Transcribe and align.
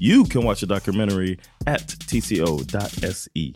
You 0.00 0.24
can 0.24 0.44
watch 0.44 0.60
the 0.60 0.66
documentary 0.66 1.38
at 1.66 1.88
tco.se. 1.88 3.52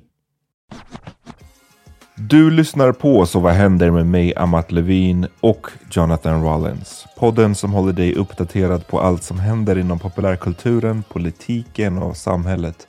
Du 2.16 2.50
lyssnar 2.50 2.92
på 2.92 3.26
Så 3.26 3.40
vad 3.40 3.52
händer 3.52 3.90
med 3.90 4.06
mig, 4.06 4.34
Amat 4.36 4.72
Levin 4.72 5.26
och 5.40 5.66
Jonathan 5.90 6.42
Rollins. 6.42 7.06
Podden 7.18 7.54
som 7.54 7.72
håller 7.72 7.92
dig 7.92 8.14
uppdaterad 8.14 8.86
på 8.86 9.00
allt 9.00 9.22
som 9.22 9.38
händer 9.38 9.78
inom 9.78 9.98
populärkulturen, 9.98 11.02
politiken 11.08 11.98
och 11.98 12.16
samhället. 12.16 12.86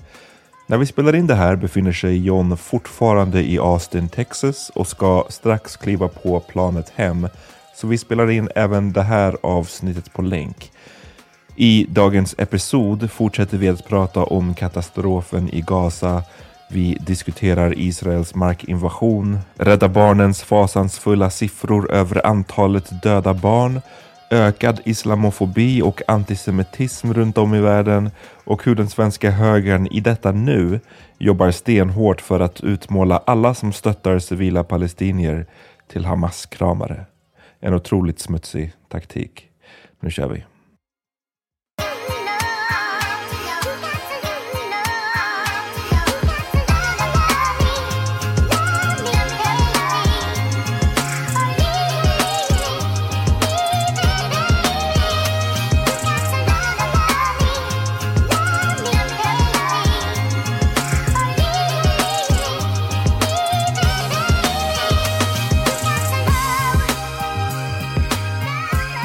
När 0.68 0.78
vi 0.78 0.86
spelar 0.86 1.16
in 1.16 1.28
det 1.28 1.36
här 1.36 1.56
befinner 1.56 1.92
sig 1.92 2.26
John 2.26 2.58
fortfarande 2.58 3.44
i 3.44 3.60
Austin, 3.60 4.10
Texas 4.10 4.72
och 4.76 4.88
ska 4.88 5.26
strax 5.30 5.78
kliva 5.78 6.08
på 6.08 6.40
planet 6.40 6.92
hem. 6.96 7.28
Så 7.76 7.88
vi 7.88 7.98
spelar 7.98 8.30
in 8.30 8.50
även 8.56 8.94
det 8.94 9.04
här 9.04 9.38
avsnittet 9.44 10.14
på 10.14 10.22
länk. 10.22 10.72
I 11.64 11.86
dagens 11.90 12.36
episod 12.38 13.12
fortsätter 13.12 13.58
vi 13.58 13.70
att 13.70 13.88
prata 13.88 14.24
om 14.24 14.54
katastrofen 14.54 15.50
i 15.50 15.62
Gaza, 15.62 16.24
vi 16.70 16.98
diskuterar 17.00 17.80
Israels 17.80 18.36
markinvasion, 18.36 19.40
Rädda 19.56 19.90
Barnens 19.90 20.44
fasansfulla 20.44 21.30
siffror 21.30 21.92
över 21.92 22.26
antalet 22.26 23.04
döda 23.04 23.34
barn, 23.34 23.82
ökad 24.30 24.80
islamofobi 24.86 25.82
och 25.82 26.02
antisemitism 26.08 27.14
runt 27.14 27.38
om 27.38 27.56
i 27.56 27.62
världen 27.62 28.10
och 28.44 28.66
hur 28.66 28.76
den 28.76 28.90
svenska 28.90 29.32
högern 29.32 29.88
i 29.88 30.00
detta 30.00 30.32
nu 30.32 30.80
jobbar 31.18 31.52
stenhårt 31.52 32.22
för 32.22 32.40
att 32.40 32.62
utmåla 32.62 33.24
alla 33.26 33.54
som 33.54 33.74
stöttar 33.74 34.20
civila 34.20 34.64
palestinier 34.64 35.46
till 35.92 36.06
Hamas-kramare. 36.06 37.06
En 37.60 37.74
otroligt 37.74 38.20
smutsig 38.20 38.74
taktik. 38.90 39.48
Nu 40.00 40.12
kör 40.12 40.30
vi. 40.30 40.44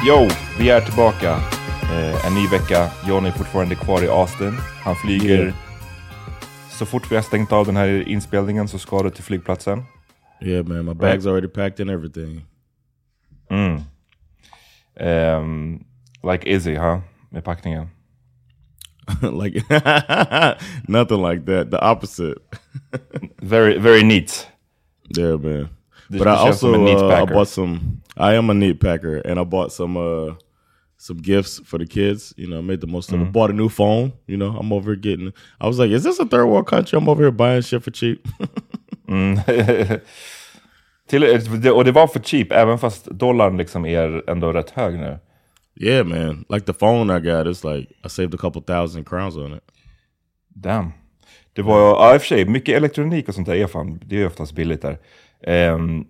Yo, 0.07 0.27
vi 0.59 0.69
är 0.69 0.81
tillbaka. 0.81 1.31
Eh, 1.81 2.25
en 2.25 2.33
ny 2.33 2.47
vecka. 2.47 2.89
John 3.07 3.25
är 3.25 3.31
fortfarande 3.31 3.75
kvar 3.75 4.03
i 4.03 4.07
Austin. 4.07 4.57
Han 4.83 4.95
flyger. 4.95 5.43
Yeah. 5.43 5.53
Så 6.69 6.85
fort 6.85 7.11
vi 7.11 7.15
har 7.15 7.21
stängt 7.23 7.51
av 7.51 7.65
den 7.65 7.75
här 7.75 8.07
inspelningen 8.07 8.67
så 8.67 8.79
ska 8.79 9.03
du 9.03 9.09
till 9.09 9.23
flygplatsen. 9.23 9.83
Yeah, 10.41 10.67
man, 10.67 10.85
my 10.85 10.91
bag's 10.91 11.27
already 11.27 11.47
packed 11.47 11.79
and 11.79 11.89
everything. 11.89 12.45
Mm. 13.49 13.81
Ehm, 14.99 15.83
like 16.31 16.49
Izzy, 16.49 16.75
huh? 16.75 16.99
Med 17.29 17.43
packningen. 17.43 17.87
like 19.43 19.63
nothing 20.87 21.29
like 21.29 21.45
that. 21.45 21.71
The 21.71 21.77
opposite. 21.81 22.39
Very, 23.41 23.79
very 23.79 24.03
neat. 24.03 24.47
Yeah, 25.17 25.37
man. 25.37 25.69
But 26.09 26.27
I 26.27 26.35
also 26.35 26.73
uh, 26.73 27.23
I 27.23 27.25
bought 27.25 27.49
some. 27.49 28.01
I 28.17 28.33
am 28.33 28.49
a 28.49 28.53
neat 28.53 28.79
packer, 28.79 29.17
and 29.17 29.39
I 29.39 29.43
bought 29.43 29.71
some 29.71 29.97
uh 29.97 30.35
some 30.97 31.17
gifts 31.17 31.59
for 31.63 31.77
the 31.77 31.85
kids. 31.85 32.33
You 32.37 32.47
know, 32.47 32.61
made 32.61 32.81
the 32.81 32.87
most 32.87 33.11
of 33.11 33.21
it. 33.21 33.31
Bought 33.31 33.51
a 33.51 33.53
new 33.53 33.69
phone. 33.69 34.13
You 34.25 34.37
know, 34.37 34.57
I'm 34.57 34.73
over 34.73 34.95
getting. 34.95 35.33
I 35.61 35.67
was 35.67 35.79
like, 35.79 35.91
is 35.91 36.03
this 36.03 36.19
a 36.19 36.25
third 36.25 36.47
world 36.47 36.67
country? 36.67 36.97
I'm 36.97 37.07
over 37.07 37.23
here 37.23 37.31
buying 37.31 37.61
shit 37.61 37.83
for 37.83 37.91
cheap. 37.91 38.27
Mm. 39.07 39.37
Till, 41.07 41.23
och 41.71 41.85
det 41.85 41.91
var 41.91 42.07
för 42.07 42.19
cheap, 42.19 42.51
även 42.51 42.79
fast 42.79 43.05
dollarn 43.05 43.57
liksom 43.57 43.85
är 43.85 44.29
ändå 44.29 44.53
rätt 44.53 44.69
hög 44.69 44.99
nu. 44.99 45.19
Yeah, 45.75 46.07
man. 46.07 46.45
Like 46.49 46.65
the 46.65 46.73
phone 46.73 47.17
I 47.17 47.19
got, 47.19 47.47
it's 47.47 47.63
like 47.63 47.93
I 48.05 48.09
saved 48.09 48.33
a 48.33 48.37
couple 48.37 48.61
thousand 48.61 49.05
crowns 49.05 49.37
on 49.37 49.53
it. 49.53 49.63
Damn. 50.49 50.91
Det 51.53 51.61
var, 51.61 51.79
ja 51.79 52.13
i 52.13 52.17
och 52.17 52.21
för 52.21 52.27
sig, 52.27 52.45
mycket 52.45 52.75
elektronik 52.75 53.27
och 53.27 53.35
sånt 53.35 53.47
där 53.47 53.55
är 53.55 53.67
fan, 53.67 54.01
det 54.05 54.21
är 54.21 54.27
oftast 54.27 54.55
billigt 54.55 54.81
där. 54.81 54.97
Um, 55.73 56.07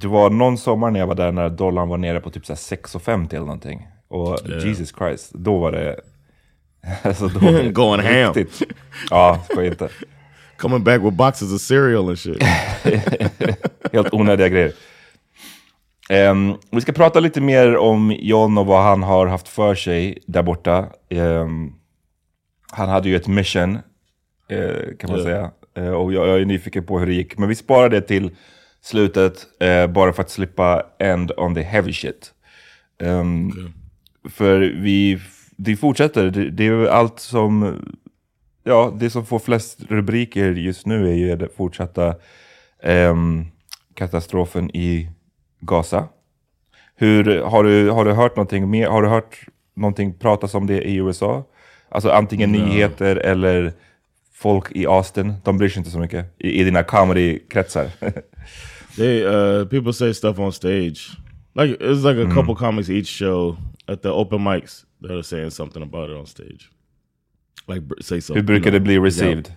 det 0.00 0.08
var 0.08 0.30
någon 0.30 0.58
sommar 0.58 0.90
när 0.90 1.00
jag 1.00 1.06
var 1.06 1.14
där 1.14 1.32
när 1.32 1.48
dollarn 1.48 1.88
var 1.88 1.96
nere 1.98 2.20
på 2.20 2.30
typ 2.30 2.42
6,50 2.44 3.28
eller 3.34 3.38
någonting. 3.40 3.86
Och 4.08 4.38
Yeah. 4.48 4.66
Jesus 4.68 4.94
Christ, 4.98 5.32
då 5.34 5.58
var 5.58 5.72
det... 5.72 5.96
alltså 7.02 7.28
då 7.28 7.38
var 7.40 7.52
det 7.52 7.68
Going 7.72 8.00
ham. 8.00 8.32
riktigt- 8.34 8.62
Ja, 9.10 9.44
skoja 9.50 9.68
inte. 9.70 9.88
Coming 10.56 10.84
back 10.84 11.00
with 11.02 11.16
boxes 11.16 11.52
of 11.54 11.60
cereal 11.60 12.08
and 12.08 12.18
shit. 12.18 12.42
Helt 13.92 14.12
onödiga 14.14 14.48
grejer. 14.48 14.72
Ehm, 16.10 16.54
vi 16.70 16.80
ska 16.80 16.92
prata 16.92 17.20
lite 17.20 17.40
mer 17.40 17.76
om 17.76 18.16
John 18.18 18.58
och 18.58 18.66
vad 18.66 18.82
han 18.82 19.02
har 19.02 19.26
haft 19.26 19.48
för 19.48 19.74
sig 19.74 20.18
där 20.26 20.42
borta. 20.42 20.86
Ehm, 21.10 21.72
han 22.72 22.88
hade 22.88 23.08
ju 23.08 23.16
ett 23.16 23.26
mission, 23.26 23.78
eh, 24.48 24.96
kan 24.98 25.10
man 25.10 25.18
Ja. 25.18 25.24
säga. 25.24 25.50
Eh, 25.76 25.92
och 25.92 26.12
jag, 26.12 26.28
jag 26.28 26.40
är 26.40 26.44
nyfiken 26.44 26.84
på 26.86 26.98
hur 26.98 27.06
det 27.06 27.14
gick. 27.14 27.38
Men 27.38 27.48
vi 27.48 27.54
sparar 27.54 27.88
det 27.88 28.00
till 28.00 28.30
slutet, 28.84 29.46
eh, 29.60 29.86
bara 29.86 30.12
för 30.12 30.22
att 30.22 30.30
slippa 30.30 30.86
end 30.98 31.32
on 31.36 31.54
the 31.54 31.62
heavy 31.62 31.92
shit. 31.92 32.32
Ehm, 33.02 33.50
För 34.28 34.58
vi, 34.60 35.20
vi 35.56 35.76
fortsätter, 35.76 36.30
det, 36.30 36.50
det 36.50 36.66
är 36.66 36.86
allt 36.86 37.20
som 37.20 37.80
ja, 38.64 38.96
det 39.00 39.10
som 39.10 39.26
får 39.26 39.38
flest 39.38 39.82
rubriker 39.88 40.52
just 40.52 40.86
nu 40.86 41.08
är 41.08 41.14
ju 41.14 41.36
den 41.36 41.48
fortsatta 41.56 42.14
ehm, 42.82 43.46
katastrofen 43.94 44.76
i 44.76 45.10
Gaza. 45.60 46.08
Hur, 46.96 47.42
har, 47.42 47.64
du, 47.64 47.90
har 47.90 48.04
du 48.04 48.12
hört 48.12 48.36
någonting 48.36 48.70
mer? 48.70 48.88
Har 48.88 49.02
du 49.02 49.08
hört 49.08 49.46
någonting 49.76 50.18
pratas 50.18 50.54
om 50.54 50.66
det 50.66 50.82
i 50.82 50.96
USA? 50.96 51.44
Alltså 51.88 52.10
antingen 52.10 52.52
nyheter 52.52 53.16
eller 53.16 53.72
folk 54.44 54.72
i 54.76 54.84
Austin. 54.86 55.32
De 55.44 55.56
bryr 55.58 55.68
sig 55.68 55.78
inte 55.80 55.90
så 55.90 55.98
mycket 55.98 56.26
i, 56.38 56.60
i 56.60 56.64
dina 56.64 56.82
comedy-kretsar. 56.82 57.90
They 58.96 59.24
uh 59.26 59.64
people 59.68 59.92
say 59.92 60.12
stuff 60.14 60.38
on 60.38 60.52
stage. 60.52 61.00
Like 61.54 61.76
it's 61.80 62.04
like 62.04 62.18
a 62.30 62.34
couple 62.34 62.54
comics 62.54 62.88
each 62.90 63.06
show 63.08 63.56
at 63.88 64.02
the 64.02 64.08
open 64.08 64.38
mics 64.40 64.84
that 65.02 65.10
are 65.10 65.22
saying 65.22 65.50
something 65.50 65.82
about 65.82 66.10
it 66.10 66.16
on 66.16 66.26
stage. 66.26 66.70
Like 67.68 67.82
say 68.00 68.16
Hur 68.16 68.20
something. 68.20 68.46
brukar 68.46 68.70
det 68.70 68.80
bli 68.84 68.92
Yeah. 68.94 69.04
received? 69.04 69.52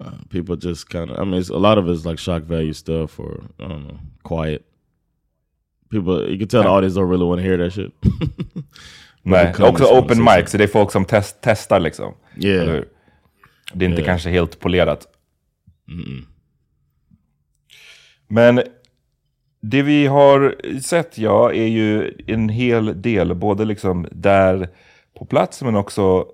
Uh, 0.00 0.10
people 0.30 0.56
just 0.56 0.88
kind 0.88 1.10
of. 1.10 1.18
I 1.18 1.24
mean, 1.24 1.42
a 1.50 1.58
lot 1.58 1.78
of 1.78 1.88
it's 1.88 2.04
like 2.06 2.18
shock 2.18 2.42
value 2.48 2.72
stuff 2.72 3.20
or 3.20 3.44
I 3.60 3.68
don't 3.68 3.82
know, 3.88 3.98
quiet. 4.22 4.62
People, 5.90 6.30
you 6.30 6.38
can 6.38 6.48
tell 6.48 6.62
the 6.62 6.68
audience 6.68 6.94
don't 7.00 7.10
really 7.10 7.24
want 7.26 7.38
to 7.40 7.46
hear 7.48 7.56
that 7.58 7.72
shit. 7.72 7.92
Nej, 9.22 9.48
också 9.58 9.84
wanna 9.84 10.00
open 10.00 10.24
mic, 10.24 10.50
så 10.50 10.56
det 10.56 10.64
är 10.64 10.68
folk 10.68 10.92
som 10.92 11.04
test, 11.04 11.36
testar 11.40 11.80
liksom. 11.80 12.14
Yeah. 12.36 12.66
Det 13.72 13.84
är 13.84 13.88
inte 13.88 14.00
Yeah. 14.00 14.06
kanske 14.06 14.30
helt 14.30 14.60
polerat. 14.60 15.08
Men 18.28 18.62
det 19.60 19.82
vi 19.82 20.06
har 20.06 20.56
sett, 20.80 21.18
ja, 21.18 21.52
är 21.52 21.66
ju 21.66 22.14
en 22.26 22.48
hel 22.48 23.02
del, 23.02 23.34
både 23.34 23.64
liksom 23.64 24.06
där 24.12 24.68
på 25.18 25.24
plats 25.24 25.62
men 25.62 25.76
också 25.76 26.26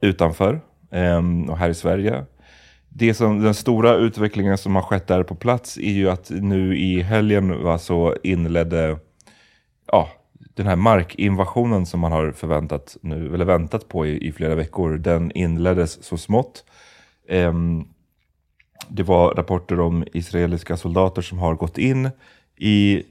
utanför 0.00 0.60
ehm, 0.92 1.50
och 1.50 1.58
här 1.58 1.68
i 1.68 1.74
Sverige. 1.74 2.24
Det 2.88 3.14
som, 3.14 3.42
den 3.42 3.54
stora 3.54 3.94
utvecklingen 3.94 4.58
som 4.58 4.74
har 4.74 4.82
skett 4.82 5.06
där 5.06 5.22
på 5.22 5.34
plats 5.34 5.76
är 5.76 5.92
ju 5.92 6.10
att 6.10 6.30
nu 6.30 6.78
i 6.78 7.02
helgen 7.02 7.62
va, 7.62 7.78
så 7.78 8.16
inledde 8.22 8.98
ja, 9.92 10.08
den 10.56 10.66
här 10.66 10.76
markinvasionen 10.76 11.86
som 11.86 12.00
man 12.00 12.12
har 12.12 12.32
förväntat 12.32 12.96
nu, 13.00 13.34
eller 13.34 13.44
väntat 13.44 13.88
på 13.88 14.06
i, 14.06 14.28
i 14.28 14.32
flera 14.32 14.54
veckor, 14.54 14.98
den 14.98 15.32
inleddes 15.32 16.04
så 16.04 16.16
smått. 16.16 16.64
Um, 17.28 17.88
det 18.88 19.02
var 19.02 19.34
rapporter 19.34 19.80
om 19.80 20.04
israeliska 20.12 20.76
soldater 20.76 21.22
som 21.22 21.38
har 21.38 21.54
gått 21.54 21.78
in 21.78 22.10
i 22.56 23.02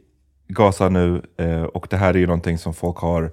Gaza 0.47 0.89
nu 0.89 1.21
uh, 1.41 1.63
och 1.63 1.87
det 1.89 1.97
här 1.97 2.13
är 2.13 2.17
ju 2.17 2.27
någonting 2.27 2.57
som 2.57 2.73
folk 2.73 2.97
har 2.97 3.31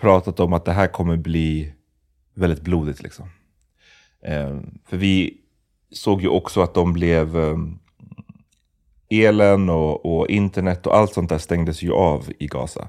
pratat 0.00 0.40
om 0.40 0.52
att 0.52 0.64
det 0.64 0.72
här 0.72 0.86
kommer 0.86 1.16
bli 1.16 1.72
väldigt 2.34 2.62
blodigt. 2.62 3.02
Liksom. 3.02 3.28
Um, 4.28 4.78
för 4.86 4.96
vi 4.96 5.36
såg 5.90 6.22
ju 6.22 6.28
också 6.28 6.60
att 6.60 6.74
de 6.74 6.92
blev 6.92 7.36
um, 7.36 7.78
elen 9.10 9.70
och, 9.70 10.06
och 10.06 10.28
internet 10.28 10.86
och 10.86 10.96
allt 10.96 11.12
sånt 11.12 11.28
där 11.28 11.38
stängdes 11.38 11.82
ju 11.82 11.92
av 11.92 12.32
i 12.38 12.46
Gaza. 12.46 12.88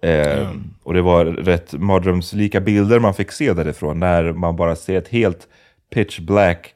Eh, 0.00 0.50
Och 0.82 0.94
det 0.94 1.02
var 1.02 1.24
rätt 1.24 1.72
mardrömslika 1.72 2.60
bilder 2.60 3.00
man 3.00 3.14
fick 3.14 3.32
se 3.32 3.52
därifrån 3.52 4.00
när 4.00 4.32
man 4.32 4.56
bara 4.56 4.76
ser 4.76 4.98
ett 4.98 5.08
helt 5.08 5.48
pitch 5.94 6.18
black 6.18 6.74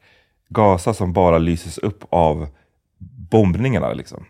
Gaza 0.49 0.94
som 0.94 1.12
bara 1.12 1.38
lyses 1.38 1.78
upp 1.78 2.05
av 2.11 2.49
bombningarna. 3.31 3.93
Liksom. 3.93 4.25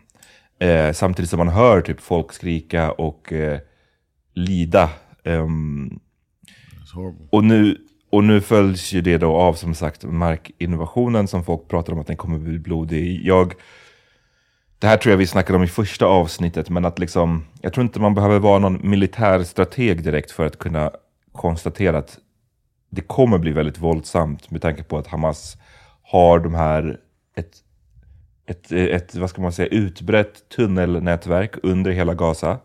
Eh, 0.59 0.91
samtidigt 0.91 1.29
som 1.29 1.37
man 1.37 1.47
hör 1.47 1.81
typ 1.81 2.01
folk 2.01 2.33
skrika 2.33 2.91
och 2.91 3.33
eh, 3.33 3.59
lida. 4.33 4.89
Horrible. 6.93 7.27
och, 7.29 7.43
nu, 7.43 7.77
och 8.09 8.23
nu 8.23 8.41
följs 8.41 8.93
ju 8.93 9.01
det 9.01 9.17
då 9.17 9.35
av 9.35 9.53
som 9.53 9.75
sagt 9.75 10.03
markinvasionen 10.03 11.27
som 11.27 11.43
folk 11.43 11.67
pratar 11.67 11.93
om 11.93 11.99
att 11.99 12.07
den 12.07 12.17
kommer 12.17 12.37
bli 12.39 12.59
blodig. 12.59 13.21
Jag, 13.25 13.53
det 14.81 14.87
här 14.87 14.97
tror 14.97 15.11
jag 15.11 15.17
vi 15.17 15.27
snackade 15.27 15.57
om 15.57 15.63
i 15.63 15.67
första 15.67 16.05
avsnittet, 16.05 16.69
men 16.69 16.85
att 16.85 16.99
liksom, 16.99 17.45
jag 17.61 17.73
tror 17.73 17.83
inte 17.83 17.99
man 17.99 18.13
behöver 18.13 18.39
vara 18.39 18.59
någon 18.59 18.89
militär 18.89 19.43
strateg 19.43 20.03
direkt 20.03 20.31
för 20.31 20.45
att 20.45 20.59
kunna 20.59 20.91
konstatera 21.31 21.97
att 21.97 22.19
det 22.89 23.01
kommer 23.01 23.37
bli 23.37 23.51
väldigt 23.51 23.77
våldsamt 23.77 24.51
med 24.51 24.61
tanke 24.61 24.83
på 24.83 24.97
att 24.97 25.07
Hamas 25.07 25.57
har 26.01 26.39
de 26.39 26.55
här, 26.55 26.99
ett, 27.35 27.57
ett, 28.45 28.71
ett 28.71 29.15
vad 29.15 29.29
ska 29.29 29.41
man 29.41 29.51
säga, 29.51 29.67
utbrett 29.67 30.49
tunnelnätverk 30.49 31.55
under 31.63 31.91
hela 31.91 32.13
Gaza. 32.13 32.59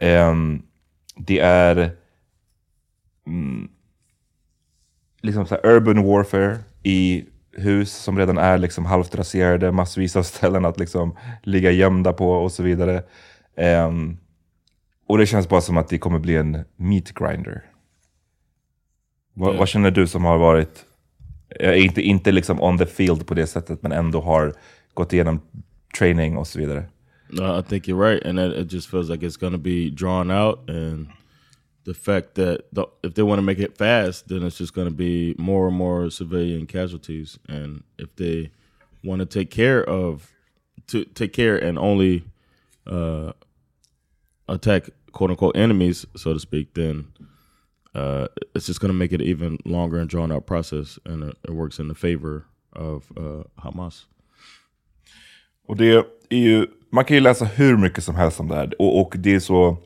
Um, 0.00 0.62
det 1.16 1.38
är 1.38 1.96
mm, 3.26 3.70
liksom 5.22 5.46
så 5.46 5.54
här 5.54 5.66
urban 5.66 6.04
warfare 6.04 6.58
i 6.82 7.24
hus 7.52 7.92
som 7.92 8.18
redan 8.18 8.38
är 8.38 8.58
liksom 8.58 8.84
halvt 8.86 9.14
raserade, 9.14 9.72
massvis 9.72 10.16
av 10.16 10.22
ställen 10.32 10.64
att 10.64 10.78
liksom 10.78 11.16
ligga 11.42 11.70
gömda 11.70 12.12
på 12.12 12.30
och 12.32 12.52
så 12.52 12.62
vidare. 12.62 13.02
Ehm, 13.56 14.16
och 15.06 15.18
det 15.18 15.26
känns 15.26 15.48
bara 15.48 15.60
som 15.60 15.76
att 15.76 15.88
det 15.88 15.98
kommer 15.98 16.18
bli 16.18 16.36
en 16.36 16.64
meat 16.76 17.12
grinder. 17.14 17.64
Vad, 19.34 19.54
Ja. 19.54 19.58
vad 19.58 19.68
känner 19.68 19.90
du 19.90 20.06
som 20.06 20.24
har 20.24 20.38
varit, 20.38 20.84
eh, 21.60 21.84
inte, 21.84 22.02
inte 22.02 22.32
liksom 22.32 22.60
on 22.62 22.78
the 22.78 22.86
field 22.86 23.26
på 23.26 23.34
det 23.34 23.46
sättet, 23.46 23.82
men 23.82 23.92
ändå 23.92 24.20
har 24.20 24.54
gått 24.94 25.12
igenom 25.12 25.40
training 25.98 26.36
och 26.36 26.46
så 26.46 26.58
vidare? 26.58 26.84
No, 27.30 27.58
I 27.58 27.62
think 27.62 27.88
you're 27.88 28.10
right, 28.10 28.26
and 28.26 28.38
that, 28.38 28.52
it 28.52 28.72
just 28.72 28.90
feels 28.90 29.08
like 29.08 29.26
it's 29.26 29.38
to 29.52 29.58
be 29.58 29.90
drawn 29.90 30.30
out, 30.30 30.70
and 30.70 31.06
the 31.84 31.94
fact 31.94 32.34
that 32.34 32.64
the, 32.72 32.86
if 33.02 33.14
they 33.14 33.22
want 33.22 33.38
to 33.38 33.42
make 33.42 33.58
it 33.58 33.76
fast, 33.76 34.28
then 34.28 34.42
it's 34.42 34.58
just 34.58 34.74
going 34.74 34.88
to 34.88 34.94
be 34.94 35.34
more 35.38 35.68
and 35.68 35.76
more 35.76 36.10
civilian 36.10 36.66
casualties, 36.66 37.38
and 37.48 37.82
if 37.98 38.14
they 38.16 38.50
want 39.04 39.20
to 39.20 39.26
take 39.26 39.50
care 39.50 39.82
of 39.84 40.32
to 40.86 41.04
take 41.04 41.32
care 41.32 41.56
and 41.56 41.78
only 41.78 42.24
uh, 42.86 43.32
attack 44.48 44.90
quote 45.12 45.30
unquote 45.30 45.56
enemies, 45.56 46.06
so 46.16 46.32
to 46.32 46.38
speak, 46.40 46.74
then 46.74 47.06
uh, 47.94 48.26
it's 48.54 48.66
just 48.66 48.80
going 48.80 48.92
to 48.92 48.98
make 48.98 49.12
it 49.12 49.20
even 49.20 49.58
longer 49.64 49.98
and 49.98 50.08
drawn 50.08 50.32
out 50.32 50.46
process, 50.46 50.98
and 51.04 51.24
it, 51.24 51.36
it 51.44 51.50
works 51.50 51.78
in 51.78 51.88
the 51.88 51.94
favor 51.94 52.46
of 52.72 53.12
uh, 53.16 53.44
Hamas. 53.58 54.06
Och 55.66 55.76
det 55.76 56.06
är 56.28 56.36
ju, 56.36 56.66
man 56.90 57.04
kan 57.04 57.16
ju 57.16 57.20
läsa 57.20 57.44
hur 57.44 57.76
mycket 57.76 58.04
som 58.04 58.14
helst 58.14 58.40
om 58.40 58.48
det 58.48 58.54
här. 58.54 58.74
Och, 58.78 59.00
och 59.00 59.14
det 59.18 59.34
är 59.34 59.40
så 59.40 59.78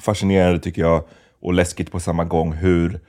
fascinerande 0.00 0.58
tycker 0.58 0.82
jag, 0.82 1.04
och 1.40 1.54
läskigt 1.54 1.92
på 1.92 2.00
samma 2.00 2.24
gång, 2.24 2.52
hur 2.52 3.00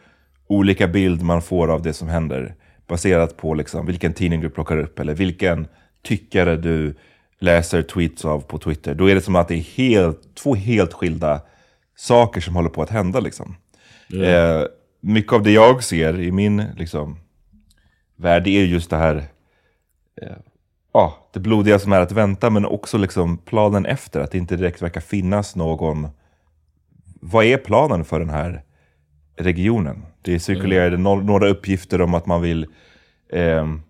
olika 0.48 0.88
bild 0.88 1.22
man 1.22 1.42
får 1.42 1.68
av 1.68 1.82
det 1.82 1.94
som 1.94 2.08
händer. 2.08 2.56
Baserat 2.88 3.38
på 3.38 3.54
liksom 3.54 3.86
vilken 3.86 4.14
tidning 4.14 4.42
du 4.42 4.50
plockar 4.50 4.78
upp, 4.78 5.00
eller 5.00 5.14
vilken 5.14 5.68
tyckare 6.04 6.58
du 6.58 6.96
läser 7.40 7.82
tweets 7.82 8.26
av 8.26 8.40
på 8.40 8.58
Twitter. 8.58 8.96
Då 8.96 9.10
är 9.10 9.16
det 9.16 9.22
som 9.22 9.36
att 9.36 9.48
det 9.48 9.56
är 9.56 9.78
helt, 9.78 10.36
två 10.36 10.56
helt 10.56 10.94
skilda 10.94 11.42
saker 11.96 12.42
som 12.42 12.56
håller 12.56 12.70
på 12.70 12.82
att 12.82 12.90
hända. 12.90 13.20
Liksom. 13.20 13.56
Eh, 14.24 14.64
mycket 15.02 15.34
av 15.34 15.44
det 15.44 15.52
jag 15.52 15.84
ser 15.84 16.20
i 16.20 16.32
min 16.32 16.64
liksom, 16.78 17.20
värld 18.16 18.48
är 18.48 18.64
just 18.64 18.90
det 18.90 18.98
här 18.98 19.28
ja, 20.98 21.30
det 21.34 21.40
blodiga 21.40 21.80
som 21.80 21.92
är 21.94 22.00
att 22.00 22.12
vänta, 22.12 22.50
men 22.50 22.66
också 22.66 22.98
liksom 22.98 23.38
planen 23.38 23.86
efter. 23.86 24.20
Att 24.20 24.32
det 24.32 24.38
inte 24.38 24.56
direkt 24.56 24.82
verkar 24.82 25.02
finnas 25.02 25.56
någon... 25.56 26.08
Vad 27.22 27.46
är 27.46 27.58
planen 27.58 28.06
för 28.06 28.20
den 28.20 28.30
här 28.30 28.64
regionen? 29.38 30.06
Det 30.22 30.40
cirkulerade 30.40 30.98
no 30.98 31.16
några 31.16 31.48
uppgifter 31.48 32.02
om 32.02 32.14
att 32.14 32.26
man 32.26 32.42
vill... 32.42 32.68
ehm, 33.34 33.82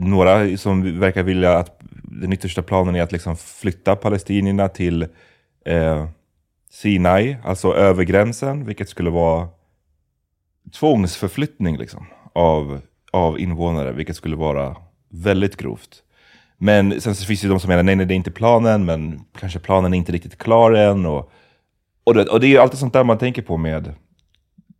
några 0.00 0.56
som 0.56 1.00
verkar 1.00 1.22
vilja 1.22 1.58
att 1.58 1.80
den 2.02 2.32
yttersta 2.32 2.62
planen 2.62 2.96
är 2.96 3.02
att 3.02 3.12
liksom 3.12 3.36
flytta 3.36 3.96
palestinierna 3.96 4.68
till 4.68 5.06
eh, 5.64 6.08
Sinai, 6.70 7.36
alltså 7.44 7.74
över 7.74 8.04
gränsen, 8.04 8.66
vilket 8.66 8.88
skulle 8.88 9.10
vara 9.10 9.48
tvångsförflyttning 10.78 11.76
liksom, 11.76 12.06
av, 12.32 12.80
av 13.12 13.40
invånare, 13.40 13.92
vilket 13.92 14.16
skulle 14.16 14.36
vara 14.36 14.76
väldigt 15.08 15.56
grovt. 15.56 16.02
Men 16.56 17.00
sen 17.00 17.14
så 17.14 17.26
finns 17.26 17.40
det 17.40 17.48
de 17.48 17.60
som 17.60 17.68
menar 17.68 17.82
nej, 17.82 17.96
nej, 17.96 18.06
det 18.06 18.14
är 18.14 18.16
inte 18.16 18.30
planen, 18.30 18.84
men 18.84 19.24
kanske 19.38 19.58
planen 19.58 19.94
är 19.94 19.98
inte 19.98 20.12
riktigt 20.12 20.38
klar 20.38 20.72
än. 20.72 21.06
Och, 21.06 21.32
och, 22.08 22.14
det, 22.14 22.24
och 22.24 22.40
det 22.40 22.56
är 22.56 22.60
alltid 22.60 22.78
sånt 22.78 22.92
där 22.92 23.04
man 23.04 23.18
tänker 23.18 23.42
på 23.42 23.56
med, 23.56 23.94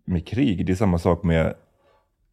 med 0.04 0.26
krig. 0.26 0.66
Det 0.66 0.72
är 0.72 0.76
samma 0.76 0.98
sak 0.98 1.22
med 1.22 1.54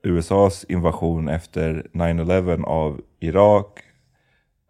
USAs 0.04 0.64
invasion 0.70 1.30
efter 1.30 1.88
9-11 1.94 2.64
av 2.64 3.02
Irak, 3.20 3.80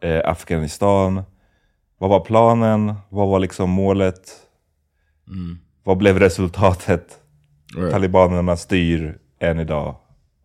eh, 0.01 0.29
Afghanistan. 0.29 1.21
Vad 1.97 2.09
var 2.09 2.19
planen? 2.19 2.93
Vad 3.09 3.27
var 3.27 3.39
liksom 3.39 3.69
målet? 3.69 4.31
Mm. 5.27 5.57
Vad 5.83 5.97
blev 5.97 6.19
resultatet? 6.19 7.19
Right. 7.75 7.91
Talibanerna 7.91 8.57
styr 8.57 9.17
än 9.39 9.59
idag. 9.59 9.95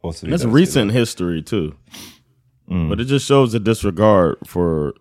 Och 0.01 0.15
så 0.15 0.27
vidare. 0.27 0.41
that's 0.41 0.57
recent 0.57 0.93
history 0.93 1.45
too. 1.45 1.73
Mm. 2.71 2.89
But 2.89 3.01
it 3.01 3.09
just 3.09 3.29
shows 3.29 3.55
a 3.55 3.59
disregard 3.59 4.37
for 4.47 4.95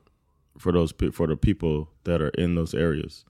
for 0.60 0.72
those 0.72 0.94
for 1.14 1.28
the 1.28 1.36
people 1.36 1.86
that 2.04 2.22
are 2.22 2.44
in 2.44 2.56
those 2.56 2.78
areas. 2.78 3.26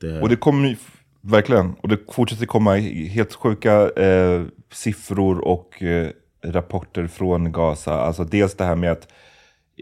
They 0.00 0.10
have. 0.10 0.22
Och 0.22 0.28
det 0.28 0.36
kommer 0.36 0.76
verkligen, 1.20 1.74
och 1.74 1.88
det 1.88 1.98
fortsätter 2.12 2.46
komma 2.46 2.74
helt 2.76 3.34
sjuka 3.34 3.90
eh, 3.90 4.42
siffror 4.72 5.38
och 5.38 5.82
eh, 5.82 6.08
rapporter 6.44 7.06
från 7.06 7.52
Gaza. 7.52 7.94
Alltså 7.94 8.24
dels 8.24 8.54
det 8.54 8.64
här 8.64 8.76
med 8.76 8.92
att 8.92 9.08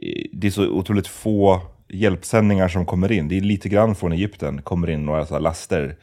eh, 0.02 0.24
det 0.32 0.46
är 0.46 0.50
så 0.50 0.68
otroligt 0.68 1.06
få 1.06 1.60
hjälpsändningar 1.88 2.68
som 2.68 2.86
kommer 2.86 3.12
in. 3.12 3.28
Det 3.28 3.36
är 3.36 3.40
lite 3.40 3.68
grann 3.68 3.94
från 3.94 4.12
Egypten, 4.12 4.62
kommer 4.62 4.90
in 4.90 5.06
några 5.06 5.26
så 5.26 5.38
laster. 5.38 5.96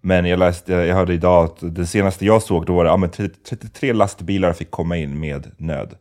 Men 0.00 0.24
jag, 0.24 0.38
läste, 0.38 0.72
jag 0.72 0.94
hörde 0.94 1.14
idag 1.14 1.44
att 1.44 1.74
det 1.74 1.86
senaste 1.86 2.26
jag 2.26 2.42
såg, 2.42 2.66
då 2.66 2.74
var 2.74 2.84
det 2.84 2.90
ja, 2.90 2.96
men 2.96 3.10
30 3.10 3.34
33 3.44 3.92
lastbilar 3.92 4.52
fick 4.52 4.70
komma 4.70 4.96
in 4.96 5.20
med 5.20 5.50
nöd. 5.56 5.94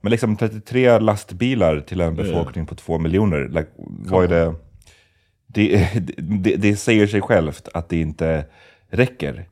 Men 0.00 0.10
liksom 0.10 0.36
33 0.36 0.98
lastbilar 0.98 1.80
till 1.80 2.00
en 2.00 2.14
befolkning 2.14 2.66
på 2.66 2.74
två 2.74 2.98
miljoner, 2.98 3.48
like, 3.48 3.68
vad 3.76 4.24
är 4.24 4.28
det? 4.28 4.54
Det, 5.54 5.88
det, 6.16 6.56
det 6.56 6.76
säger 6.76 7.06
sig 7.06 7.20
självt 7.20 7.68
att 7.74 7.88
det 7.88 8.00
inte 8.00 8.44
räcker. 8.88 9.48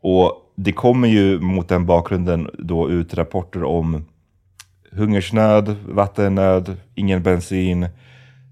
Och 0.00 0.52
det 0.56 0.72
kommer 0.72 1.08
ju 1.08 1.40
mot 1.40 1.68
den 1.68 1.86
bakgrunden 1.86 2.50
då 2.58 2.90
ut 2.90 3.14
rapporter 3.14 3.64
om 3.64 4.04
hungersnöd, 4.92 5.76
vattennöd, 5.88 6.76
ingen 6.94 7.22
bensin, 7.22 7.88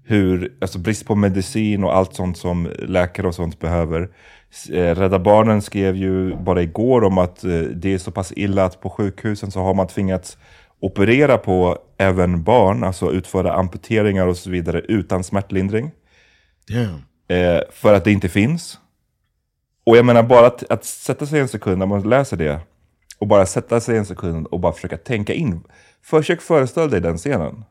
hur, 0.03 0.53
alltså 0.61 0.79
brist 0.79 1.07
på 1.07 1.15
medicin 1.15 1.83
och 1.83 1.95
allt 1.95 2.13
sånt 2.13 2.37
som 2.37 2.69
läkare 2.79 3.27
och 3.27 3.35
sånt 3.35 3.59
behöver. 3.59 4.09
Eh, 4.71 4.95
Rädda 4.95 5.19
Barnen 5.19 5.61
skrev 5.61 5.95
ju 5.95 6.35
bara 6.35 6.61
igår 6.61 7.03
om 7.03 7.17
att 7.17 7.43
eh, 7.43 7.59
det 7.59 7.93
är 7.93 7.97
så 7.97 8.11
pass 8.11 8.33
illa 8.35 8.65
att 8.65 8.81
på 8.81 8.89
sjukhusen 8.89 9.51
så 9.51 9.59
har 9.59 9.73
man 9.73 9.87
tvingats 9.87 10.37
operera 10.79 11.37
på 11.37 11.77
även 11.97 12.43
barn, 12.43 12.83
alltså 12.83 13.11
utföra 13.11 13.53
amputeringar 13.53 14.27
och 14.27 14.37
så 14.37 14.49
vidare 14.49 14.79
utan 14.79 15.23
smärtlindring. 15.23 15.91
Eh, 17.27 17.61
för 17.71 17.93
att 17.93 18.03
det 18.03 18.11
inte 18.11 18.29
finns. 18.29 18.79
Och 19.83 19.97
jag 19.97 20.05
menar 20.05 20.23
bara 20.23 20.47
att, 20.47 20.71
att 20.71 20.85
sätta 20.85 21.25
sig 21.25 21.39
en 21.39 21.47
sekund 21.47 21.77
när 21.77 21.85
man 21.85 22.09
läser 22.09 22.37
det 22.37 22.59
och 23.17 23.27
bara 23.27 23.45
sätta 23.45 23.81
sig 23.81 23.97
en 23.97 24.05
sekund 24.05 24.47
och 24.47 24.59
bara 24.59 24.73
försöka 24.73 24.97
tänka 24.97 25.33
in. 25.33 25.63
Försök 26.01 26.41
föreställa 26.41 26.87
dig 26.87 27.01
den 27.01 27.17
scenen. 27.17 27.63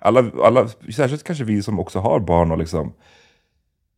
Alla, 0.00 0.30
alla, 0.44 0.68
särskilt 0.68 1.24
kanske 1.24 1.44
vi 1.44 1.62
som 1.62 1.78
också 1.78 1.98
har 1.98 2.20
barn 2.20 2.50
och 2.50 2.58
liksom, 2.58 2.92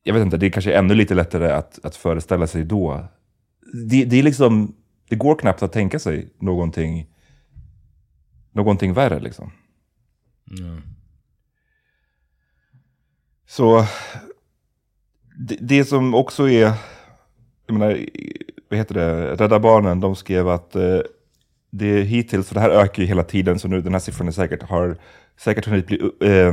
jag 0.02 0.14
vet 0.14 0.22
inte, 0.22 0.37
det 0.37 0.46
är 0.46 0.50
kanske 0.50 0.72
ännu 0.72 0.94
lite 0.94 1.14
lättare 1.14 1.50
att, 1.50 1.84
att 1.84 1.96
föreställa 1.96 2.46
sig 2.46 2.64
då. 2.64 3.08
Det, 3.90 4.04
det 4.04 4.18
är 4.18 4.22
liksom, 4.22 4.75
det 5.08 5.16
går 5.16 5.34
knappt 5.34 5.62
att 5.62 5.72
tänka 5.72 5.99
sig 5.99 6.32
någonting, 6.38 7.06
någonting 8.52 8.92
värre 8.92 9.20
liksom. 9.20 9.52
Så 13.46 13.87
det, 15.49 15.56
det 15.61 15.84
som 15.84 16.14
också 16.14 16.49
är, 16.49 16.72
jag 17.66 17.78
menar, 17.78 18.06
vad 18.68 18.78
heter 18.78 18.94
det, 18.94 19.34
Rädda 19.34 19.58
Barnen, 19.58 20.00
de 20.00 20.16
skrev 20.16 20.49
att 20.49 20.76
eh, 20.76 21.00
det 21.70 22.02
hittills, 22.02 22.49
för 22.49 22.54
det 22.54 22.61
här 22.61 22.70
ökar 22.70 23.02
ju 23.02 23.08
hela 23.08 23.25
tiden, 23.25 23.58
så 23.58 23.68
nu 23.68 23.80
den 23.80 23.92
här 23.92 24.00
siffran 24.00 24.28
är 24.28 24.32
säkert, 24.32 24.62
har 24.62 24.96
säkert 25.37 25.66
hunnit 25.66 25.87
bli 25.87 26.00
eh, 26.20 26.52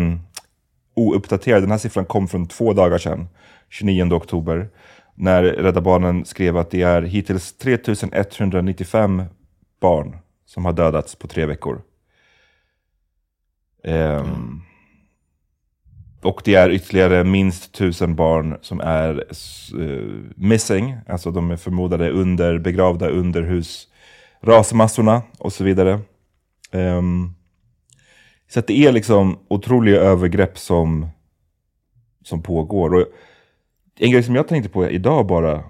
ouppdaterad. 0.96 1.64
Den 1.64 1.72
här 1.72 1.78
siffran 1.78 2.06
kom 2.06 2.28
från 2.28 2.48
två 2.48 2.74
dagar 2.74 2.98
sedan, 2.98 3.28
29 3.70 4.14
oktober, 4.14 4.70
när 5.16 5.44
Rädda 5.44 5.82
Barnen 5.82 6.26
skrev 6.26 6.58
att 6.58 6.72
det 6.72 6.82
är 6.82 7.02
hittills 7.02 7.54
3195 7.58 9.24
barn 9.80 10.18
som 10.46 10.66
har 10.66 10.74
dödats 10.74 11.16
på 11.16 11.28
tre 11.28 11.46
veckor. 11.46 11.82
Ehm, 13.84 14.20
mm 14.20 14.62
och 16.22 16.42
det 16.46 16.56
är 16.56 16.70
ytterligare 16.70 17.24
minst 17.24 17.74
tusen 17.74 18.16
barn 18.16 18.58
som 18.62 18.80
är 18.80 19.24
uh, 19.76 20.24
missing, 20.36 20.98
alltså 21.08 21.32
de 21.32 21.52
är 21.52 21.56
förmodade 21.56 22.10
under, 22.10 22.60
begravda 22.60 23.10
under 23.10 23.42
hus, 23.42 23.88
rasmassorna 24.42 25.22
och 25.38 25.54
så 25.54 25.64
vidare. 25.64 26.00
Um, 26.72 27.36
så 28.50 28.60
att 28.60 28.68
det 28.68 28.86
är 28.86 28.92
liksom 28.92 29.40
otroliga 29.48 30.00
övergrepp 30.00 30.58
som, 30.58 31.08
som 32.24 32.42
pågår. 32.42 32.96
Och 32.96 33.06
en 34.00 34.12
grej 34.12 34.24
som 34.24 34.36
jag 34.36 34.48
tänkte 34.48 34.70
på 34.70 34.90
idag 34.90 35.28
bara, 35.28 35.64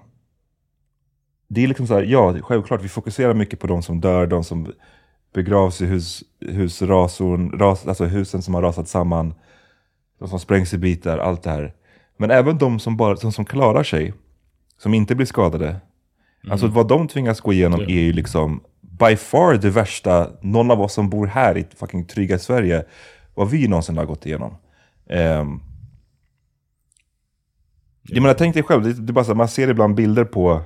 det 1.48 1.64
är 1.64 1.68
liksom 1.68 1.88
så 1.88 1.94
här, 1.94 2.04
ja 2.04 2.36
självklart 2.42 2.84
vi 2.84 2.90
fokuserar 2.90 3.34
mycket 3.34 3.60
på 3.60 3.68
de 3.68 3.84
som 3.84 4.02
dör, 4.02 4.28
de 4.28 4.44
som 4.44 4.74
begravs 5.34 5.82
i 5.82 5.86
hus, 5.86 6.24
husrasor, 6.40 7.58
ras, 7.58 7.88
alltså 7.88 8.06
husen 8.06 8.42
som 8.42 8.54
har 8.54 8.62
rasat 8.62 8.88
samman, 8.88 9.34
de 10.20 10.28
som 10.28 10.40
sprängs 10.40 10.74
i 10.74 10.78
bitar, 10.78 11.18
allt 11.18 11.44
det 11.44 11.50
här. 11.50 11.74
Men 12.18 12.32
även 12.32 12.58
de 12.58 12.80
som, 12.80 12.98
bara, 12.98 13.16
de 13.16 13.32
som 13.32 13.46
klarar 13.46 13.84
sig, 13.84 14.14
som 14.78 14.94
inte 14.94 15.16
blir 15.16 15.26
skadade. 15.26 15.76
Alltså 16.50 16.68
vad 16.68 16.88
de 16.88 17.08
tvingas 17.08 17.42
gå 17.42 17.54
igenom 17.54 17.82
är 17.82 18.00
ju 18.00 18.14
liksom 18.14 18.64
by 18.82 19.16
far 19.16 19.54
det 19.54 19.70
värsta 19.70 20.30
någon 20.42 20.72
av 20.72 20.82
oss 20.82 20.94
som 20.94 21.10
bor 21.10 21.28
här 21.28 21.58
i 21.58 21.66
fucking 21.76 22.06
trygga 22.06 22.40
Sverige, 22.40 22.86
vad 23.36 23.50
vi 23.50 23.68
någonsin 23.68 23.98
har 23.98 24.06
gått 24.06 24.26
igenom. 24.26 24.56
Um, 25.10 25.62
jag 28.04 28.22
menar, 28.22 28.34
tänk 28.34 28.54
dig 28.54 28.64
själv, 28.64 28.84
det, 28.84 28.94
det 28.94 29.14
bara 29.14 29.26
så, 29.26 29.36
man 29.36 29.48
ser 29.48 29.68
ibland 29.68 29.96
bilder 29.96 30.26
på 30.26 30.62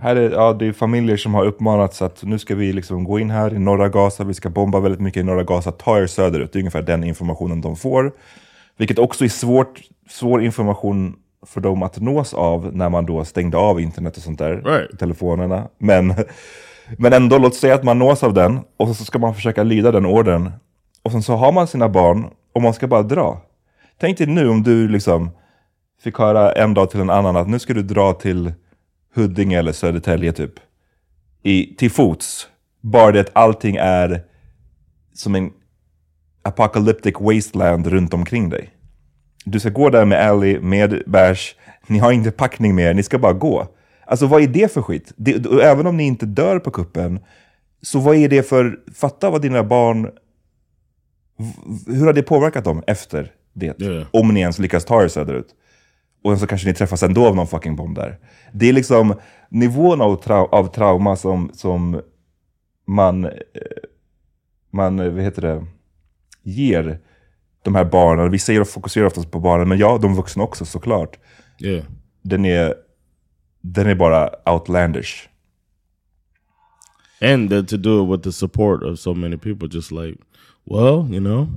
här 0.00 0.16
är, 0.16 0.30
ja, 0.30 0.52
det 0.52 0.66
är 0.66 0.72
familjer 0.72 1.16
som 1.16 1.34
har 1.34 1.44
uppmanats 1.44 2.02
att 2.02 2.22
nu 2.22 2.38
ska 2.38 2.54
vi 2.54 2.72
liksom 2.72 3.04
gå 3.04 3.18
in 3.18 3.30
här 3.30 3.54
i 3.54 3.58
norra 3.58 3.88
Gaza, 3.88 4.24
vi 4.24 4.34
ska 4.34 4.50
bomba 4.50 4.80
väldigt 4.80 5.00
mycket 5.00 5.20
i 5.20 5.24
norra 5.24 5.44
Gaza, 5.44 5.72
ta 5.72 5.98
er 5.98 6.06
söderut. 6.06 6.52
Det 6.52 6.56
är 6.56 6.60
ungefär 6.60 6.82
den 6.82 7.04
informationen 7.04 7.60
de 7.60 7.76
får. 7.76 8.12
Vilket 8.78 8.98
också 8.98 9.24
är 9.24 9.28
svårt, 9.28 9.80
svår 10.08 10.42
information 10.42 11.16
för 11.46 11.60
dem 11.60 11.82
att 11.82 12.00
nås 12.00 12.34
av 12.34 12.76
när 12.76 12.88
man 12.88 13.06
då 13.06 13.24
stängde 13.24 13.56
av 13.56 13.80
internet 13.80 14.16
och 14.16 14.22
sånt 14.22 14.38
där. 14.38 14.62
Right. 14.64 14.98
Telefonerna. 14.98 15.68
Men, 15.78 16.14
men 16.98 17.12
ändå, 17.12 17.38
låt 17.38 17.54
säga 17.54 17.74
att 17.74 17.84
man 17.84 17.98
nås 17.98 18.22
av 18.22 18.34
den 18.34 18.60
och 18.76 18.96
så 18.96 19.04
ska 19.04 19.18
man 19.18 19.34
försöka 19.34 19.62
lyda 19.62 19.92
den 19.92 20.06
orden. 20.06 20.50
Och 21.02 21.12
sen 21.12 21.22
så 21.22 21.36
har 21.36 21.52
man 21.52 21.66
sina 21.66 21.88
barn 21.88 22.26
och 22.52 22.62
man 22.62 22.74
ska 22.74 22.86
bara 22.86 23.02
dra. 23.02 23.40
Tänk 24.00 24.18
dig 24.18 24.26
nu 24.26 24.48
om 24.48 24.62
du 24.62 24.88
liksom 24.88 25.30
fick 26.02 26.18
höra 26.18 26.52
en 26.52 26.74
dag 26.74 26.90
till 26.90 27.00
en 27.00 27.10
annan 27.10 27.36
att 27.36 27.48
nu 27.48 27.58
ska 27.58 27.74
du 27.74 27.82
dra 27.82 28.12
till 28.12 28.52
Huddinge 29.14 29.58
eller 29.58 29.72
Södertälje 29.72 30.32
typ. 30.32 30.52
I, 31.42 31.74
till 31.74 31.90
fots. 31.90 32.48
Bara 32.80 33.12
det 33.12 33.20
att 33.20 33.30
allting 33.32 33.76
är 33.76 34.22
som 35.14 35.34
en 35.34 35.52
apocalyptic 36.48 37.14
wasteland 37.20 37.86
runt 37.86 38.14
omkring 38.14 38.48
dig. 38.48 38.70
Du 39.44 39.60
ska 39.60 39.68
gå 39.68 39.90
där 39.90 40.04
med 40.04 40.28
Ally, 40.28 40.60
med 40.60 41.02
bärs, 41.06 41.56
ni 41.86 41.98
har 41.98 42.12
inte 42.12 42.30
packning 42.30 42.74
med 42.74 42.90
er, 42.90 42.94
ni 42.94 43.02
ska 43.02 43.18
bara 43.18 43.32
gå. 43.32 43.66
Alltså 44.06 44.26
vad 44.26 44.42
är 44.42 44.46
det 44.46 44.72
för 44.72 44.82
skit? 44.82 45.12
Det, 45.16 45.62
även 45.62 45.86
om 45.86 45.96
ni 45.96 46.04
inte 46.04 46.26
dör 46.26 46.58
på 46.58 46.70
kuppen, 46.70 47.20
så 47.82 47.98
vad 47.98 48.16
är 48.16 48.28
det 48.28 48.42
för, 48.42 48.78
fatta 48.94 49.30
vad 49.30 49.42
dina 49.42 49.64
barn, 49.64 50.10
hur 51.86 52.06
har 52.06 52.12
det 52.12 52.22
påverkat 52.22 52.64
dem 52.64 52.82
efter 52.86 53.32
det? 53.52 53.74
Ja. 53.78 54.04
Om 54.10 54.28
ni 54.28 54.40
ens 54.40 54.58
lyckas 54.58 54.84
ta 54.84 55.02
er 55.04 55.08
söderut. 55.08 55.54
Och 56.24 56.38
så 56.38 56.46
kanske 56.46 56.68
ni 56.68 56.74
träffas 56.74 57.02
ändå 57.02 57.26
av 57.26 57.36
någon 57.36 57.46
fucking 57.46 57.76
bomb 57.76 57.96
där. 57.96 58.18
Det 58.52 58.68
är 58.68 58.72
liksom 58.72 59.14
nivån 59.48 60.00
av, 60.00 60.16
trau 60.16 60.46
av 60.46 60.66
trauma 60.66 61.16
som, 61.16 61.50
som 61.54 62.00
man, 62.86 63.24
eh, 63.24 63.30
man, 64.70 64.96
vad 64.96 65.24
heter 65.24 65.42
det, 65.42 65.66
ger 66.48 67.00
de 67.62 67.74
här 67.74 67.84
barnen. 67.84 68.30
Vi 68.30 68.38
säger 68.38 68.60
och 68.60 68.68
fokuserar 68.68 69.06
oftast 69.06 69.30
på 69.30 69.40
barnen, 69.40 69.68
men 69.68 69.78
ja, 69.78 69.98
de 70.02 70.14
vuxna 70.14 70.42
också 70.42 70.64
såklart. 70.64 71.18
Yeah. 71.60 71.84
Den 72.22 72.44
är, 72.44 72.74
den 73.60 73.86
är 73.86 73.94
bara 73.94 74.30
outlandish. 74.46 75.28
And 77.20 77.50
then 77.50 77.66
to 77.66 77.76
do 77.76 78.04
it 78.04 78.10
with 78.10 78.22
the 78.22 78.32
support 78.32 78.82
of 78.82 78.98
so 78.98 79.14
many 79.14 79.36
people, 79.36 79.68
just 79.72 79.90
like, 79.90 80.18
well, 80.64 81.08
you 81.10 81.20
know, 81.20 81.48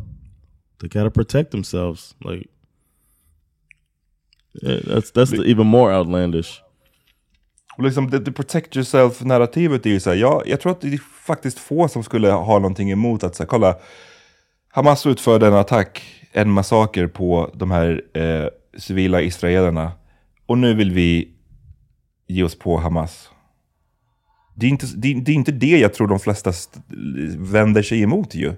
they 0.79 0.89
gotta 0.89 1.11
protect 1.11 1.51
themselves. 1.51 2.15
Like, 2.19 2.47
yeah, 4.63 4.79
that's 4.79 5.11
that's 5.11 5.31
the, 5.31 5.51
even 5.51 5.67
more 5.67 5.97
outlandish. 5.97 6.61
Och 7.77 7.83
liksom 7.83 8.11
the, 8.11 8.19
the 8.19 8.31
protect 8.31 8.75
yourself-narrativet 8.75 9.85
är 9.85 9.89
ju 9.89 9.99
såhär, 9.99 10.17
ja, 10.17 10.43
jag 10.45 10.61
tror 10.61 10.71
att 10.71 10.81
det 10.81 10.87
är 10.87 10.97
faktiskt 11.25 11.59
få 11.59 11.87
som 11.87 12.03
skulle 12.03 12.31
ha 12.31 12.59
någonting 12.59 12.91
emot 12.91 13.23
att 13.23 13.35
säga, 13.35 13.47
kolla, 13.47 13.75
Hamas 14.73 15.05
utförde 15.05 15.47
en 15.47 15.53
attack, 15.53 16.03
en 16.31 16.51
massaker 16.51 17.07
på 17.07 17.51
de 17.53 17.71
här 17.71 18.01
eh, 18.13 18.47
civila 18.77 19.21
israelerna. 19.21 19.91
Och 20.45 20.57
nu 20.57 20.73
vill 20.73 20.91
vi 20.91 21.31
ge 22.27 22.43
oss 22.43 22.59
på 22.59 22.77
Hamas. 22.77 23.29
Det 24.55 24.65
är, 24.65 24.69
inte, 24.69 24.85
det, 24.95 25.13
det 25.13 25.31
är 25.31 25.35
inte 25.35 25.51
det 25.51 25.79
jag 25.79 25.93
tror 25.93 26.07
de 26.07 26.19
flesta 26.19 26.51
vänder 27.37 27.81
sig 27.81 28.01
emot 28.01 28.35
ju. 28.35 28.53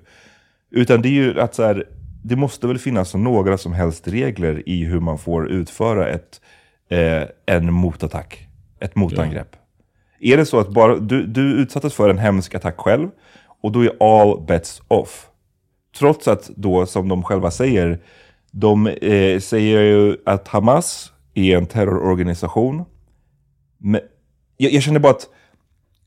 Utan 0.71 1.01
det 1.01 1.07
är 1.07 1.11
ju 1.11 1.39
att 1.39 1.55
så 1.55 1.63
här, 1.63 1.87
det 2.23 2.35
måste 2.35 2.67
väl 2.67 2.79
finnas 2.79 3.13
några 3.13 3.57
som 3.57 3.73
helst 3.73 4.07
regler 4.07 4.69
i 4.69 4.83
hur 4.83 4.99
man 4.99 5.17
får 5.17 5.51
utföra 5.51 6.09
ett, 6.09 6.41
eh, 6.89 7.23
en 7.45 7.73
motattack 7.73 8.47
ett 8.83 8.95
motangrepp. 8.95 9.55
Ja. 10.19 10.33
Är 10.33 10.37
det 10.37 10.45
så 10.45 10.59
att 10.59 10.69
bara, 10.69 10.95
du, 10.99 11.25
du 11.25 11.41
utsattes 11.41 11.93
för 11.93 12.09
en 12.09 12.17
hemsk 12.17 12.55
attack 12.55 12.77
själv 12.77 13.09
och 13.61 13.71
då 13.71 13.81
är 13.81 13.91
all 13.99 14.41
bets 14.41 14.81
off. 14.87 15.29
Trots 15.97 16.27
att 16.27 16.49
då, 16.55 16.85
som 16.85 17.07
de 17.07 17.23
själva 17.23 17.51
säger, 17.51 17.99
de 18.51 18.87
eh, 18.87 19.39
säger 19.39 19.81
ju 19.81 20.17
att 20.25 20.47
Hamas 20.47 21.11
är 21.33 21.57
en 21.57 21.65
terrororganisation. 21.65 22.83
Men 23.77 24.01
jag, 24.57 24.71
jag, 24.71 24.83
känner 24.83 24.99
bara 24.99 25.11
att 25.11 25.27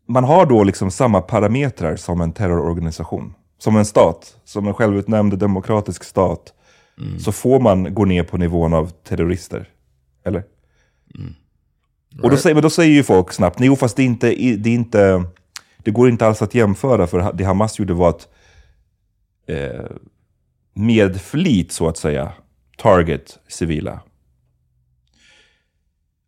man 0.06 0.24
har 0.24 0.46
då 0.46 0.64
liksom 0.64 0.90
samma 0.90 1.20
parametrar 1.20 1.96
som 1.96 2.20
en 2.20 2.32
terrororganisation. 2.32 3.34
Som 3.58 3.76
en 3.76 3.84
stat, 3.84 4.36
som 4.44 4.66
en 4.66 4.74
självutnämnd 4.74 5.38
demokratisk 5.38 6.04
stat. 6.04 6.52
Mm. 7.00 7.18
Så 7.18 7.32
får 7.32 7.60
man 7.60 7.94
gå 7.94 8.04
ner 8.04 8.22
på 8.22 8.36
nivån 8.36 8.74
av 8.74 8.90
terrorister. 9.08 9.68
Eller? 10.24 10.44
Mm. 11.18 11.34
Och 12.22 12.30
då 12.30 12.36
säger, 12.36 12.54
men 12.54 12.62
då 12.62 12.70
säger 12.70 12.92
ju 12.92 13.02
folk 13.02 13.32
snabbt, 13.32 13.58
nej 13.58 13.76
fast 13.76 13.96
det 13.96 14.02
är, 14.02 14.06
inte, 14.06 14.26
det 14.56 14.70
är 14.70 14.74
inte, 14.74 15.24
det 15.78 15.90
går 15.90 16.08
inte 16.08 16.26
alls 16.26 16.42
att 16.42 16.54
jämföra 16.54 17.06
för 17.06 17.32
det 17.32 17.44
Hamas 17.44 17.78
gjorde 17.78 17.94
var 17.94 18.08
att 18.08 18.28
eh, 19.46 19.84
med 20.74 21.20
flit 21.20 21.72
så 21.72 21.88
att 21.88 21.96
säga 21.96 22.32
target 22.76 23.38
civila. 23.48 24.00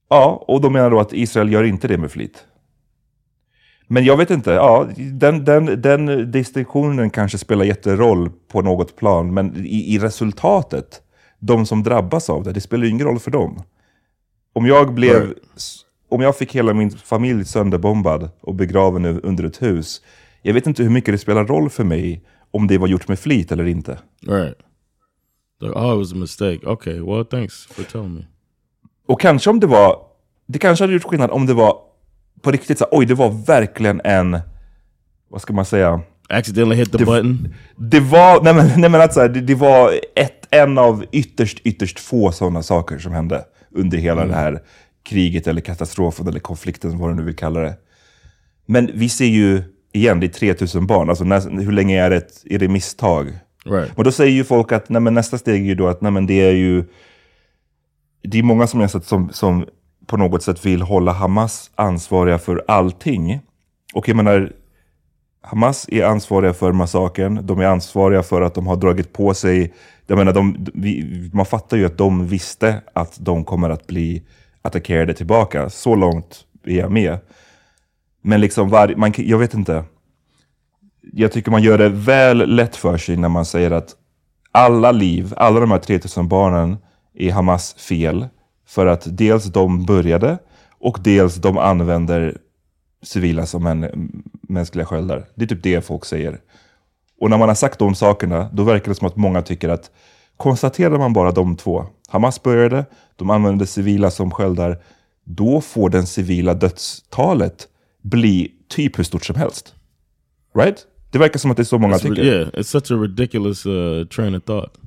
Ja, 0.08 0.44
och 0.48 0.60
de 0.60 0.72
menar 0.72 0.90
då 0.90 1.00
att 1.00 1.12
Israel 1.12 1.52
gör 1.52 1.64
inte 1.64 1.88
det 1.88 1.98
med 1.98 2.10
flit. 2.10 2.44
Men 3.86 4.04
jag 4.04 4.16
vet 4.16 4.30
inte, 4.30 4.50
ja, 4.50 4.88
den, 4.96 5.44
den, 5.44 5.82
den 5.82 6.30
distinktionen 6.30 7.10
kanske 7.10 7.38
spelar 7.38 7.64
jätteroll 7.64 8.30
på 8.48 8.62
något 8.62 8.96
plan, 8.96 9.34
men 9.34 9.56
i, 9.56 9.94
i 9.94 9.98
resultatet, 9.98 11.02
de 11.38 11.66
som 11.66 11.82
drabbas 11.82 12.30
av 12.30 12.42
det, 12.42 12.52
det 12.52 12.60
spelar 12.60 12.84
ju 12.84 12.90
ingen 12.90 13.06
roll 13.06 13.18
för 13.18 13.30
dem. 13.30 13.62
Om 14.52 14.66
jag 14.66 14.94
blev... 14.94 15.34
Om 16.10 16.20
jag 16.20 16.36
fick 16.36 16.54
hela 16.54 16.74
min 16.74 16.90
familj 16.90 17.44
sönderbombad 17.44 18.30
och 18.40 18.54
begraven 18.54 19.06
under 19.06 19.44
ett 19.44 19.62
hus. 19.62 20.02
Jag 20.42 20.54
vet 20.54 20.66
inte 20.66 20.82
hur 20.82 20.90
mycket 20.90 21.14
det 21.14 21.18
spelar 21.18 21.44
roll 21.44 21.70
för 21.70 21.84
mig 21.84 22.24
om 22.50 22.66
det 22.66 22.78
var 22.78 22.88
gjort 22.88 23.08
med 23.08 23.18
flit 23.18 23.52
eller 23.52 23.66
inte. 23.66 23.98
Right. 24.26 24.58
Oh, 25.60 25.92
it 25.92 25.98
was 25.98 26.12
a 26.12 26.16
mistake. 26.16 26.66
Okay, 26.66 27.00
well 27.00 27.24
thanks 27.24 27.66
for 27.66 27.82
telling 27.82 28.14
me. 28.14 28.26
Och 29.06 29.20
kanske 29.20 29.50
om 29.50 29.60
det 29.60 29.66
var... 29.66 29.96
Det 30.46 30.58
kanske 30.58 30.82
hade 30.82 30.92
gjort 30.92 31.04
skillnad 31.04 31.30
om 31.30 31.46
det 31.46 31.54
var 31.54 31.76
på 32.42 32.50
riktigt 32.50 32.78
så 32.78 32.86
oj, 32.90 33.06
det 33.06 33.14
var 33.14 33.46
verkligen 33.46 34.00
en... 34.04 34.38
Vad 35.28 35.42
ska 35.42 35.52
man 35.52 35.64
säga? 35.64 36.00
Accidentally 36.28 36.76
hit 36.76 36.92
the 36.92 36.98
det, 36.98 37.04
button? 37.04 37.54
Det 37.76 38.00
var... 38.00 38.42
Nej 38.42 38.54
men, 38.54 38.80
nej, 38.80 38.90
men 38.90 39.00
alltså, 39.00 39.28
det, 39.28 39.40
det 39.40 39.54
var 39.54 39.92
ett, 40.16 40.46
en 40.50 40.78
av 40.78 41.04
ytterst, 41.12 41.58
ytterst 41.64 42.00
få 42.00 42.32
sådana 42.32 42.62
saker 42.62 42.98
som 42.98 43.12
hände 43.12 43.44
under 43.70 43.98
hela 43.98 44.22
mm. 44.22 44.28
det 44.28 44.34
här 44.34 44.62
kriget 45.02 45.46
eller 45.46 45.60
katastrofen 45.60 46.28
eller 46.28 46.40
konflikten, 46.40 46.98
vad 46.98 47.10
du 47.10 47.14
nu 47.14 47.22
vill 47.22 47.36
kalla 47.36 47.60
det. 47.60 47.76
Men 48.66 48.90
vi 48.94 49.08
ser 49.08 49.24
ju, 49.24 49.62
igen, 49.92 50.20
det 50.20 50.26
är 50.26 50.28
3000 50.28 50.86
barn. 50.86 51.08
Alltså 51.08 51.24
när, 51.24 51.62
hur 51.62 51.72
länge 51.72 52.02
är 52.02 52.10
det, 52.10 52.44
är 52.44 52.58
det 52.58 52.68
misstag? 52.68 53.38
Right. 53.64 53.98
Och 53.98 54.04
då 54.04 54.12
säger 54.12 54.32
ju 54.32 54.44
folk 54.44 54.72
att 54.72 54.88
nej, 54.88 55.00
men 55.02 55.14
nästa 55.14 55.38
steg 55.38 55.62
är 55.62 55.66
ju 55.66 55.74
då 55.74 55.88
att 55.88 56.00
nej, 56.00 56.12
men 56.12 56.26
det 56.26 56.40
är 56.40 56.52
ju... 56.52 56.84
Det 58.22 58.38
är 58.38 58.42
många 58.42 58.66
som 58.66 58.80
jag 58.80 58.90
sett 58.90 59.04
som, 59.04 59.30
som 59.32 59.66
på 60.06 60.16
något 60.16 60.42
sätt 60.42 60.66
vill 60.66 60.82
hålla 60.82 61.12
Hamas 61.12 61.70
ansvariga 61.74 62.38
för 62.38 62.64
allting. 62.68 63.40
Och 63.94 64.08
jag 64.08 64.16
menar, 64.16 64.52
Hamas 65.42 65.88
är 65.88 66.04
ansvariga 66.04 66.54
för 66.54 66.72
massakern. 66.72 67.46
De 67.46 67.60
är 67.60 67.66
ansvariga 67.66 68.22
för 68.22 68.42
att 68.42 68.54
de 68.54 68.66
har 68.66 68.76
dragit 68.76 69.12
på 69.12 69.34
sig... 69.34 69.74
Jag 70.06 70.18
menar, 70.18 70.32
de, 70.32 70.66
vi, 70.74 71.30
man 71.32 71.46
fattar 71.46 71.76
ju 71.76 71.86
att 71.86 71.98
de 71.98 72.26
visste 72.26 72.82
att 72.92 73.16
de 73.20 73.44
kommer 73.44 73.70
att 73.70 73.86
bli 73.86 74.22
attackerade 74.62 75.14
tillbaka. 75.14 75.70
Så 75.70 75.94
långt 75.94 76.44
är 76.64 76.78
jag 76.78 76.92
med. 76.92 77.18
Men 78.28 78.40
liksom, 78.40 78.68
var, 78.68 78.94
man, 78.96 79.12
jag 79.16 79.38
vet 79.38 79.54
inte. 79.54 79.84
Jag 81.12 81.32
tycker 81.32 81.50
man 81.50 81.62
gör 81.62 81.78
det 81.78 81.88
väl 81.88 82.54
lätt 82.54 82.76
för 82.76 82.98
sig 82.98 83.16
när 83.16 83.28
man 83.28 83.44
säger 83.44 83.70
att 83.70 83.94
alla 84.52 84.92
liv, 84.92 85.34
alla 85.36 85.60
de 85.60 85.70
här 85.70 85.78
3000 85.78 86.28
barnen 86.28 86.76
är 87.14 87.32
Hamas 87.32 87.74
fel. 87.74 88.28
För 88.66 88.86
att 88.86 89.02
dels 89.06 89.44
de 89.44 89.84
började 89.84 90.38
och 90.80 90.98
dels 91.04 91.34
de 91.34 91.58
använder 91.58 92.38
civila 93.02 93.46
som 93.46 93.66
en 93.66 94.10
mänskliga 94.48 94.86
sköldar. 94.86 95.26
Det 95.34 95.44
är 95.44 95.48
typ 95.48 95.62
det 95.62 95.86
folk 95.86 96.04
säger. 96.04 96.40
Och 97.20 97.30
när 97.30 97.38
man 97.38 97.48
har 97.48 97.56
sagt 97.56 97.78
de 97.78 97.94
sakerna, 97.94 98.50
då 98.52 98.62
verkar 98.62 98.88
det 98.88 98.94
som 98.94 99.06
att 99.06 99.16
många 99.16 99.42
tycker 99.42 99.68
att 99.68 99.90
konstaterar 100.36 100.98
man 100.98 101.12
bara 101.12 101.30
de 101.30 101.56
två, 101.56 101.86
Hamas 102.08 102.42
började, 102.42 102.84
de 103.16 103.30
använde 103.30 103.66
civila 103.66 104.10
som 104.10 104.30
sköldar, 104.30 104.78
då 105.24 105.60
får 105.60 105.90
den 105.90 106.06
civila 106.06 106.54
dödstalet 106.54 107.68
bli 108.02 108.52
typ 108.68 108.98
hur 108.98 109.04
stort 109.04 109.24
som 109.24 109.36
helst. 109.36 109.74
Right? 110.54 110.86
Det 111.10 111.18
verkar 111.18 111.38
som 111.38 111.50
att 111.50 111.56
det 111.56 111.62
är 111.62 111.64
så 111.64 111.78
många 111.78 111.98
tycker. 111.98 112.24
Yeah, 112.24 112.48
it's 112.48 112.62
such 112.62 112.90
a 112.90 112.94
ridiculous 112.94 113.66
uh, 113.66 114.04
train 114.04 114.34
of 114.34 114.44
thought. 114.44 114.78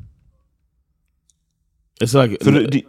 It's 2.02 2.13
like 2.13 2.38
in, 2.45 2.82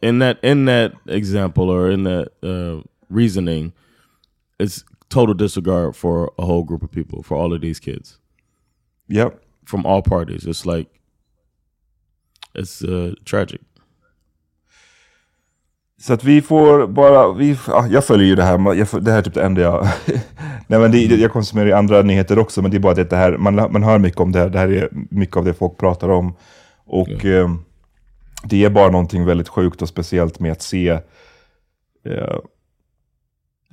in 0.00 0.18
that 0.18 0.44
in 0.44 0.66
that 0.66 0.92
example 1.06 1.70
or 1.70 1.90
in 1.90 2.04
that 2.04 2.28
uh, 2.42 2.82
reasoning, 3.08 3.72
it's 4.58 4.84
total 5.08 5.34
disregard 5.34 5.96
for 5.96 6.32
a 6.38 6.44
whole 6.44 6.62
group 6.62 6.82
of 6.82 6.90
people, 6.90 7.22
for 7.22 7.36
all 7.36 7.52
of 7.52 7.60
these 7.60 7.80
kids. 7.80 8.18
Yep. 9.08 9.42
From 9.64 9.86
all 9.86 10.02
parties. 10.02 10.46
It's 10.46 10.66
like 10.66 10.88
it's 12.54 12.82
uh, 12.82 13.14
tragic. 13.24 13.60
Så 16.00 16.12
att 16.12 16.24
vi 16.24 16.42
får 16.42 16.86
bara, 16.86 17.32
vi, 17.32 17.58
ja, 17.66 17.86
jag 17.90 18.04
följer 18.04 18.26
ju 18.26 18.34
det 18.34 18.42
här, 18.42 18.74
jag, 18.74 19.04
det 19.04 19.10
här 19.10 19.18
är 19.18 19.22
typ 19.22 19.34
det 19.34 19.42
enda 19.42 19.60
jag... 19.60 19.88
nej 20.66 20.80
men 20.80 20.90
det, 20.90 20.98
jag 20.98 21.32
konsumerar 21.32 21.66
ju 21.66 21.72
andra 21.72 22.02
nyheter 22.02 22.38
också, 22.38 22.62
men 22.62 22.70
det 22.70 22.76
är 22.76 22.78
bara 22.78 22.94
det, 22.94 23.10
det 23.10 23.16
här, 23.16 23.36
man, 23.36 23.54
man 23.54 23.82
hör 23.82 23.98
mycket 23.98 24.20
om 24.20 24.32
det 24.32 24.38
här, 24.38 24.48
det 24.48 24.58
här 24.58 24.68
är 24.68 24.88
mycket 25.10 25.36
av 25.36 25.44
det 25.44 25.54
folk 25.54 25.78
pratar 25.78 26.08
om. 26.08 26.36
Och 26.86 27.24
yeah. 27.24 27.44
eh, 27.44 27.56
det 28.44 28.64
är 28.64 28.70
bara 28.70 28.90
någonting 28.90 29.24
väldigt 29.24 29.48
sjukt 29.48 29.82
och 29.82 29.88
speciellt 29.88 30.40
med 30.40 30.52
att 30.52 30.62
se 30.62 30.88
eh, 32.04 32.38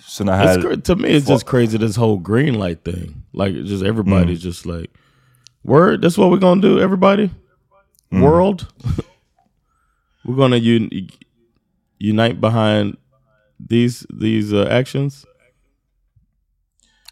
såna 0.01 0.35
här... 0.35 0.57
It's, 0.57 0.81
to 0.81 0.95
me 0.95 1.07
it's 1.07 1.31
just 1.31 1.47
crazy 1.47 1.77
this 1.77 1.97
whole 1.97 2.21
green 2.23 2.59
light 2.59 2.83
thing. 2.83 3.23
Like 3.33 3.51
just 3.51 3.83
everybody's 3.83 4.39
mm. 4.39 4.45
just 4.45 4.65
like, 4.65 4.89
word, 5.63 6.01
that's 6.01 6.17
what 6.17 6.31
we're 6.31 6.41
gonna 6.41 6.61
do 6.61 6.79
everybody? 6.79 7.29
Mm. 8.11 8.21
World? 8.21 8.67
we're 10.25 10.35
gonna 10.35 10.57
un 10.57 11.09
unite 11.99 12.35
behind 12.35 12.95
these 13.69 14.05
these 14.21 14.55
uh, 14.55 14.79
actions. 14.79 15.25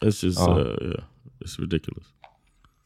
It's 0.02 0.26
just 0.26 0.40
ja. 0.40 0.60
uh, 0.60 0.78
yeah, 0.82 1.04
it's 1.40 1.60
ridiculous. 1.60 2.06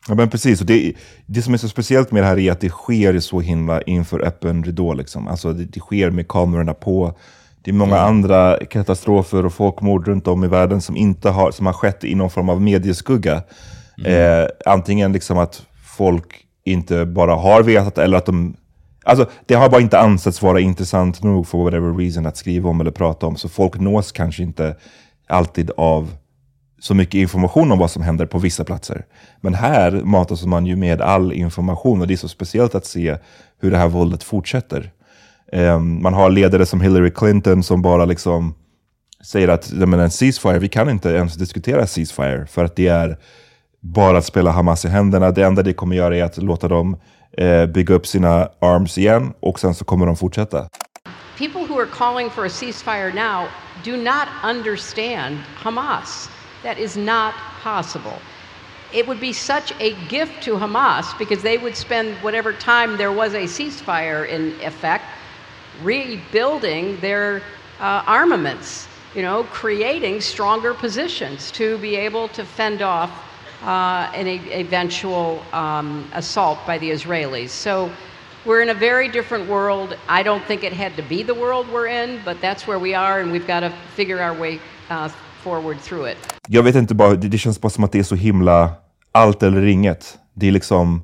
Ja 0.08 0.16
men 0.16 0.30
precis, 0.30 0.62
och 0.62 0.68
det, 0.68 0.94
det 1.26 1.42
som 1.42 1.54
är 1.54 1.58
så 1.58 1.70
speciellt 1.70 2.12
med 2.12 2.24
det 2.24 2.28
här 2.28 2.40
är 2.40 2.52
att 2.52 2.60
det 2.60 2.70
sker 2.70 3.20
så 3.20 3.40
himla 3.40 3.82
inför 3.82 4.20
öppen 4.20 4.64
ridå. 4.64 4.94
Liksom. 4.94 5.28
Alltså 5.28 5.54
det, 5.54 5.66
det 5.66 5.80
sker 5.80 6.10
med 6.10 6.28
kamerorna 6.28 6.74
på. 6.74 7.18
Det 7.62 7.72
är 7.72 7.76
många 7.76 7.98
mm. 7.98 8.10
andra 8.10 8.58
katastrofer 8.66 9.46
och 9.46 9.54
folkmord 9.54 10.08
runt 10.08 10.28
om 10.28 10.44
i 10.44 10.48
världen 10.48 10.82
som, 10.82 10.98
inte 10.98 11.30
har, 11.30 11.52
som 11.52 11.66
har 11.66 11.74
skett 11.74 12.04
i 12.04 12.16
någon 12.16 12.30
form 12.30 12.50
av 12.50 12.62
medieskugga. 12.62 13.44
Mm. 13.98 14.42
Eh, 14.42 14.48
antingen 14.66 15.14
liksom 15.14 15.38
att 15.38 15.66
folk 15.98 16.46
inte 16.64 17.06
bara 17.06 17.36
har 17.36 17.64
vetat 17.64 17.98
eller 17.98 18.18
att 18.18 18.26
de 18.26 18.56
Alltså, 19.10 19.30
det 19.46 19.56
har 19.56 19.70
bara 19.70 19.82
inte 19.82 20.00
ansetts 20.00 20.42
vara 20.42 20.60
intressant 20.60 21.24
nog 21.24 21.48
för 21.48 21.58
whatever 21.58 21.94
reason 21.94 22.26
att 22.26 22.38
skriva 22.38 22.70
om 22.70 22.82
eller 22.82 22.92
prata 22.92 23.26
om. 23.26 23.36
Så 23.36 23.50
folk 23.50 23.80
nås 23.80 24.12
kanske 24.12 24.44
inte 24.44 24.76
alltid 25.28 25.72
av 25.78 26.12
så 26.80 26.94
mycket 26.94 27.16
information 27.16 27.72
om 27.72 27.80
vad 27.80 27.92
som 27.92 28.02
händer 28.02 28.26
på 28.26 28.40
vissa 28.40 28.64
platser. 28.64 29.06
Men 29.42 29.54
här 29.54 29.92
matas 29.92 30.46
man 30.46 30.66
ju 30.66 30.76
med 30.76 31.02
all 31.02 31.34
information 31.34 32.02
och 32.02 32.08
det 32.08 32.14
är 32.14 32.18
så 32.18 32.28
speciellt 32.28 32.76
att 32.76 32.86
se 32.86 33.18
hur 33.62 33.72
det 33.72 33.78
här 33.78 33.88
våldet 33.88 34.24
fortsätter. 34.24 34.92
Um, 35.52 36.02
man 36.02 36.14
har 36.14 36.30
ledare 36.30 36.66
som 36.66 36.82
Hillary 36.82 37.12
Clinton 37.12 37.64
som 37.64 37.82
bara 37.82 38.06
liksom 38.06 38.56
säger 39.24 39.48
att 39.48 39.72
men 39.72 40.00
en 40.00 40.12
ceasefire, 40.12 40.60
vi 40.60 40.70
kan 40.70 40.90
inte 40.90 41.10
ens 41.10 41.36
diskutera 41.36 41.88
ceasefire 41.88 42.46
för 42.46 42.66
att 42.66 42.76
det 42.76 42.88
är 42.88 43.18
bara 43.80 44.18
att 44.18 44.26
spela 44.26 44.52
Hamas 44.52 44.86
i 44.86 44.88
händerna. 44.88 45.32
Det 45.32 45.46
enda 45.46 45.64
det 45.64 45.74
kommer 45.74 45.96
göra 45.96 46.18
är 46.18 46.24
att 46.24 46.38
låta 46.38 46.68
dem 46.68 46.98
eh, 47.38 47.66
bygga 47.66 47.96
upp 47.96 48.08
sina 48.08 48.50
arms 48.60 48.98
igen 48.98 49.34
och 49.40 49.60
sen 49.60 49.76
så 49.76 49.86
kommer 49.86 50.06
de 50.06 50.16
fortsätta. 50.16 50.68
People 51.38 51.66
who 51.66 51.80
are 51.80 51.86
calling 51.86 52.30
for 52.30 52.46
a 52.46 52.50
ceasefire 52.50 53.14
now 53.14 53.48
do 53.84 53.98
not 53.98 54.28
understand 54.44 55.38
Hamas. 55.64 56.30
That 56.64 56.78
is 56.78 56.98
not 56.98 57.34
possible. 57.64 58.20
It 58.94 59.08
would 59.08 59.20
be 59.20 59.34
such 59.34 59.72
a 59.80 59.94
gift 60.10 60.44
to 60.44 60.58
Hamas 60.58 61.18
because 61.18 61.44
they 61.44 61.58
would 61.58 61.76
spend 61.76 62.16
whatever 62.24 62.54
time 62.54 62.98
there 62.98 63.12
was 63.12 63.34
a 63.34 63.46
ceasefire 63.48 64.28
in 64.28 64.54
effect 64.62 65.06
rebuilding 65.84 67.00
their 67.00 67.42
uh, 67.80 68.04
armaments, 68.06 68.88
you 69.16 69.22
know, 69.22 69.44
creating 69.44 70.22
stronger 70.22 70.74
positions 70.74 71.52
to 71.52 71.78
be 71.78 71.96
able 71.96 72.28
to 72.30 72.44
fend 72.44 72.82
off 72.82 73.29
uh, 73.64 74.20
an 74.20 74.28
e- 74.28 74.52
eventual 74.52 75.40
um, 75.54 76.06
assault 76.14 76.58
by 76.68 76.78
the 76.78 76.90
Israelis. 76.92 77.50
So 77.50 77.90
we're 78.46 78.62
in 78.64 78.70
a 78.70 78.74
very 78.74 79.08
different 79.08 79.50
world. 79.50 79.90
I 80.08 80.24
don't 80.24 80.44
think 80.48 80.64
it 80.64 80.74
had 80.74 80.96
to 80.96 81.04
be 81.10 81.24
the 81.24 81.34
world 81.34 81.68
we're 81.74 82.04
in, 82.04 82.22
but 82.26 82.38
that's 82.42 82.68
where 82.68 82.80
we 82.80 82.96
are, 82.96 83.22
and 83.22 83.32
we've 83.32 83.48
got 83.48 83.60
to 83.60 83.72
figure 83.96 84.20
our 84.22 84.40
way 84.40 84.60
uh, 84.90 85.10
forward 85.44 85.80
through 85.82 86.12
it. 86.12 86.18
Jag 86.48 86.64
vet 86.64 86.76
inte, 86.76 86.96
bara, 86.96 87.16
det, 87.16 87.38
känns 87.38 87.62
bara 87.62 87.70
som 87.70 87.84
att 87.84 87.92
det 87.92 88.00
är 88.00 88.04
så 88.04 88.16
himla 88.16 88.72
allt 89.12 89.44
eller 89.44 89.66
inget. 89.66 90.18
Det 90.34 90.48
är 90.48 90.52
liksom, 90.52 91.02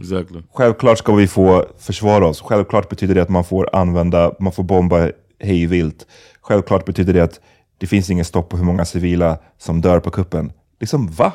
Exactly. 0.00 0.42
självklart 0.54 0.98
ska 0.98 1.14
vi 1.14 1.28
få 1.28 1.66
försvara 1.78 2.26
oss. 2.26 2.40
Självklart 2.40 2.88
betyder 2.88 3.14
det 3.14 3.22
att 3.22 3.28
man 3.28 3.44
får 3.44 3.68
använda, 3.72 4.32
man 4.40 4.52
får 4.52 4.62
bomba 4.62 5.08
hej 5.40 5.66
vilt. 5.66 6.06
Självklart 6.40 6.84
betyder 6.84 7.12
det 7.12 7.20
att 7.20 7.40
det 7.78 7.86
finns 7.86 8.10
ingen 8.10 8.24
stopp 8.24 8.48
på 8.48 8.56
hur 8.56 8.64
många 8.64 8.84
civila 8.84 9.38
som 9.58 9.80
dör 9.80 10.00
på 10.00 10.10
kuppen. 10.10 10.52
Liksom 10.80 11.06
va? 11.06 11.32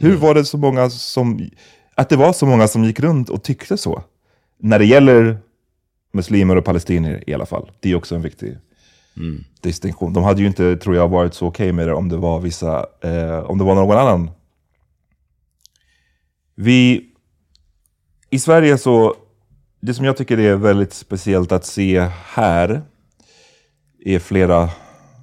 Hur 0.00 0.16
var 0.16 0.34
det 0.34 0.44
så 0.44 0.58
många 0.58 0.90
som, 0.90 1.50
att 1.94 2.08
det 2.08 2.16
var 2.16 2.32
så 2.32 2.46
många 2.46 2.68
som 2.68 2.84
gick 2.84 3.00
runt 3.00 3.30
och 3.30 3.42
tyckte 3.42 3.76
så? 3.76 4.02
När 4.58 4.78
det 4.78 4.84
gäller 4.84 5.38
muslimer 6.12 6.56
och 6.56 6.64
palestinier 6.64 7.24
i 7.26 7.34
alla 7.34 7.46
fall. 7.46 7.70
Det 7.80 7.90
är 7.90 7.94
också 7.94 8.14
en 8.14 8.22
viktig 8.22 8.56
distinktion. 9.60 10.12
De 10.12 10.24
hade 10.24 10.40
ju 10.40 10.46
inte, 10.46 10.76
tror 10.76 10.96
jag, 10.96 11.08
varit 11.08 11.34
så 11.34 11.46
okej 11.46 11.72
med 11.72 11.88
det 11.88 11.94
om 11.94 12.08
det 12.08 12.16
var 12.16 12.40
vissa, 12.40 12.86
eh, 13.00 13.38
om 13.38 13.58
det 13.58 13.64
var 13.64 13.74
någon 13.74 13.98
annan. 13.98 14.30
Vi, 16.54 17.06
i 18.30 18.38
Sverige 18.38 18.78
så, 18.78 19.14
det 19.80 19.94
som 19.94 20.04
jag 20.04 20.16
tycker 20.16 20.38
är 20.38 20.56
väldigt 20.56 20.92
speciellt 20.92 21.52
att 21.52 21.66
se 21.66 22.00
här 22.24 22.82
är 24.04 24.18
flera 24.18 24.70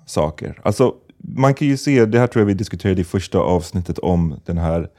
saker. 0.05 0.59
Alltså, 0.63 0.95
man 1.35 1.53
kan 1.53 1.67
ju 1.67 1.77
se, 1.77 2.05
det 2.05 2.19
här 2.19 2.27
tror 2.27 2.41
jag 2.41 2.47
vi 2.47 2.53
diskuterade 2.53 3.01
i 3.01 3.03
första 3.03 3.39
avsnittet 3.39 3.99
om 3.99 4.39
den 4.45 4.57
här 4.57 4.89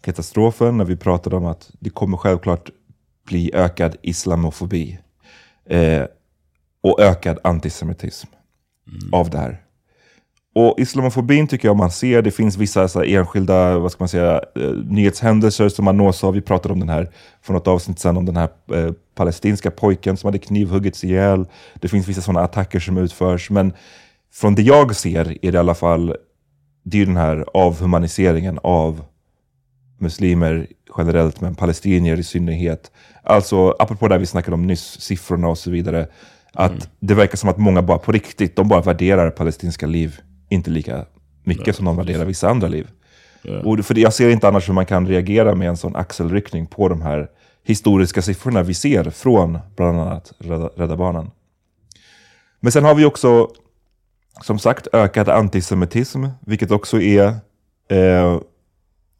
katastrofen, 0.00 0.76
när 0.76 0.84
vi 0.84 0.96
pratade 0.96 1.36
om 1.36 1.44
att 1.44 1.70
det 1.80 1.90
kommer 1.90 2.16
självklart 2.16 2.70
bli 3.26 3.50
ökad 3.54 3.96
islamofobi 4.02 4.98
eh, 5.66 6.04
och 6.82 7.00
ökad 7.00 7.38
antisemitism 7.44 8.28
av 9.12 9.30
det 9.30 9.38
här. 9.38 9.62
Och 10.54 10.74
islamofobin 10.78 11.46
tycker 11.46 11.68
jag 11.68 11.76
man 11.76 11.90
ser, 11.90 12.22
det 12.22 12.30
finns 12.30 12.56
vissa 12.56 12.88
så 12.88 13.02
enskilda 13.02 13.78
vad 13.78 13.92
ska 13.92 14.02
man 14.02 14.08
säga, 14.08 14.40
eh, 14.56 14.70
nyhetshändelser 14.70 15.68
som 15.68 15.84
man 15.84 15.96
nås 15.96 16.24
av. 16.24 16.34
Vi 16.34 16.40
pratade 16.40 16.72
om 16.72 16.80
den 16.80 16.88
här 16.88 17.10
för 17.42 17.52
något 17.52 17.68
avsnitt 17.68 17.98
sedan, 17.98 18.16
om 18.16 18.26
den 18.26 18.36
här 18.36 18.48
eh, 18.74 18.92
palestinska 19.14 19.70
pojken 19.70 20.16
som 20.16 20.28
hade 20.28 20.38
knivhuggits 20.38 21.04
ihjäl. 21.04 21.46
Det 21.74 21.88
finns 21.88 22.08
vissa 22.08 22.20
sådana 22.20 22.40
attacker 22.40 22.80
som 22.80 22.96
utförs, 22.96 23.50
men 23.50 23.72
från 24.34 24.54
det 24.54 24.62
jag 24.62 24.96
ser 24.96 25.44
är 25.44 25.52
det 25.52 25.56
i 25.56 25.56
alla 25.56 25.74
fall, 25.74 26.16
det 26.82 26.96
är 26.96 26.98
ju 26.98 27.04
den 27.06 27.16
här 27.16 27.44
avhumaniseringen 27.54 28.58
av 28.62 29.04
muslimer 29.98 30.66
generellt, 30.98 31.40
men 31.40 31.54
palestinier 31.54 32.18
i 32.18 32.22
synnerhet. 32.22 32.92
Alltså, 33.22 33.76
apropå 33.78 34.08
det 34.08 34.18
vi 34.18 34.26
snackade 34.26 34.54
om 34.54 34.66
nyss, 34.66 35.00
siffrorna 35.00 35.48
och 35.48 35.58
så 35.58 35.70
vidare, 35.70 36.08
att 36.52 36.90
det 37.00 37.14
verkar 37.14 37.36
som 37.36 37.48
att 37.48 37.58
många 37.58 37.82
bara 37.82 37.98
på 37.98 38.12
riktigt, 38.12 38.56
de 38.56 38.68
bara 38.68 38.80
värderar 38.80 39.30
palestinska 39.30 39.86
liv 39.86 40.20
inte 40.48 40.70
lika 40.70 41.04
mycket 41.44 41.76
som 41.76 41.84
de 41.84 41.96
värderar 41.96 42.24
vissa 42.24 42.48
andra 42.48 42.68
liv. 42.68 42.88
Och 43.64 43.84
för 43.84 43.98
jag 43.98 44.14
ser 44.14 44.30
inte 44.30 44.48
annars 44.48 44.68
hur 44.68 44.74
man 44.74 44.86
kan 44.86 45.08
reagera 45.08 45.54
med 45.54 45.68
en 45.68 45.76
sån 45.76 45.96
axelryckning 45.96 46.66
på 46.66 46.88
de 46.88 47.02
här 47.02 47.28
historiska 47.64 48.22
siffrorna 48.22 48.62
vi 48.62 48.74
ser 48.74 49.10
från 49.10 49.58
bland 49.76 50.00
annat 50.00 50.32
Rädda 50.76 50.96
Barnen. 50.96 51.30
Men 52.60 52.72
sen 52.72 52.84
har 52.84 52.94
vi 52.94 53.04
också, 53.04 53.48
som 54.40 54.58
sagt, 54.58 54.88
ökad 54.92 55.28
antisemitism, 55.28 56.24
vilket 56.40 56.70
också 56.70 57.00
är 57.00 57.26
eh, 57.88 58.38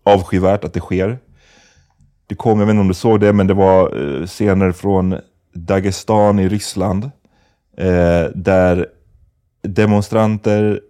avskyvärt 0.04 0.64
att 0.64 0.74
det 0.74 0.80
sker. 0.80 1.18
Det 2.26 2.34
kom, 2.34 2.58
jag 2.58 2.66
vet 2.66 2.72
inte 2.72 2.80
om 2.80 2.88
du 2.88 2.94
såg 2.94 3.20
det, 3.20 3.32
men 3.32 3.46
det 3.46 3.54
var 3.54 3.96
eh, 4.20 4.26
scener 4.26 4.72
från 4.72 5.18
Dagestan 5.54 6.38
i 6.38 6.48
Ryssland. 6.48 7.04
Eh, 7.76 8.24
där 8.34 8.86
demonstranter, 9.62 10.80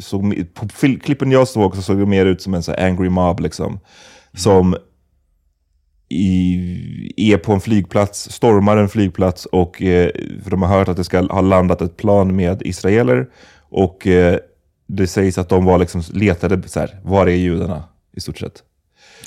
såg, 0.00 0.54
på 0.54 0.68
klippen 1.02 1.30
jag 1.30 1.48
såg 1.48 1.76
så 1.76 1.82
såg 1.82 1.98
det 1.98 2.06
mer 2.06 2.26
ut 2.26 2.42
som 2.42 2.54
en 2.54 2.62
så 2.62 2.74
angry 2.74 3.08
mob 3.08 3.40
liksom. 3.40 3.80
Som 4.34 4.76
i, 6.08 7.32
är 7.32 7.36
på 7.36 7.52
en 7.52 7.60
flygplats, 7.60 8.30
stormar 8.30 8.76
en 8.76 8.88
flygplats 8.88 9.46
och 9.46 9.82
eh, 9.82 10.10
för 10.42 10.50
de 10.50 10.62
har 10.62 10.78
hört 10.78 10.88
att 10.88 10.96
det 10.96 11.04
ska 11.04 11.20
ha 11.20 11.40
landat 11.40 11.80
ett 11.80 11.96
plan 11.96 12.36
med 12.36 12.62
israeler. 12.62 13.26
Och 13.68 14.06
eh, 14.06 14.38
det 14.86 15.06
sägs 15.06 15.38
att 15.38 15.48
de 15.48 15.64
var 15.64 15.78
liksom, 15.78 16.02
letade 16.12 16.68
så 16.68 16.80
här, 16.80 17.00
var 17.04 17.26
är 17.26 17.30
judarna? 17.30 17.84
I 18.16 18.20
stort 18.20 18.38
sett. 18.38 18.62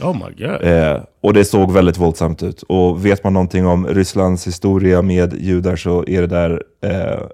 Oh 0.02 0.14
my 0.14 0.46
god. 0.46 0.64
Eh, 0.64 1.04
och 1.22 1.34
det 1.34 1.46
såg 1.46 1.72
väldigt 1.72 1.98
våldsamt 1.98 2.44
ut. 2.44 2.62
Och 2.62 3.06
vet 3.06 3.24
man 3.24 3.34
någonting 3.34 3.68
om 3.68 3.88
Rysslands 3.88 4.48
historia 4.48 5.02
med 5.02 5.34
judar 5.34 5.76
så 5.76 6.06
är 6.08 6.22
det 6.22 6.28
där 6.28 6.64
eh, 6.82 7.28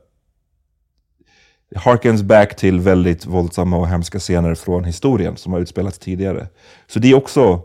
harkens 1.75 2.23
back 2.23 2.55
till 2.55 2.79
väldigt 2.79 3.25
våldsamma 3.25 3.77
och 3.77 3.87
hemska 3.87 4.19
scener 4.19 4.55
från 4.55 4.83
historien 4.83 5.37
som 5.37 5.53
har 5.53 5.59
utspelats 5.59 5.99
tidigare. 5.99 6.47
Så 6.87 6.99
det 6.99 7.11
är 7.11 7.15
också, 7.15 7.61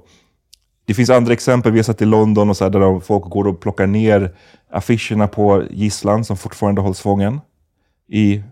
det 0.90 0.94
finns 0.94 1.10
andra 1.10 1.32
exempel, 1.32 1.72
vi 1.72 1.78
har 1.78 1.82
sett 1.84 2.02
i 2.02 2.04
London 2.04 2.50
och 2.50 2.56
så 2.56 2.64
här, 2.64 2.70
där 2.70 2.80
de- 2.80 3.00
folk 3.00 3.24
går 3.24 3.46
och 3.46 3.60
plockar 3.60 3.86
ner 3.86 4.36
affischerna 4.70 5.28
på 5.28 5.64
gisslan 5.70 6.24
som 6.24 6.36
fortfarande 6.36 6.80
hålls 6.80 7.00
fången 7.00 7.40
i 8.08 8.42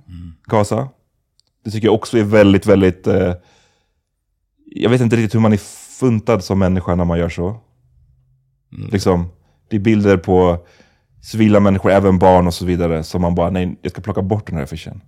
Gaza. 0.45 0.89
Det 1.65 1.71
tycker 1.71 1.87
jag 1.87 1.95
också 1.95 2.19
är 2.19 2.23
väldigt, 2.25 2.67
väldigt... 2.67 3.07
Eh, 3.07 3.35
jag 4.67 4.91
vet 4.91 5.01
inte 5.01 5.17
riktigt 5.17 5.35
hur 5.35 5.41
man 5.41 5.53
är 5.53 5.57
funtad 6.01 6.45
som 6.45 6.59
människa 6.59 6.95
när 6.95 7.05
man 7.05 7.19
gör 7.19 7.29
så. 7.29 7.57
Liksom, 8.93 9.27
det 9.69 9.77
är 9.77 9.81
bilder 9.81 10.17
på 10.17 10.67
civila 11.23 11.61
människor, 11.61 11.91
även 11.91 12.19
barn 12.19 12.47
och 12.47 12.55
så 12.55 12.67
vidare, 12.67 13.05
som 13.05 13.23
man 13.23 13.35
bara, 13.35 13.51
nej, 13.51 13.79
jag 13.83 13.93
ska 13.93 14.01
plocka 14.01 14.23
bort 14.23 14.47
den 14.47 14.57
här 14.57 14.63
affischen. 14.63 15.01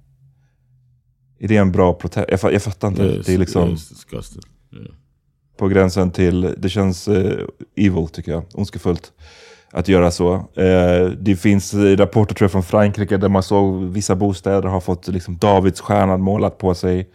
Är 1.39 1.49
det 1.49 1.57
en 1.57 1.73
bra 1.73 1.93
protest? 1.95 2.43
Jag, 2.43 2.53
jag 2.53 2.63
fattar 2.63 2.89
inte. 2.89 3.03
Yes, 3.03 3.27
det 3.27 3.35
är 3.35 3.39
liksom 3.39 3.71
yes. 3.71 4.07
Yeah. 4.73 4.87
På 5.61 5.69
gränsen 5.69 6.11
till, 6.11 6.55
det 6.59 6.69
känns 6.69 7.09
eh, 7.09 7.47
evil 7.77 8.09
tycker 8.09 8.33
jag, 8.33 8.43
ondskefullt 8.55 9.13
att 9.71 9.89
göra 9.89 10.11
så. 10.11 10.35
Eh, 10.35 11.07
det 11.19 11.37
finns 11.37 11.75
rapporter 11.75 12.35
tror 12.35 12.45
jag 12.45 12.53
från 12.53 12.63
Frankrike 12.63 13.17
där 13.17 13.29
man 13.29 13.43
såg 13.43 13.85
vissa 13.85 14.15
bostäder 14.15 14.69
har 14.69 14.81
fått 14.81 15.09
liksom 15.09 15.37
Davidsstjärnan 15.37 16.21
målat 16.21 16.59
på 16.59 16.75
sig. 16.75 17.09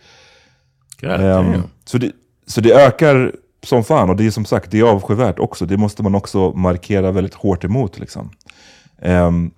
Damn. 1.02 1.64
så, 1.86 1.98
det, 1.98 2.12
så 2.48 2.62
det 2.62 2.74
ökar 2.74 3.32
som 3.64 3.84
fan 3.84 4.10
och 4.10 4.16
det 4.16 4.26
är 4.26 4.32
som 4.32 4.46
sagt 4.46 4.72
det 4.72 4.80
är 4.80 4.84
avskyvärt 4.84 5.40
också. 5.40 5.66
Det 5.66 5.78
måste 5.78 6.04
man 6.04 6.16
också 6.16 6.52
markera 6.52 7.12
väldigt 7.12 7.34
hårt 7.34 7.64
emot. 7.64 8.00
Liksom. 8.00 8.30
Ehm, 9.02 9.52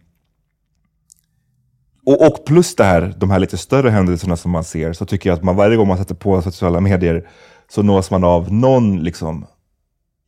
och, 2.06 2.28
och 2.28 2.45
plus 2.45 2.76
det 2.76 2.84
här, 2.84 3.13
de 3.17 3.32
här 3.32 3.39
lite 3.39 3.58
större 3.58 3.89
händelserna 3.89 4.38
som 4.38 4.52
man 4.52 4.63
ser, 4.63 4.93
så 4.93 5.06
tycker 5.06 5.30
jag 5.30 5.38
att 5.38 5.43
man 5.43 5.56
varje 5.56 5.78
gång 5.78 5.88
man 5.88 5.97
sätter 5.97 6.15
på 6.15 6.41
sociala 6.41 6.80
medier 6.80 7.28
så 7.69 7.84
nås 7.84 8.12
man 8.12 8.23
av 8.23 8.53
någon 8.53 9.03
liksom 9.03 9.45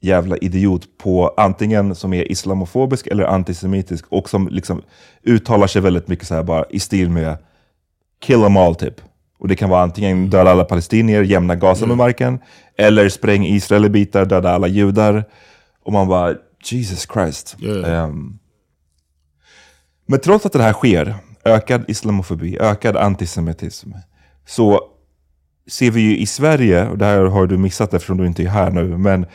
jävla 0.02 0.38
idiot 0.38 0.98
på 0.98 1.34
antingen 1.38 1.96
som 1.96 2.14
är 2.14 2.32
islamofobisk 2.32 3.08
eller 3.08 3.24
antisemitisk 3.24 4.06
och 4.10 4.30
som 4.30 4.48
liksom 4.48 4.82
uttalar 5.24 5.68
sig 5.68 5.82
väldigt 5.82 6.08
mycket 6.08 6.28
så 6.28 6.36
här 6.36 6.44
bara 6.44 6.66
i 6.70 6.80
stil 6.80 7.10
med 7.10 7.38
kill 8.22 8.42
them 8.42 8.58
all 8.58 8.76
typ. 8.76 9.02
Och 9.40 9.48
det 9.48 9.56
kan 9.56 9.70
vara 9.70 9.84
antingen 9.84 10.30
döda 10.30 10.52
alla 10.52 10.64
palestinier, 10.64 11.22
jämna 11.24 11.56
Gaza 11.56 11.86
med 11.86 11.98
marken, 11.98 12.40
eller 12.78 13.10
spräng 13.10 13.46
Israel 13.46 13.86
i 13.86 13.90
bitar, 13.90 14.26
döda 14.26 14.50
alla 14.50 14.68
judar. 14.68 15.24
Och 15.84 15.94
man 15.94 16.08
bara, 16.08 16.36
Jesus 16.64 17.08
Christ. 17.14 17.56
Yeah. 17.60 18.04
Ehm, 18.04 18.40
men 20.06 20.20
trots 20.20 20.46
att 20.46 20.54
det 20.54 20.64
här 20.64 20.74
sker, 20.74 21.16
ökad 21.46 21.86
islamofobi, 21.88 22.58
ökad 22.60 22.98
antisemitism, 22.98 23.92
så 24.46 24.82
ser 25.70 25.92
vi 25.92 26.02
ju 26.02 26.18
i 26.18 26.26
Sverige, 26.26 26.88
och 26.88 26.98
det 26.98 27.06
här 27.06 27.26
har 27.26 27.48
du 27.48 27.58
missat 27.58 27.94
eftersom 27.94 28.18
du 28.18 28.26
inte 28.26 28.44
är 28.44 28.48
här 28.48 28.72
nu, 28.72 28.98
men 28.98 29.26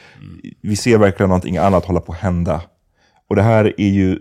vi 0.63 0.77
ser 0.77 0.99
verkligen 0.99 1.29
någonting 1.29 1.57
annat 1.57 1.85
hålla 1.85 2.01
på 2.01 2.13
att 2.13 2.19
hända. 2.19 2.63
Och 3.29 3.37
det 3.37 3.43
här 3.43 3.75
är 3.81 3.89
ju 3.89 4.19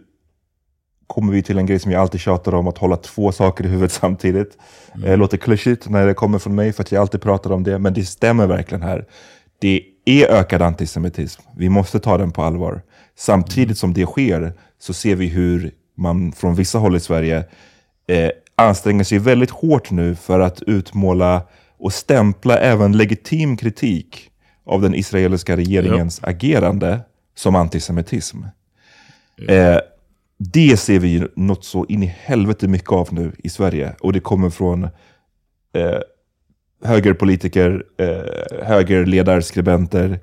kommer 1.08 1.34
vi 1.34 1.44
till 1.44 1.58
en 1.58 1.66
grej 1.66 1.80
som 1.80 1.92
jag 1.92 2.02
alltid 2.02 2.22
tjatar 2.22 2.56
om, 2.56 2.68
att 2.68 2.78
hålla 2.78 2.98
två 2.98 3.32
saker 3.32 3.66
i 3.66 3.68
huvudet 3.68 3.92
samtidigt. 4.02 4.58
Mm. 4.96 5.10
Det 5.10 5.16
låter 5.16 5.38
klyschigt 5.38 5.90
när 5.90 6.08
det 6.08 6.14
kommer 6.14 6.40
från 6.40 6.56
mig, 6.56 6.74
för 6.74 6.84
att 6.84 6.92
jag 6.92 7.02
alltid 7.02 7.22
pratar 7.22 7.52
om 7.52 7.64
det, 7.64 7.80
men 7.80 7.94
det 7.94 8.06
stämmer 8.06 8.48
verkligen 8.48 8.82
här. 8.82 9.06
Det 9.60 9.84
är 10.06 10.28
ökad 10.28 10.62
antisemitism. 10.62 11.42
Vi 11.58 11.70
måste 11.70 12.00
ta 12.00 12.18
den 12.18 12.32
på 12.32 12.44
allvar. 12.44 12.82
Samtidigt 13.18 13.78
som 13.78 13.94
det 13.94 14.06
sker 14.06 14.54
så 14.80 14.94
ser 14.94 15.16
vi 15.16 15.28
hur 15.28 15.72
man 15.98 16.32
från 16.32 16.56
vissa 16.56 16.78
håll 16.78 16.96
i 16.96 17.00
Sverige 17.00 17.44
eh, 18.08 18.30
anstränger 18.56 19.04
sig 19.04 19.20
väldigt 19.20 19.50
hårt 19.50 19.92
nu 19.92 20.16
för 20.16 20.40
att 20.40 20.62
utmåla 20.62 21.42
och 21.84 21.94
stämpla 21.94 22.58
även 22.58 22.98
legitim 22.98 23.58
kritik 23.58 24.32
av 24.66 24.82
den 24.82 24.96
israeliska 24.96 25.58
regeringens 25.58 26.20
yep. 26.20 26.30
agerande 26.30 27.00
som 27.36 27.56
antisemitism. 27.56 28.44
Eh, 29.48 29.78
det 30.38 30.78
ser 30.78 31.00
vi 31.00 31.28
något 31.36 31.66
så 31.66 31.86
in 31.86 32.04
i 32.04 32.06
helvete 32.06 32.68
mycket 32.68 32.92
av 32.92 33.14
nu 33.14 33.32
i 33.38 33.50
Sverige. 33.50 33.96
Och 34.00 34.14
det 34.14 34.20
kommer 34.20 34.50
från 34.50 34.84
eh, 35.74 36.00
högerpolitiker, 36.84 37.86
eh, 37.98 38.66
högerledarskribenter 38.66 40.20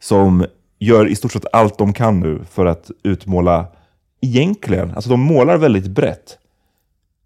som 0.00 0.46
gör 0.78 1.06
i 1.06 1.14
stort 1.14 1.32
sett 1.32 1.46
allt 1.52 1.78
de 1.78 1.92
kan 1.92 2.20
nu 2.20 2.40
för 2.50 2.66
att 2.66 2.90
utmåla, 3.02 3.66
egentligen, 4.20 4.90
alltså 4.90 5.10
de 5.10 5.20
målar 5.20 5.56
väldigt 5.56 5.86
brett. 5.86 6.38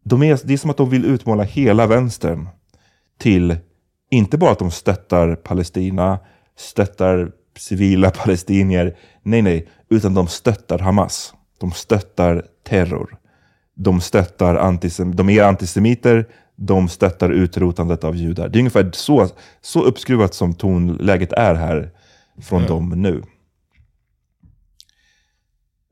De 0.03 0.23
är, 0.23 0.41
det 0.45 0.53
är 0.53 0.59
som 0.59 0.71
att 0.71 0.77
de 0.77 0.91
vill 0.91 1.05
utmåla 1.05 1.43
hela 1.43 1.87
vänstern 1.87 2.49
till, 3.19 3.57
inte 4.11 4.39
bara 4.39 4.53
att 4.53 4.59
de 4.59 4.71
stöttar 4.71 5.35
Palestina, 5.35 6.19
stöttar 6.57 7.33
civila 7.59 8.11
palestinier, 8.25 8.97
nej 9.23 9.43
nej, 9.43 9.69
utan 9.89 10.15
de 10.15 10.29
stöttar 10.29 10.79
Hamas. 10.79 11.35
De 11.59 11.73
stöttar 11.73 12.45
terror. 12.69 13.17
De 13.75 14.01
stöttar 14.01 14.55
antisem 14.55 15.17
de 15.17 15.29
är 15.31 15.43
antisemiter, 15.43 16.27
de 16.57 16.89
stöttar 16.89 17.31
utrotandet 17.31 18.05
av 18.05 18.17
judar. 18.17 18.49
Det 18.49 18.57
är 18.57 18.61
ungefär 18.61 18.91
så, 18.93 19.29
så 19.61 19.83
uppskruvat 19.83 20.35
som 20.35 20.55
tonläget 20.55 21.33
är 21.33 21.55
här 21.55 21.91
från 22.43 22.59
mm. 22.59 22.71
dem 22.71 23.03
nu. 23.03 23.23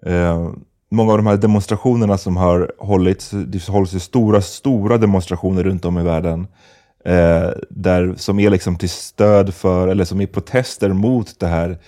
Eh, 0.06 0.52
många 0.90 1.12
av 1.12 1.18
de 1.18 1.26
här 1.26 1.36
demonstrationerna 1.36 2.18
som 2.18 2.36
har 2.36 2.72
hållits, 2.78 3.30
det 3.30 3.68
hålls 3.68 3.94
ju 3.94 3.98
stora, 3.98 4.40
stora 4.40 4.98
demonstrationer 4.98 5.62
runt 5.62 5.84
om 5.84 5.98
i 5.98 6.02
världen. 6.02 6.46
Eh, 7.04 7.50
där, 7.70 8.14
som 8.16 8.38
är 8.38 8.50
liksom 8.50 8.76
till 8.76 8.90
stöd 8.90 9.54
för, 9.54 9.88
eller 9.88 10.04
som 10.04 10.20
är 10.20 10.26
protester 10.26 10.88
mot 10.88 11.40
det 11.40 11.46
här 11.46 11.78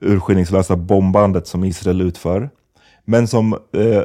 urskillningslösa 0.00 0.76
bombandet 0.76 1.46
som 1.46 1.64
Israel 1.64 2.00
utför. 2.00 2.50
Men 3.04 3.28
som, 3.28 3.52
eh, 3.52 4.02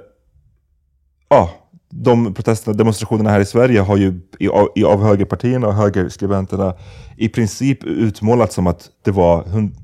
ja, 1.30 1.50
de 1.90 2.34
protesterna, 2.34 2.78
demonstrationerna 2.78 3.30
här 3.30 3.40
i 3.40 3.46
Sverige 3.46 3.80
har 3.80 3.98
ju 3.98 4.20
i, 4.40 4.50
i, 4.76 4.84
av 4.84 5.04
högerpartierna 5.04 5.68
och 5.68 5.74
högerskribenterna 5.74 6.74
i 7.18 7.30
princip 7.30 7.84
utmålat 7.84 8.54
som 8.54 8.68
att 8.68 8.90
det 9.04 9.12
var 9.12 9.44
hund, 9.44 9.76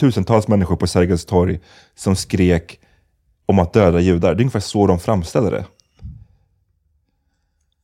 tusentals 0.00 0.48
människor 0.48 0.76
på 0.76 0.86
Sergels 0.86 1.24
torg 1.24 1.60
som 1.94 2.16
skrek 2.16 2.78
om 3.46 3.58
att 3.58 3.72
döda 3.72 4.00
judar. 4.00 4.34
Det 4.34 4.38
är 4.38 4.42
ungefär 4.42 4.60
så 4.60 4.86
de 4.86 4.98
framställer 4.98 5.50
det. 5.50 5.64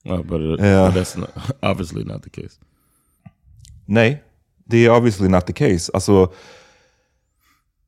Well, 0.08 0.22
but, 0.22 0.40
it, 0.40 0.60
uh, 0.60 0.90
that's 0.90 1.16
not, 1.16 1.30
obviously 1.62 2.04
not 2.04 2.22
the 2.22 2.30
case. 2.30 2.58
Nej, 3.86 4.22
det 4.64 4.86
är 4.86 4.90
obviously 4.90 5.28
not 5.28 5.46
the 5.46 5.52
case. 5.52 5.90
Alltså, 5.94 6.32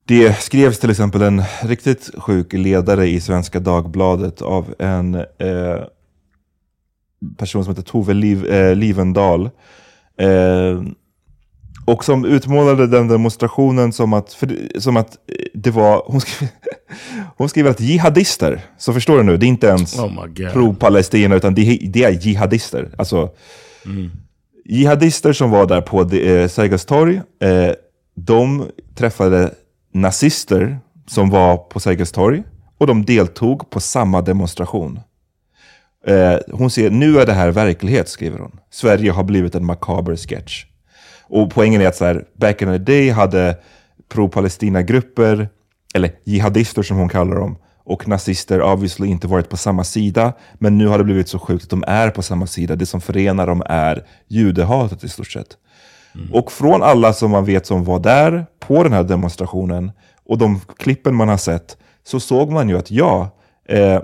det 0.04 0.42
skrevs 0.42 0.78
till 0.78 0.90
exempel 0.90 1.22
en 1.22 1.42
riktigt 1.62 2.10
sjuk 2.14 2.52
ledare 2.52 3.08
i 3.08 3.20
Svenska 3.20 3.60
Dagbladet 3.60 4.42
av 4.42 4.74
en 4.78 5.14
eh, 5.14 5.84
person 7.38 7.64
som 7.64 7.70
heter 7.74 7.90
Tove 7.90 8.14
Liv, 8.14 8.46
eh, 8.46 8.74
Livendal. 8.74 9.50
Eh, 10.16 10.82
och 11.84 12.04
som 12.04 12.24
utmålade 12.24 12.86
den 12.86 13.08
demonstrationen 13.08 13.92
som 13.92 14.12
att, 14.12 14.32
för, 14.32 14.78
som 14.78 14.96
att 14.96 15.16
det 15.54 15.70
var, 15.70 16.02
hon 16.06 16.20
skrev, 16.20 16.48
hon 17.36 17.48
skrev 17.48 17.66
att 17.66 17.80
jihadister, 17.80 18.60
så 18.78 18.92
förstår 18.92 19.16
du 19.16 19.22
nu, 19.22 19.36
det 19.36 19.46
är 19.46 19.48
inte 19.48 19.66
ens 19.66 19.98
oh 19.98 20.26
pro-Palestina 20.52 21.36
utan 21.36 21.54
det, 21.54 21.78
det, 21.82 22.04
är 22.04 22.10
jihadister. 22.10 22.94
Alltså, 22.98 23.30
mm. 23.86 24.10
Jihadister 24.64 25.32
som 25.32 25.50
var 25.50 25.66
där 25.66 25.80
på 25.80 26.00
eh, 26.00 26.48
Sergels 26.48 26.84
torg, 26.84 27.20
eh, 27.40 27.72
de 28.14 28.66
träffade 28.94 29.54
nazister 29.92 30.78
som 31.06 31.30
var 31.30 31.56
på 31.56 31.80
Sergels 31.80 32.12
torg 32.12 32.42
och 32.78 32.86
de 32.86 33.04
deltog 33.04 33.70
på 33.70 33.80
samma 33.80 34.22
demonstration. 34.22 35.00
Eh, 36.06 36.38
hon 36.52 36.70
säger, 36.70 36.90
nu 36.90 37.20
är 37.20 37.26
det 37.26 37.32
här 37.32 37.50
verklighet, 37.50 38.08
skriver 38.08 38.38
hon. 38.38 38.58
Sverige 38.70 39.10
har 39.10 39.24
blivit 39.24 39.54
en 39.54 39.64
makaber 39.64 40.16
sketch. 40.16 40.64
Och 41.30 41.50
poängen 41.50 41.80
är 41.80 41.86
att 41.86 41.96
så 41.96 42.04
här, 42.04 42.24
back 42.34 42.62
in 42.62 42.68
the 42.68 42.78
day 42.78 43.10
hade 43.10 43.56
pro-Palestina-grupper, 44.08 45.48
eller 45.94 46.10
jihadister 46.24 46.82
som 46.82 46.96
hon 46.96 47.08
kallar 47.08 47.36
dem, 47.36 47.56
och 47.84 48.08
nazister 48.08 48.62
obviously 48.62 49.06
inte 49.08 49.26
varit 49.26 49.48
på 49.48 49.56
samma 49.56 49.84
sida. 49.84 50.32
Men 50.54 50.78
nu 50.78 50.86
har 50.86 50.98
det 50.98 51.04
blivit 51.04 51.28
så 51.28 51.38
sjukt 51.38 51.64
att 51.64 51.70
de 51.70 51.84
är 51.86 52.10
på 52.10 52.22
samma 52.22 52.46
sida. 52.46 52.76
Det 52.76 52.86
som 52.86 53.00
förenar 53.00 53.46
dem 53.46 53.62
är 53.66 54.04
judehatet 54.28 55.04
i 55.04 55.08
stort 55.08 55.30
sett. 55.30 55.56
Mm. 56.14 56.34
Och 56.34 56.52
från 56.52 56.82
alla 56.82 57.12
som 57.12 57.30
man 57.30 57.44
vet 57.44 57.66
som 57.66 57.84
var 57.84 57.98
där 57.98 58.46
på 58.58 58.82
den 58.82 58.92
här 58.92 59.04
demonstrationen 59.04 59.92
och 60.26 60.38
de 60.38 60.60
klippen 60.78 61.14
man 61.14 61.28
har 61.28 61.36
sett 61.36 61.76
så 62.04 62.20
såg 62.20 62.50
man 62.50 62.68
ju 62.68 62.78
att 62.78 62.90
ja, 62.90 63.36
eh, 63.68 64.02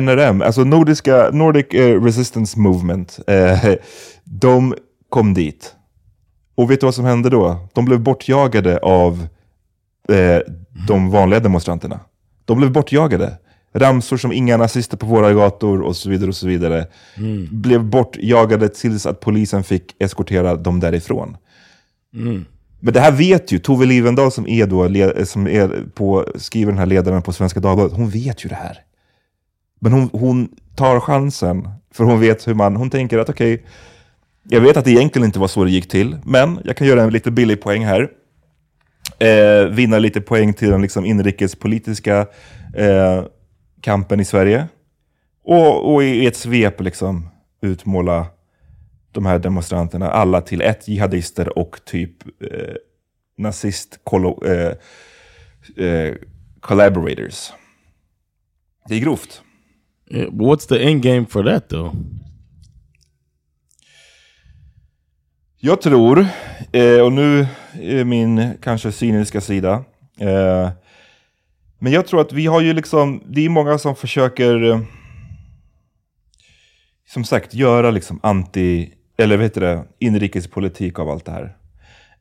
NRM, 0.00 0.42
alltså 0.42 0.64
Nordiska, 0.64 1.30
Nordic 1.32 1.66
eh, 1.74 2.02
Resistance 2.02 2.58
Movement, 2.58 3.18
eh, 3.26 3.74
de 4.24 4.74
kom 5.08 5.34
dit. 5.34 5.74
Och 6.54 6.70
vet 6.70 6.80
du 6.80 6.86
vad 6.86 6.94
som 6.94 7.04
hände 7.04 7.30
då? 7.30 7.68
De 7.72 7.84
blev 7.84 8.00
bortjagade 8.00 8.78
av 8.78 9.26
eh, 10.08 10.38
de 10.88 11.10
vanliga 11.10 11.40
demonstranterna. 11.40 12.00
De 12.44 12.58
blev 12.58 12.72
bortjagade. 12.72 13.38
Ramsor 13.72 14.16
som 14.16 14.32
inga 14.32 14.56
nazister 14.56 14.96
på 14.96 15.06
våra 15.06 15.32
gator 15.32 15.80
och 15.80 15.96
så 15.96 16.10
vidare. 16.10 16.28
och 16.28 16.36
så 16.36 16.46
vidare. 16.46 16.86
Mm. 17.16 17.48
Blev 17.50 17.84
bortjagade 17.84 18.68
tills 18.68 19.06
att 19.06 19.20
polisen 19.20 19.64
fick 19.64 19.94
eskortera 19.98 20.56
dem 20.56 20.80
därifrån. 20.80 21.36
Mm. 22.14 22.44
Men 22.80 22.94
det 22.94 23.00
här 23.00 23.12
vet 23.12 23.52
ju 23.52 23.58
Tove 23.58 23.86
Livendal 23.86 24.32
som 24.32 24.48
är, 24.48 24.66
då, 24.66 25.24
som 25.26 25.46
är 25.46 25.84
på, 25.94 26.26
skriver 26.36 26.72
den 26.72 26.78
här 26.78 26.86
ledaren 26.86 27.22
på 27.22 27.32
Svenska 27.32 27.60
Dagbladet. 27.60 27.96
Hon 27.96 28.08
vet 28.08 28.44
ju 28.44 28.48
det 28.48 28.54
här. 28.54 28.78
Men 29.80 29.92
hon, 29.92 30.10
hon 30.12 30.48
tar 30.76 31.00
chansen. 31.00 31.68
För 31.94 32.04
hon 32.04 32.20
vet 32.20 32.48
hur 32.48 32.54
man, 32.54 32.76
hon 32.76 32.90
tänker 32.90 33.18
att 33.18 33.28
okej, 33.28 33.54
okay, 33.54 33.66
jag 34.48 34.60
vet 34.60 34.76
att 34.76 34.84
det 34.84 34.90
egentligen 34.90 35.26
inte 35.26 35.38
var 35.38 35.48
så 35.48 35.64
det 35.64 35.70
gick 35.70 35.88
till, 35.88 36.16
men 36.24 36.60
jag 36.64 36.76
kan 36.76 36.86
göra 36.86 37.02
en 37.02 37.10
lite 37.10 37.30
billig 37.30 37.60
poäng 37.60 37.84
här. 37.84 38.08
Eh, 39.18 39.66
vinna 39.68 39.98
lite 39.98 40.20
poäng 40.20 40.54
till 40.54 40.70
den 40.70 40.82
liksom 40.82 41.04
inrikespolitiska 41.04 42.26
eh, 42.74 43.24
kampen 43.80 44.20
i 44.20 44.24
Sverige. 44.24 44.68
Och, 45.44 45.94
och 45.94 46.04
i 46.04 46.26
ett 46.26 46.36
svep 46.36 46.80
liksom 46.80 47.28
utmåla 47.62 48.26
de 49.12 49.26
här 49.26 49.38
demonstranterna, 49.38 50.10
alla 50.10 50.40
till 50.40 50.60
ett 50.62 50.88
jihadister 50.88 51.58
och 51.58 51.84
typ 51.84 52.22
eh, 52.52 52.74
nazist 53.38 53.98
eh, 54.46 55.86
eh, 55.86 56.14
collaborators. 56.60 57.52
Det 58.88 58.94
är 58.94 59.00
grovt. 59.00 59.42
Eh, 60.10 60.28
what's 60.30 60.68
the 60.68 60.84
end 60.84 61.02
game 61.02 61.26
for 61.26 61.44
that 61.44 61.68
though? 61.68 61.94
Jag 65.66 65.80
tror, 65.80 66.26
eh, 66.72 67.00
och 67.00 67.12
nu 67.12 67.46
är 67.80 68.04
min 68.04 68.58
kanske 68.62 68.92
cyniska 68.92 69.40
sida, 69.40 69.84
eh, 70.20 70.70
men 71.78 71.92
jag 71.92 72.06
tror 72.06 72.20
att 72.20 72.32
vi 72.32 72.46
har 72.46 72.60
ju 72.60 72.72
liksom, 72.72 73.22
det 73.26 73.44
är 73.44 73.48
många 73.48 73.78
som 73.78 73.96
försöker, 73.96 74.70
eh, 74.70 74.80
som 77.08 77.24
sagt, 77.24 77.54
göra 77.54 77.90
liksom 77.90 78.20
anti, 78.22 78.92
eller 79.16 79.36
vet 79.36 79.54
det, 79.54 79.84
inrikespolitik 79.98 80.98
av 80.98 81.10
allt 81.10 81.24
det 81.24 81.32
här. 81.32 81.56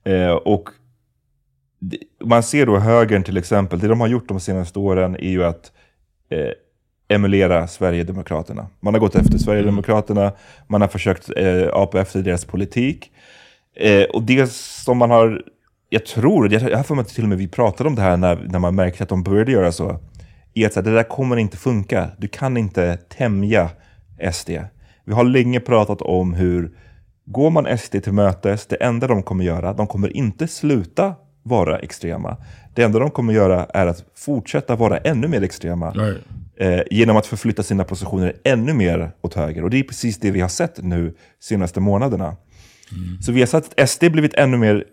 Eh, 0.03 0.33
och 0.33 0.69
man 2.23 2.43
ser 2.43 2.65
då 2.65 2.77
högern 2.77 3.23
till 3.23 3.37
exempel, 3.37 3.79
det 3.79 3.87
de 3.87 4.01
har 4.01 4.07
gjort 4.07 4.27
de 4.27 4.39
senaste 4.39 4.79
åren 4.79 5.15
är 5.15 5.29
ju 5.29 5.43
att 5.43 5.71
eh, 6.29 6.51
emulera 7.13 7.67
Sverigedemokraterna. 7.67 8.67
Man 8.79 8.93
har 8.93 9.01
gått 9.01 9.15
efter 9.15 9.37
Sverigedemokraterna, 9.37 10.31
man 10.67 10.81
har 10.81 10.87
försökt 10.87 11.29
eh, 11.37 11.67
apa 11.73 12.01
efter 12.01 12.21
deras 12.21 12.45
politik. 12.45 13.11
Eh, 13.75 14.03
och 14.03 14.23
det 14.23 14.51
som 14.51 14.97
man 14.97 15.11
har, 15.11 15.43
jag 15.89 16.05
tror, 16.05 16.53
jag 16.53 16.77
har 16.77 16.83
för 16.83 16.95
mig 16.95 17.05
till 17.05 17.23
och 17.23 17.29
med 17.29 17.37
vi 17.37 17.47
pratade 17.47 17.89
om 17.89 17.95
det 17.95 18.01
här 18.01 18.17
när, 18.17 18.35
när 18.35 18.59
man 18.59 18.75
märkte 18.75 19.03
att 19.03 19.09
de 19.09 19.23
började 19.23 19.51
göra 19.51 19.71
så, 19.71 19.99
är 20.53 20.67
att 20.67 20.73
det 20.73 20.81
där 20.81 21.03
kommer 21.03 21.37
inte 21.37 21.57
funka. 21.57 22.09
Du 22.17 22.27
kan 22.27 22.57
inte 22.57 22.97
tämja 22.97 23.69
SD. 24.31 24.49
Vi 25.05 25.13
har 25.13 25.23
länge 25.23 25.59
pratat 25.59 26.01
om 26.01 26.33
hur 26.33 26.71
går 27.25 27.49
man 27.49 27.77
SD 27.77 28.03
till 28.03 28.13
mötes, 28.13 28.65
det 28.65 28.75
enda 28.75 29.07
de 29.07 29.23
kommer 29.23 29.43
göra, 29.43 29.73
de 29.73 29.87
kommer 29.87 30.17
inte 30.17 30.47
sluta 30.47 31.15
vara 31.43 31.79
extrema. 31.79 32.37
Det 32.73 32.83
enda 32.83 32.99
de 32.99 33.11
kommer 33.11 33.33
göra 33.33 33.65
är 33.65 33.87
att 33.87 34.05
fortsätta 34.15 34.75
vara 34.75 34.97
ännu 34.97 35.27
mer 35.27 35.43
extrema 35.43 35.93
eh, 36.63 36.81
genom 36.91 37.17
att 37.17 37.25
förflytta 37.25 37.63
sina 37.63 37.83
positioner 37.83 38.33
ännu 38.43 38.73
mer 38.73 39.11
åt 39.21 39.33
höger. 39.33 39.63
Och 39.63 39.69
det 39.69 39.79
är 39.79 39.83
precis 39.83 40.17
det 40.17 40.31
vi 40.31 40.41
har 40.41 40.49
sett 40.49 40.83
nu 40.83 41.13
senaste 41.39 41.79
månaderna. 41.79 42.35
Så 43.21 43.31
vi 43.31 43.39
har 43.39 43.47
sett 43.47 43.79
att 43.79 43.89
SD 43.89 44.03
blivit 44.11 44.33
ännu 44.33 44.57
mer 44.57 44.85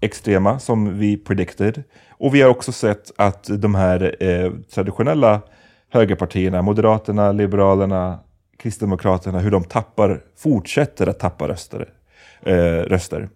extrema, 0.00 0.58
som 0.58 0.98
vi 0.98 1.16
predicted. 1.16 1.82
Och 2.10 2.34
vi 2.34 2.40
har 2.40 2.50
också 2.50 2.72
sett 2.72 3.10
att 3.16 3.50
de 3.58 3.74
här 3.74 4.16
eh, 4.20 4.52
traditionella 4.74 5.42
högerpartierna, 5.90 6.62
Moderaterna, 6.62 7.32
Liberalerna, 7.32 8.18
Kristdemokraterna, 8.58 9.38
hur 9.38 9.50
de 9.50 9.64
tappar, 9.64 10.20
fortsätter 10.38 11.06
att 11.06 11.18
tappa 11.18 11.48
röster. 11.48 11.88
Eh, 12.42 12.82
röster. 12.88 13.28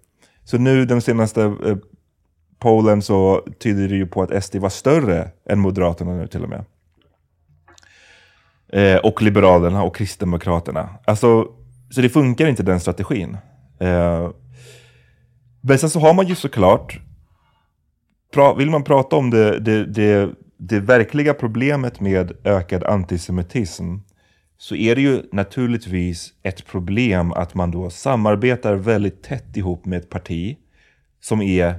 Så 0.44 0.58
nu 0.58 0.84
den 0.84 1.00
senaste 1.00 1.42
eh, 1.42 1.76
pollen 2.58 3.02
så 3.02 3.46
tyder 3.58 3.88
det 3.88 3.96
ju 3.96 4.06
på 4.06 4.22
att 4.22 4.44
SD 4.44 4.56
var 4.56 4.68
större 4.68 5.30
än 5.48 5.58
Moderaterna 5.58 6.12
nu 6.12 6.26
till 6.26 6.42
och 6.42 6.48
med. 6.48 6.64
Eh, 8.72 8.96
och 8.96 9.22
Liberalerna 9.22 9.82
och 9.82 9.96
Kristdemokraterna. 9.96 10.88
Alltså, 11.04 11.48
så 11.90 12.00
det 12.00 12.08
funkar 12.08 12.46
inte 12.46 12.62
den 12.62 12.80
strategin. 12.80 13.36
Eh, 13.80 14.30
men 15.60 15.78
sen 15.78 15.90
så 15.90 16.00
har 16.00 16.14
man 16.14 16.26
ju 16.26 16.34
såklart, 16.34 17.00
pra, 18.34 18.54
vill 18.54 18.70
man 18.70 18.84
prata 18.84 19.16
om 19.16 19.30
det, 19.30 19.60
det, 19.60 19.84
det, 19.84 20.30
det 20.58 20.80
verkliga 20.80 21.34
problemet 21.34 22.00
med 22.00 22.32
ökad 22.44 22.84
antisemitism 22.84 23.96
så 24.58 24.74
är 24.74 24.94
det 24.94 25.00
ju 25.00 25.22
naturligtvis 25.32 26.32
ett 26.42 26.66
problem 26.66 27.32
att 27.32 27.54
man 27.54 27.70
då 27.70 27.90
samarbetar 27.90 28.74
väldigt 28.74 29.22
tätt 29.22 29.56
ihop 29.56 29.84
med 29.84 29.98
ett 29.98 30.10
parti 30.10 30.56
som 31.20 31.42
är, 31.42 31.74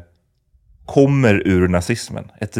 kommer 0.86 1.48
ur 1.48 1.68
nazismen. 1.68 2.32
Ett, 2.40 2.58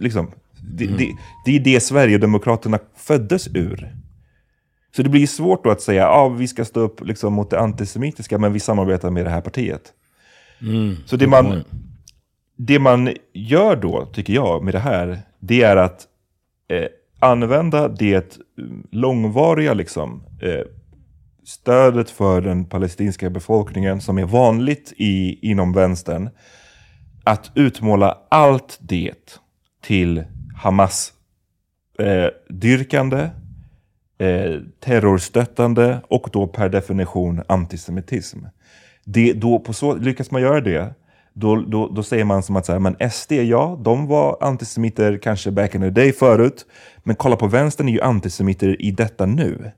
liksom, 0.00 0.30
det, 0.62 0.86
det, 0.86 1.08
det 1.44 1.56
är 1.56 1.60
det 1.60 1.80
Sverigedemokraterna 1.80 2.78
föddes 2.96 3.48
ur. 3.54 3.96
Så 4.96 5.02
det 5.02 5.08
blir 5.08 5.26
svårt 5.26 5.64
då 5.64 5.70
att 5.70 5.80
säga 5.80 6.08
att 6.08 6.16
ah, 6.16 6.28
vi 6.28 6.48
ska 6.48 6.64
stå 6.64 6.80
upp 6.80 7.06
liksom, 7.06 7.32
mot 7.32 7.50
det 7.50 7.60
antisemitiska 7.60 8.38
men 8.38 8.52
vi 8.52 8.60
samarbetar 8.60 9.10
med 9.10 9.26
det 9.26 9.30
här 9.30 9.40
partiet. 9.40 9.92
Mm, 10.60 10.96
Så 11.06 11.16
det 11.16 11.26
man, 11.26 11.64
det 12.56 12.78
man 12.78 13.10
gör 13.32 13.76
då, 13.76 14.06
tycker 14.06 14.32
jag, 14.32 14.64
med 14.64 14.74
det 14.74 14.78
här, 14.78 15.22
det 15.38 15.62
är 15.62 15.76
att 15.76 16.06
eh, 16.68 16.86
använda 17.18 17.88
det 17.88 18.38
långvariga 18.90 19.74
liksom, 19.74 20.22
eh, 20.42 20.66
stödet 21.44 22.10
för 22.10 22.40
den 22.40 22.64
palestinska 22.64 23.30
befolkningen 23.30 24.00
som 24.00 24.18
är 24.18 24.24
vanligt 24.24 24.92
i, 24.96 25.38
inom 25.50 25.72
vänstern. 25.72 26.30
Att 27.24 27.50
utmåla 27.54 28.18
allt 28.28 28.78
det 28.80 29.38
till 29.82 30.24
Hamas 30.62 31.12
eh, 31.98 32.26
dyrkande, 32.48 33.30
eh, 34.18 34.60
terrorstöttande 34.80 36.00
och 36.08 36.28
då 36.32 36.46
per 36.46 36.68
definition 36.68 37.42
antisemitism. 37.48 38.38
Det, 39.04 39.32
då, 39.32 39.58
på 39.58 39.72
så, 39.72 39.94
lyckas 39.94 40.30
man 40.30 40.42
göra 40.42 40.60
det, 40.60 40.94
då, 41.32 41.56
då, 41.56 41.88
då 41.88 42.02
säger 42.02 42.24
man 42.24 42.42
som 42.42 42.56
att 42.56 42.66
så 42.66 42.72
här, 42.72 42.78
men 42.78 43.10
SD, 43.10 43.32
ja, 43.32 43.80
de 43.84 44.06
var 44.06 44.38
antisemiter 44.40 45.18
kanske 45.18 45.50
back 45.50 45.74
in 45.74 45.80
the 45.80 45.90
day 45.90 46.12
förut, 46.12 46.66
men 47.02 47.16
kolla 47.16 47.36
på 47.36 47.46
vänstern 47.46 47.88
är 47.88 47.92
ju 47.92 48.00
antisemiter 48.00 48.82
i 48.82 48.90
detta 48.90 49.26
nu. 49.26 49.72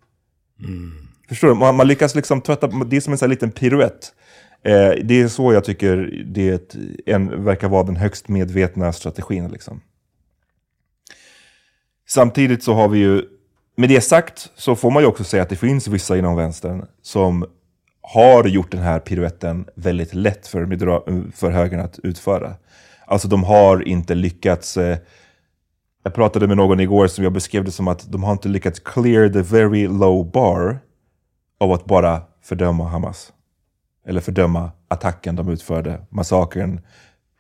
Förstår 1.29 1.49
du? 1.49 1.55
Man, 1.55 1.77
man 1.77 1.89
lyckas 1.89 2.15
liksom 2.15 2.41
trötta, 2.41 2.67
det 2.67 2.97
är 2.97 3.01
som 3.01 3.13
en 3.13 3.19
sån 3.19 3.27
här 3.27 3.31
liten 3.31 3.51
piruett. 3.51 4.13
Eh, 4.65 5.05
det 5.05 5.21
är 5.21 5.29
så 5.29 5.53
jag 5.53 5.65
tycker 5.65 6.25
det 6.27 6.75
en, 7.07 7.45
verkar 7.45 7.69
vara 7.69 7.83
den 7.83 7.97
högst 7.97 8.29
medvetna 8.29 8.93
strategin. 8.93 9.49
Liksom. 9.49 9.81
Samtidigt 12.07 12.65
så 12.65 12.75
har 12.75 12.89
vi 12.89 12.99
ju, 12.99 13.23
med 13.77 13.89
det 13.89 14.01
sagt 14.01 14.51
så 14.55 14.77
får 14.77 14.91
man 14.91 15.03
ju 15.03 15.07
också 15.07 15.25
säga 15.25 15.43
att 15.43 15.49
det 15.49 15.57
finns 15.57 15.89
vissa 15.89 16.17
inom 16.17 16.37
vänstern 16.37 16.87
som 17.03 17.47
har 18.03 18.45
gjort 18.45 18.71
den 18.71 18.83
här 18.83 19.01
piruetten 19.01 19.69
väldigt 19.75 20.15
lätt 20.15 20.47
för, 20.47 21.33
för 21.33 21.51
högern 21.51 21.81
att 21.81 21.99
utföra. 21.99 22.55
Alltså 23.07 23.29
de 23.29 23.45
har 23.45 23.89
inte 23.89 24.15
lyckats, 24.15 24.77
eh, 24.77 24.99
jag 26.03 26.15
pratade 26.15 26.47
med 26.47 26.57
någon 26.57 26.81
igår 26.81 27.07
som 27.07 27.25
jag 27.25 27.33
beskrev 27.33 27.65
det 27.65 27.71
som 27.71 27.89
att 27.89 28.13
de 28.13 28.23
har 28.23 28.33
inte 28.33 28.49
lyckats 28.49 28.81
clear 28.81 29.29
the 29.29 29.43
very 29.43 29.87
low 29.87 30.31
bar 30.31 30.79
av 31.61 31.73
att 31.73 31.85
bara 31.85 32.23
fördöma 32.43 32.89
Hamas. 32.89 33.33
Eller 34.07 34.21
fördöma 34.21 34.71
attacken 34.89 35.37
de 35.37 35.49
utförde, 35.49 36.01
massakern, 36.09 36.81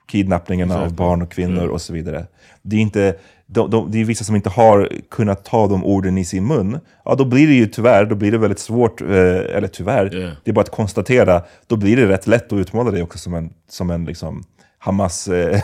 kidnappningarna 0.06 0.82
av 0.82 0.94
barn 0.94 1.22
och 1.22 1.30
kvinnor 1.30 1.66
och 1.68 1.80
så 1.80 1.92
vidare. 1.92 2.26
Det 2.62 2.76
är, 2.76 2.80
inte, 2.80 3.16
de, 3.46 3.70
de, 3.70 3.90
det 3.90 4.00
är 4.00 4.04
vissa 4.04 4.24
som 4.24 4.36
inte 4.36 4.50
har 4.50 4.88
kunnat 5.10 5.44
ta 5.44 5.66
de 5.66 5.84
orden 5.84 6.18
i 6.18 6.24
sin 6.24 6.46
mun. 6.46 6.80
Ja, 7.04 7.14
då 7.14 7.24
blir 7.24 7.46
det 7.46 7.54
ju 7.54 7.66
tyvärr, 7.66 8.04
då 8.04 8.14
blir 8.14 8.32
det 8.32 8.38
väldigt 8.38 8.58
svårt, 8.58 9.00
eh, 9.00 9.08
eller 9.08 9.68
tyvärr, 9.68 10.14
Yeah. 10.14 10.32
det 10.44 10.50
är 10.50 10.52
bara 10.52 10.60
att 10.60 10.70
konstatera, 10.70 11.42
då 11.66 11.76
blir 11.76 11.96
det 11.96 12.08
rätt 12.08 12.26
lätt 12.26 12.52
att 12.52 12.58
utmåla 12.58 12.90
dig 12.90 13.02
också 13.02 13.18
som 13.18 13.34
en, 13.34 13.52
som 13.68 13.90
en 13.90 14.04
liksom, 14.04 14.44
Hamas 14.78 15.28
eh, 15.28 15.60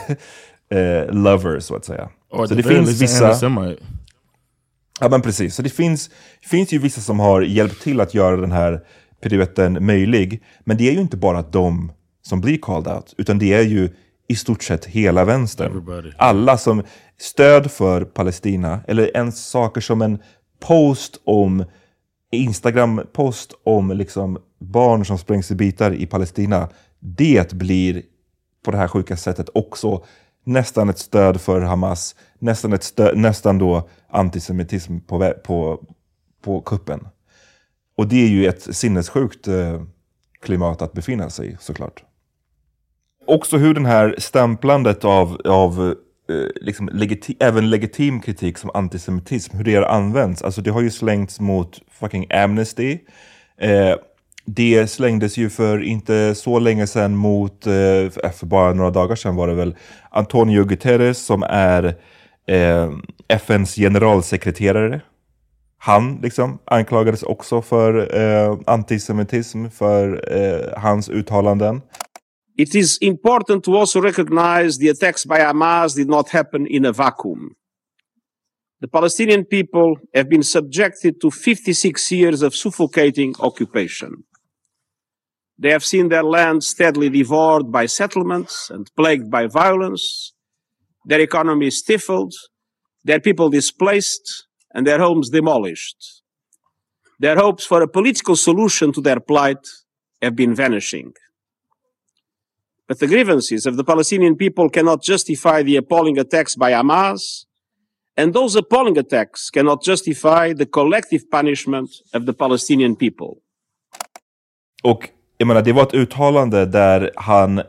eh, 0.71 1.59
så 1.59 1.77
att 1.77 1.85
säga. 1.85 2.09
Or 2.31 2.47
så 2.47 2.55
det 2.55 2.63
very 2.63 2.75
finns 2.75 3.03
vissa... 3.03 3.37
Ja 5.01 5.09
men 5.09 5.23
precis, 5.23 5.55
så 5.55 5.63
det 5.63 5.71
finns, 5.71 6.11
finns 6.43 6.73
ju 6.73 6.79
vissa 6.79 7.01
som 7.01 7.21
har 7.21 7.43
hjälpt 7.43 7.83
till 7.83 8.01
att 8.01 8.15
göra 8.15 8.37
den 8.37 8.53
här 8.53 8.81
piruetten 9.23 9.87
möjlig. 9.87 10.43
Men 10.65 10.77
det 10.77 10.89
är 10.89 10.93
ju 10.93 11.01
inte 11.01 11.17
bara 11.17 11.43
de 11.43 11.93
som 12.23 12.41
blir 12.41 12.59
called 12.59 12.89
out, 12.89 13.15
utan 13.19 13.39
det 13.39 13.53
är 13.53 13.63
ju 13.63 13.89
i 14.31 14.35
stort 14.35 14.63
sett 14.63 14.85
hela 14.85 15.25
vänstern. 15.25 15.71
Everybody. 15.71 16.13
Alla 16.17 16.59
som 16.59 16.83
stöd 17.19 17.71
för 17.71 18.05
Palestina, 18.05 18.81
eller 18.89 19.17
en 19.17 19.33
saker 19.33 19.81
som 19.81 20.03
en 20.03 20.19
post 20.61 21.21
om 21.25 21.65
Instagram-post 22.33 23.53
om 23.65 23.91
liksom 23.91 24.39
barn 24.59 25.05
som 25.05 25.19
sprängs 25.19 25.51
i 25.51 25.55
bitar 25.55 25.95
i 25.95 26.07
Palestina. 26.07 26.69
Det 26.99 27.53
blir 27.53 28.03
på 28.65 28.71
det 28.71 28.77
här 28.77 28.89
sjuka 28.89 29.17
sättet 29.17 29.49
också 29.55 30.05
nästan 30.45 30.89
ett 30.89 30.99
stöd 30.99 31.41
för 31.41 31.61
Hamas, 31.61 32.15
nästan, 32.39 32.73
ett 32.73 32.83
stö- 32.83 33.15
nästan 33.15 33.59
då 33.59 33.89
antisemitism 34.09 35.01
på, 35.01 35.35
på, 35.45 35.85
på 36.43 36.61
kuppen. 36.61 37.09
Och 37.97 38.09
det 38.09 38.25
är 38.25 38.29
ju 38.29 38.47
ett 38.47 38.77
sinnessjukt 38.77 39.49
eh, 39.49 39.83
klimat 40.41 40.83
att 40.83 40.93
befinna 40.93 41.31
sig 41.31 41.53
i 41.53 41.57
såklart. 41.61 42.05
Också 43.31 43.57
hur 43.57 43.75
den 43.75 43.87
här 43.87 44.15
stämplandet 44.19 45.05
av, 45.05 45.41
av 45.45 45.95
eh, 46.31 46.37
liksom 46.61 46.89
legiti- 46.91 47.37
även 47.41 47.71
legitim 47.71 48.21
kritik 48.21 48.59
som 48.59 48.71
antisemitism, 48.75 49.57
hur 49.57 49.65
det 49.65 49.75
har 49.75 49.83
använts. 49.83 50.43
Alltså 50.43 50.61
det 50.61 50.71
har 50.71 50.81
ju 50.81 50.91
slängts 50.91 51.41
mot 51.41 51.81
fucking 52.01 52.27
Amnesty. 52.33 52.99
Eh, 53.61 53.95
det 54.47 54.91
slängdes 54.91 55.39
ju 55.39 55.51
för 55.51 55.83
inte 55.83 56.35
så 56.35 56.59
länge 56.59 56.87
sedan 56.87 57.17
mot, 57.17 57.67
eh, 57.67 57.73
för 58.33 58.47
bara 58.47 58.75
några 58.75 58.91
dagar 58.91 59.17
sedan 59.17 59.37
var 59.37 59.49
det 59.49 59.55
väl, 59.55 59.77
Antonio 60.11 60.65
Guterres 60.65 61.27
som 61.27 61.43
är 61.43 61.85
eh, 62.47 62.91
FNs 63.29 63.75
generalsekreterare. 63.75 65.01
Han 65.79 66.19
liksom 66.23 66.59
anklagades 66.65 67.23
också 67.23 67.63
för 67.63 68.17
eh, 68.21 68.59
antisemitism 68.67 69.67
för 69.69 70.25
eh, 70.37 70.81
hans 70.81 71.09
uttalanden. 71.09 71.81
It 72.61 72.75
is 72.75 72.99
important 73.01 73.65
to 73.65 73.75
also 73.75 74.03
recognize 74.03 74.77
the 74.77 74.89
attacks 74.89 75.25
by 75.25 75.39
Hamas 75.39 75.95
did 75.95 76.09
not 76.11 76.29
happen 76.29 76.67
in 76.67 76.85
a 76.85 76.93
vacuum. 76.93 77.57
The 78.83 78.89
Palestinian 78.89 79.47
people 79.47 79.97
have 80.15 80.29
been 80.29 80.43
subjected 80.43 81.23
to 81.23 81.31
56 81.31 82.13
years 82.13 82.43
of 82.43 82.55
suffocating 82.55 83.35
occupation. 83.41 84.25
They 85.59 85.71
have 85.71 85.87
seen 85.87 86.11
their 86.11 86.23
land 86.23 86.63
steadily 86.63 87.09
devoured 87.09 87.73
by 87.73 87.87
settlements 87.87 88.69
and 88.69 88.91
plagued 88.95 89.31
by 89.31 89.47
violence, 89.47 90.35
their 91.07 91.21
economy 91.21 91.71
stifled, 91.71 92.35
their 93.03 93.21
people 93.21 93.49
displaced, 93.49 94.47
and 94.75 94.87
their 94.87 94.99
homes 94.99 95.31
demolished. 95.31 96.23
Their 97.19 97.37
hopes 97.37 97.65
for 97.65 97.81
a 97.81 97.89
political 97.89 98.37
solution 98.37 98.93
to 98.93 99.01
their 99.01 99.21
plight 99.21 99.65
have 100.21 100.37
been 100.37 100.55
vanishing. 100.55 101.15
But 102.91 102.99
the 102.99 103.07
grievances 103.07 103.67
of 103.67 103.77
the 103.77 103.85
Palestinian 103.85 104.37
people 104.37 104.69
cannot 104.69 105.03
justify 105.03 105.63
the 105.63 105.77
appalling 105.77 106.19
attacks 106.19 106.57
by 106.57 106.73
Hamas, 106.73 107.45
and 108.17 108.35
those 108.35 108.59
appalling 108.59 108.99
attacks 108.99 109.51
cannot 109.51 109.85
justify 109.89 110.53
the 110.55 110.67
collective 110.67 111.23
punishment 111.31 111.91
of 112.15 112.27
the 112.27 112.33
Palestinian 112.33 112.97
people. 112.97 113.29
Och 114.83 115.09
jag 115.39 115.49
menar, 115.49 115.63
det 115.63 115.73
var 115.73 115.83
ett 115.83 115.95
uttalande 115.95 116.67
där 116.67 117.11
han 117.17 117.63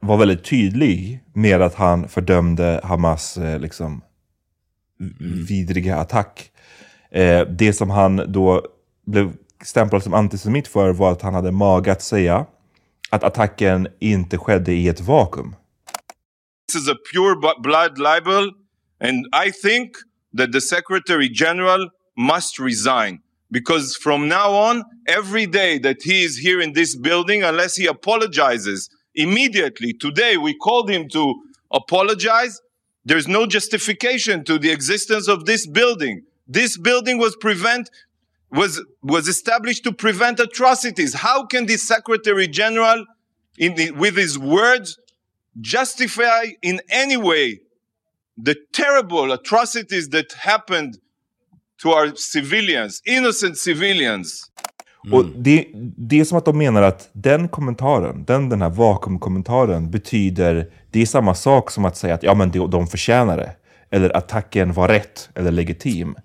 var 0.00 0.16
väldigt 0.16 0.44
tydlig 0.44 1.24
med 1.34 1.62
att 1.62 1.74
han 1.74 2.08
fördömde 2.08 2.80
Hamas 2.84 3.36
eh, 3.36 3.58
liksom, 3.58 4.02
vidriga 5.48 5.96
attack. 5.96 6.50
Eh, 7.10 7.40
det 7.40 7.72
som 7.72 7.90
han 7.90 8.32
då 8.32 8.62
blev 9.06 9.32
stämplad 9.62 10.02
som 10.02 10.14
antisemit 10.14 10.68
för 10.68 10.92
var 10.92 11.12
att 11.12 11.22
han 11.22 11.34
hade 11.34 11.52
mage 11.52 11.92
att 11.92 12.02
säga 12.02 12.46
att 13.10 13.24
attacken 13.24 13.88
inte 14.00 14.38
skedde 14.38 14.72
i 14.72 14.88
ett 14.88 15.00
vakuum. 15.00 15.56
This 16.72 16.82
is 16.82 16.88
a 16.88 16.96
pure 17.12 17.36
blood 17.62 17.98
libel, 17.98 18.50
and 19.00 19.26
I 19.46 19.52
think 19.52 19.90
that 20.36 20.52
the 20.52 20.60
Secretary 20.60 21.28
General 21.28 21.90
must 22.16 22.58
resign. 22.58 23.18
Because 23.50 23.96
from 23.96 24.28
now 24.28 24.50
on, 24.50 24.82
every 25.06 25.46
day 25.46 25.78
that 25.78 26.02
he 26.02 26.24
is 26.24 26.38
here 26.38 26.60
in 26.60 26.72
this 26.72 26.96
building, 26.96 27.42
unless 27.42 27.76
he 27.76 27.86
apologizes 27.86 28.88
immediately, 29.14 29.92
today 29.92 30.36
we 30.36 30.54
called 30.54 30.90
him 30.90 31.08
to 31.10 31.34
apologize, 31.70 32.60
there's 33.04 33.28
no 33.28 33.46
justification 33.46 34.44
to 34.44 34.58
the 34.58 34.70
existence 34.70 35.28
of 35.28 35.44
this 35.44 35.66
building. 35.66 36.22
This 36.48 36.76
building 36.78 37.18
was 37.18 37.36
prevent 37.36 37.90
was 38.54 38.80
was 39.02 39.28
established 39.28 39.84
to 39.84 39.92
prevent 39.92 40.40
atrocities. 40.40 41.14
How 41.14 41.46
can 41.46 41.66
the 41.66 41.78
Secretary 41.78 42.46
General, 42.46 43.04
in 43.58 43.74
the, 43.74 43.90
with 43.90 44.16
his 44.16 44.38
words, 44.38 44.98
justify 45.60 46.44
in 46.62 46.80
any 46.90 47.16
way 47.16 47.58
the 48.44 48.54
terrible 48.72 49.32
atrocities 49.32 50.10
that 50.10 50.32
happened 50.32 50.98
to 51.82 51.90
our 51.90 52.12
civilians, 52.16 53.02
innocent 53.04 53.58
civilians. 53.58 54.50
Mm. 55.06 55.18
Och 55.18 55.24
det, 55.36 55.66
det 55.96 56.20
är 56.20 56.24
som 56.24 56.38
att 56.38 56.44
de 56.44 56.58
menar 56.58 56.82
att 56.82 57.08
den 57.12 57.48
kommentaren, 57.48 58.24
den, 58.24 58.48
den 58.48 58.62
här 58.62 58.70
vakuumkommentaren 58.70 59.90
betyder, 59.90 60.66
det 60.90 61.02
är 61.02 61.06
samma 61.06 61.34
sak 61.34 61.70
som 61.70 61.84
att 61.84 61.96
säga 61.96 62.14
att 62.14 62.22
ja 62.22 62.34
men 62.34 62.50
de, 62.50 62.70
de 62.70 62.86
förtjänar 62.86 63.36
det. 63.36 63.56
Eller 63.90 64.16
attacken 64.16 64.72
var 64.72 64.88
rätt 64.88 65.28
eller 65.34 65.50
legitim. 65.50 66.16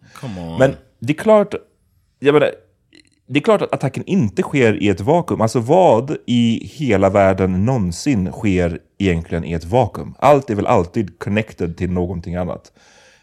Men 0.60 0.76
det 1.00 1.14
är 1.14 1.18
klart, 1.18 1.54
jag 2.20 2.34
menar, 2.34 2.52
det 3.28 3.40
är 3.40 3.44
klart 3.44 3.62
att 3.62 3.74
attacken 3.74 4.04
inte 4.06 4.42
sker 4.42 4.84
i 4.84 4.90
ett 4.90 5.02
vakuum. 5.02 5.42
Alltså 5.42 5.60
vad 5.60 6.18
i 6.26 6.68
hela 6.68 7.10
världen 7.10 7.66
någonsin 7.66 8.32
sker 8.32 8.80
egentligen 8.98 9.44
i 9.44 9.54
ett 9.54 9.66
vakuum? 9.66 10.16
Allt 10.20 10.50
är 10.50 10.56
väl 10.56 10.66
alltid 10.66 11.20
connected 11.20 11.78
till 11.78 11.92
någonting 11.92 12.36
annat. 12.36 12.72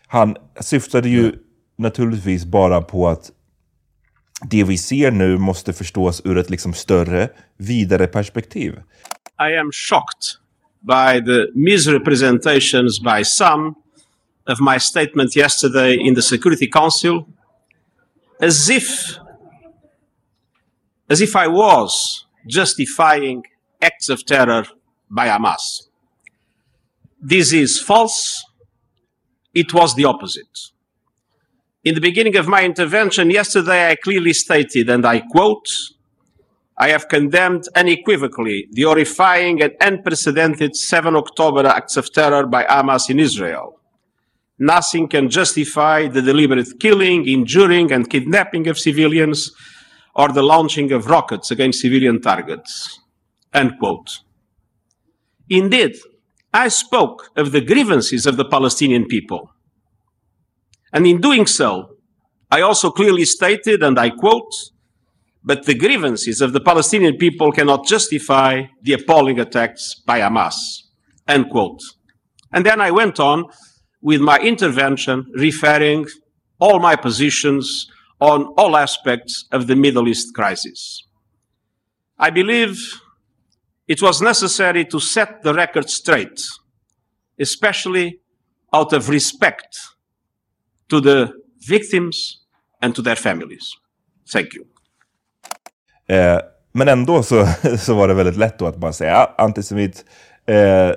Han 0.06 0.36
syftade 0.60 1.08
ju 1.08 1.20
mm. 1.20 1.34
naturligtvis 1.78 2.44
bara 2.44 2.82
på 2.82 3.08
att 3.08 3.30
det 4.50 4.64
vi 4.64 4.78
ser 4.78 5.10
nu 5.10 5.38
måste 5.38 5.72
förstås 5.72 6.22
ur 6.24 6.38
ett 6.38 6.50
liksom 6.50 6.74
större, 6.74 7.28
vidare 7.56 8.06
perspektiv. 8.06 8.72
I 9.50 9.56
am 9.56 9.70
shocked 9.72 10.40
by 10.80 11.24
the 11.24 11.46
misrepresentations 11.54 13.00
by 13.00 13.24
some 13.24 13.74
of 14.52 14.60
my 14.72 14.80
statement 14.80 15.36
yesterday 15.36 15.96
in 15.96 16.14
the 16.14 16.22
Security 16.22 16.70
Council 16.70 17.24
as 18.40 18.68
if 18.68 19.18
as 21.08 21.20
if 21.20 21.36
I 21.36 21.46
was 21.46 22.26
justifying 22.46 23.44
acts 23.80 24.08
of 24.08 24.26
terror 24.26 24.64
by 25.10 25.28
Hamas. 25.28 25.88
This 27.20 27.52
is 27.52 27.80
false. 27.80 28.44
It 29.54 29.72
was 29.72 29.94
the 29.94 30.04
opposite. 30.04 30.72
In 31.84 31.94
the 31.94 32.00
beginning 32.00 32.36
of 32.36 32.48
my 32.48 32.64
intervention 32.64 33.30
yesterday, 33.30 33.88
I 33.88 33.94
clearly 33.94 34.32
stated, 34.32 34.90
and 34.90 35.06
I 35.06 35.20
quote, 35.20 35.68
I 36.76 36.88
have 36.88 37.08
condemned 37.08 37.64
unequivocally 37.74 38.68
the 38.72 38.82
horrifying 38.82 39.62
and 39.62 39.72
unprecedented 39.80 40.76
7 40.76 41.16
October 41.16 41.64
acts 41.66 41.96
of 41.96 42.12
terror 42.12 42.46
by 42.46 42.64
Hamas 42.64 43.08
in 43.08 43.20
Israel. 43.20 43.75
Nothing 44.58 45.08
can 45.08 45.28
justify 45.28 46.08
the 46.08 46.22
deliberate 46.22 46.80
killing, 46.80 47.26
injuring, 47.26 47.92
and 47.92 48.08
kidnapping 48.08 48.68
of 48.68 48.78
civilians 48.78 49.52
or 50.14 50.28
the 50.28 50.42
launching 50.42 50.92
of 50.92 51.06
rockets 51.06 51.50
against 51.50 51.80
civilian 51.80 52.20
targets. 52.22 53.00
Indeed, 55.48 55.96
I 56.52 56.68
spoke 56.68 57.30
of 57.36 57.52
the 57.52 57.60
grievances 57.60 58.26
of 58.26 58.36
the 58.36 58.46
Palestinian 58.46 59.06
people 59.06 59.50
and 60.96 61.06
in 61.06 61.20
doing 61.20 61.46
so, 61.46 61.96
I 62.50 62.62
also 62.62 62.90
clearly 62.90 63.26
stated, 63.26 63.82
and 63.82 63.98
I 63.98 64.08
quote, 64.08 64.50
but 65.44 65.66
the 65.66 65.74
grievances 65.74 66.40
of 66.40 66.54
the 66.54 66.60
Palestinian 66.60 67.18
people 67.18 67.52
cannot 67.52 67.86
justify 67.86 68.62
the 68.82 68.94
appalling 68.94 69.38
attacks 69.38 70.00
by 70.06 70.20
Hamas, 70.20 70.54
end 71.28 71.50
quote. 71.50 71.80
And 72.50 72.64
then 72.64 72.80
I 72.80 72.90
went 72.92 73.20
on 73.20 73.44
with 74.06 74.20
my 74.20 74.38
intervention 74.38 75.26
referring 75.34 76.06
all 76.60 76.78
my 76.78 76.94
positions 76.94 77.90
on 78.20 78.38
all 78.56 78.76
aspects 78.76 79.48
of 79.50 79.66
the 79.66 79.74
Middle 79.74 80.06
East 80.08 80.32
crisis. 80.32 81.02
I 82.16 82.30
believe 82.30 82.78
it 83.88 84.00
was 84.00 84.22
necessary 84.22 84.84
to 84.84 85.00
set 85.00 85.42
the 85.42 85.52
record 85.52 85.90
straight, 85.90 86.40
especially 87.40 88.20
out 88.72 88.92
of 88.92 89.08
respect 89.08 89.76
to 90.88 91.00
the 91.00 91.32
victims 91.68 92.44
and 92.80 92.94
to 92.94 93.02
their 93.02 93.16
families. 93.16 93.66
Thank 94.32 94.54
you. 94.54 94.64
Eh, 96.08 96.40
men 96.72 96.88
ändå 96.88 97.22
så, 97.22 97.46
så 97.78 97.94
var 97.94 98.08
det 98.08 98.14
väldigt 98.14 98.36
lätt 98.36 98.58
då 98.58 98.66
att 98.66 98.76
bara 98.76 98.92
säga 98.92 99.30
antisemit. 99.38 100.04
Eh, 100.46 100.92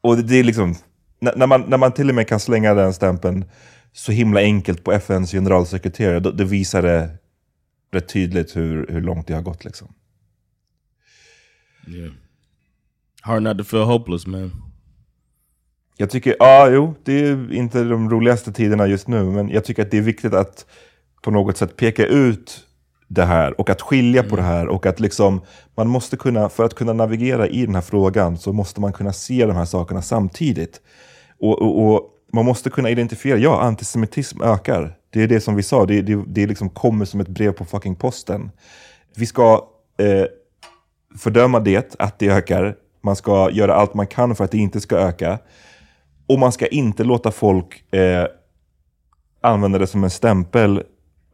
och 0.00 0.16
det 0.16 0.36
är 0.36 0.44
liksom, 0.44 0.74
när, 1.20 1.46
man, 1.46 1.60
när 1.60 1.78
man 1.78 1.92
till 1.92 2.08
och 2.08 2.14
med 2.14 2.28
kan 2.28 2.40
slänga 2.40 2.74
den 2.74 2.94
stämpeln 2.94 3.44
så 3.92 4.12
himla 4.12 4.40
enkelt 4.40 4.84
på 4.84 4.92
FNs 4.92 5.30
generalsekreterare, 5.30 6.20
då, 6.20 6.30
det 6.30 6.44
visar 6.44 6.82
det 6.82 7.10
rätt 7.92 8.08
tydligt 8.08 8.56
hur, 8.56 8.86
hur 8.88 9.00
långt 9.00 9.26
det 9.26 9.34
har 9.34 9.42
gått. 9.42 9.64
Liksom. 9.64 9.88
Yeah. 11.86 12.12
Hard 13.20 13.42
not 13.42 13.58
to 13.58 13.64
feel 13.64 13.82
hopeless 13.82 14.26
man. 14.26 14.52
Jag 15.96 16.10
tycker, 16.10 16.36
ja 16.38 16.70
jo, 16.70 16.94
det 17.04 17.12
är 17.12 17.52
inte 17.52 17.84
de 17.84 18.10
roligaste 18.10 18.52
tiderna 18.52 18.86
just 18.86 19.08
nu, 19.08 19.24
men 19.24 19.48
jag 19.48 19.64
tycker 19.64 19.82
att 19.82 19.90
det 19.90 19.98
är 19.98 20.02
viktigt 20.02 20.34
att 20.34 20.66
på 21.22 21.30
något 21.30 21.56
sätt 21.56 21.76
peka 21.76 22.06
ut 22.06 22.66
det 23.08 23.24
här 23.24 23.60
och 23.60 23.70
att 23.70 23.80
skilja 23.80 24.20
mm. 24.20 24.30
på 24.30 24.36
det 24.36 24.42
här 24.42 24.68
och 24.68 24.86
att 24.86 25.00
liksom 25.00 25.40
man 25.74 25.88
måste 25.88 26.16
kunna, 26.16 26.48
för 26.48 26.64
att 26.64 26.74
kunna 26.74 26.92
navigera 26.92 27.48
i 27.48 27.66
den 27.66 27.74
här 27.74 27.82
frågan 27.82 28.38
så 28.38 28.52
måste 28.52 28.80
man 28.80 28.92
kunna 28.92 29.12
se 29.12 29.46
de 29.46 29.56
här 29.56 29.64
sakerna 29.64 30.02
samtidigt. 30.02 30.80
Och, 31.40 31.62
och, 31.62 31.94
och 31.94 32.10
man 32.32 32.44
måste 32.44 32.70
kunna 32.70 32.90
identifiera, 32.90 33.38
ja, 33.38 33.60
antisemitism 33.60 34.42
ökar. 34.42 34.96
Det 35.10 35.22
är 35.22 35.28
det 35.28 35.40
som 35.40 35.54
vi 35.54 35.62
sa, 35.62 35.86
det, 35.86 36.02
det, 36.02 36.24
det 36.26 36.46
liksom 36.46 36.70
kommer 36.70 37.04
som 37.04 37.20
ett 37.20 37.28
brev 37.28 37.52
på 37.52 37.64
fucking 37.64 37.96
posten. 37.96 38.50
Vi 39.16 39.26
ska 39.26 39.68
eh, 39.98 40.24
fördöma 41.18 41.60
det, 41.60 41.96
att 41.98 42.18
det 42.18 42.28
ökar. 42.28 42.76
Man 43.02 43.16
ska 43.16 43.50
göra 43.50 43.74
allt 43.74 43.94
man 43.94 44.06
kan 44.06 44.36
för 44.36 44.44
att 44.44 44.50
det 44.50 44.58
inte 44.58 44.80
ska 44.80 44.96
öka. 44.96 45.38
Och 46.26 46.38
man 46.38 46.52
ska 46.52 46.66
inte 46.66 47.04
låta 47.04 47.30
folk 47.30 47.94
eh, 47.94 48.26
använda 49.40 49.78
det 49.78 49.86
som 49.86 50.04
en 50.04 50.10
stämpel 50.10 50.82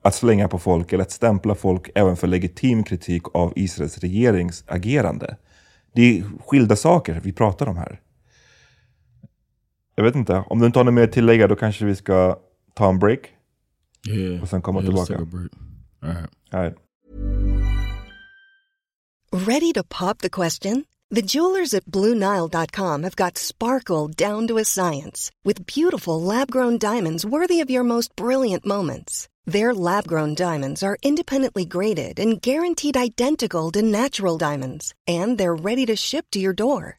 att 0.03 0.15
slänga 0.15 0.49
på 0.49 0.59
folk 0.59 0.93
eller 0.93 1.05
att 1.05 1.11
stämpla 1.11 1.55
folk 1.55 1.91
även 1.95 2.17
för 2.17 2.27
legitim 2.27 2.85
kritik 2.85 3.23
av 3.35 3.53
Israels 3.57 3.99
regerings 3.99 4.65
agerande. 4.67 5.37
Det 5.95 6.19
är 6.19 6.25
skilda 6.47 6.77
saker 6.77 7.21
vi 7.25 7.33
pratar 7.33 7.67
om 7.67 7.77
här. 7.77 8.01
Jag 9.99 10.05
vet 10.05 10.15
inte, 10.15 10.45
om 10.47 10.59
du 10.59 10.67
inte 10.67 10.79
har 10.79 10.85
något 10.85 10.95
mer 10.95 11.03
att 11.03 11.13
tillägga 11.13 11.49
då 11.49 11.57
kanske 11.57 11.85
vi 11.85 11.97
ska 11.97 12.39
ta 12.75 12.89
en 12.89 12.99
break. 12.99 13.21
Yeah. 14.09 14.43
Och 14.43 14.49
sen 14.49 14.63
komma 14.63 14.83
yeah, 14.83 15.05
tillbaka. 15.05 15.15
All 16.03 16.13
right. 16.13 16.31
All 16.53 16.61
right. 16.61 16.75
Ready 19.33 19.73
to 19.73 19.83
pop 19.83 20.19
the 20.19 20.31
question? 20.31 20.85
The 21.11 21.23
jewelers 21.23 21.75
at 21.75 21.85
BlueNile.com 21.85 23.03
have 23.03 23.17
got 23.17 23.39
sparkle 23.39 24.09
down 24.09 24.49
to 24.49 24.59
a 24.59 24.65
science 24.65 25.31
with 25.45 25.67
beautiful 25.67 26.21
lab-grown 26.21 26.79
diamonds 26.79 27.25
worthy 27.25 27.61
of 27.61 27.71
your 27.71 27.85
most 27.85 28.17
brilliant 28.17 28.67
moments. 28.67 29.29
Their 29.53 29.75
lab-grown 29.75 30.35
diamonds 30.35 30.83
are 30.83 30.97
independently 31.03 31.65
graded 31.65 32.19
and 32.19 32.43
guaranteed 32.43 32.97
identical 32.97 33.71
to 33.73 33.83
natural 33.83 34.37
diamonds, 34.39 34.95
and 35.07 35.39
they're 35.39 35.55
ready 35.55 35.87
to 35.87 35.97
ship 35.97 36.27
to 36.33 36.39
your 36.39 36.55
door. 36.55 36.99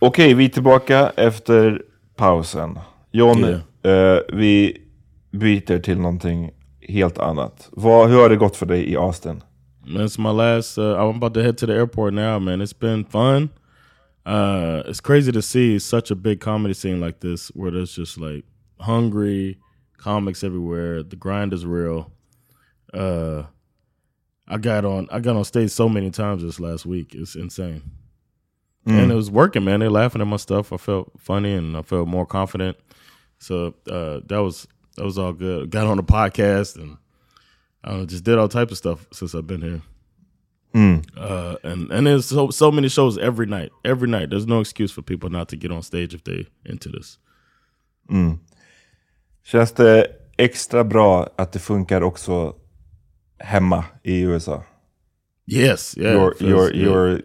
Okej, 0.00 0.34
vi 0.34 0.44
är 0.44 0.48
tillbaka 0.48 1.12
efter 1.16 1.82
pausen. 2.16 2.78
John, 3.10 3.44
eh, 3.44 4.18
vi 4.32 4.76
byter 5.30 5.78
till 5.78 5.98
någonting 5.98 6.50
helt 6.80 7.18
annat. 7.18 7.68
Vad, 7.72 8.10
hur 8.10 8.16
har 8.16 8.28
det 8.28 8.36
gått 8.36 8.56
för 8.56 8.66
dig 8.66 8.92
i 8.92 8.96
Austin? 8.96 9.42
It's 9.86 10.20
my 10.20 10.32
last. 10.32 10.78
Uh, 10.78 10.84
I'm 10.84 11.16
about 11.16 11.34
to 11.34 11.40
head 11.40 11.58
to 11.58 11.66
the 11.66 11.72
airport 11.72 12.14
now, 12.14 12.38
man. 12.38 12.60
It's 12.60 12.78
been 12.78 13.04
fun. 13.04 13.48
Uh, 14.26 14.82
it's 14.86 15.00
crazy 15.00 15.32
to 15.32 15.42
see 15.42 15.80
such 15.80 16.10
a 16.10 16.14
big 16.14 16.40
comedy 16.40 16.74
scene 16.74 17.00
like 17.00 17.20
this, 17.20 17.48
where 17.54 17.70
there's 17.70 17.96
just 17.96 18.18
like 18.18 18.44
hungry 18.80 19.58
comics 19.96 20.44
everywhere. 20.44 21.02
The 21.02 21.16
grind 21.16 21.52
is 21.52 21.64
real. 21.64 22.10
Uh, 22.94 23.44
I 24.46 24.58
got 24.58 24.84
on. 24.84 25.08
I 25.10 25.20
got 25.20 25.36
on 25.36 25.44
stage 25.44 25.70
so 25.70 25.88
many 25.88 26.10
times 26.10 26.42
this 26.42 26.60
last 26.60 26.86
week. 26.86 27.14
It's 27.14 27.34
insane. 27.34 27.82
Mm. 28.86 29.02
And 29.02 29.12
it 29.12 29.14
was 29.14 29.30
working, 29.30 29.64
man. 29.64 29.80
They're 29.80 29.90
laughing 29.90 30.20
at 30.20 30.26
my 30.26 30.36
stuff. 30.36 30.72
I 30.72 30.76
felt 30.76 31.12
funny 31.18 31.52
and 31.52 31.76
I 31.76 31.82
felt 31.82 32.08
more 32.08 32.26
confident. 32.26 32.76
So 33.38 33.74
uh, 33.90 34.20
that 34.26 34.38
was 34.42 34.66
that 34.96 35.04
was 35.04 35.18
all 35.18 35.32
good. 35.32 35.70
Got 35.70 35.86
on 35.86 35.96
the 35.96 36.02
podcast 36.02 36.76
and 36.76 36.96
I 37.84 37.92
know, 37.92 38.06
just 38.06 38.24
did 38.24 38.38
all 38.38 38.48
types 38.48 38.72
of 38.72 38.78
stuff 38.78 39.06
since 39.12 39.34
I've 39.34 39.46
been 39.46 39.62
here. 39.62 39.82
Mm. 40.74 41.04
Uh, 41.16 41.56
and 41.62 41.90
and 41.90 42.06
there's 42.06 42.26
so 42.26 42.50
so 42.50 42.70
many 42.70 42.88
shows 42.88 43.18
every 43.18 43.46
night. 43.46 43.70
Every 43.84 44.08
night, 44.08 44.30
there's 44.30 44.46
no 44.46 44.60
excuse 44.60 44.92
for 44.92 45.02
people 45.02 45.30
not 45.30 45.48
to 45.48 45.56
get 45.56 45.72
on 45.72 45.82
stage 45.82 46.14
if 46.14 46.24
they 46.24 46.46
into 46.64 46.88
this. 46.90 47.18
Mm. 48.10 48.38
Känns 49.44 49.72
det 49.72 50.06
extra 50.36 50.84
bra 50.84 51.28
att 51.36 51.52
det 51.52 51.58
funkar 51.58 52.02
också 52.02 52.54
hemma 53.38 53.84
i 54.02 54.20
USA? 54.20 54.64
Yes, 55.46 55.96
yeah. 55.96 56.12
Your, 56.12 56.34
feels- 56.34 56.50
your, 56.50 56.74
yeah. 56.74 56.84
your, 56.84 57.20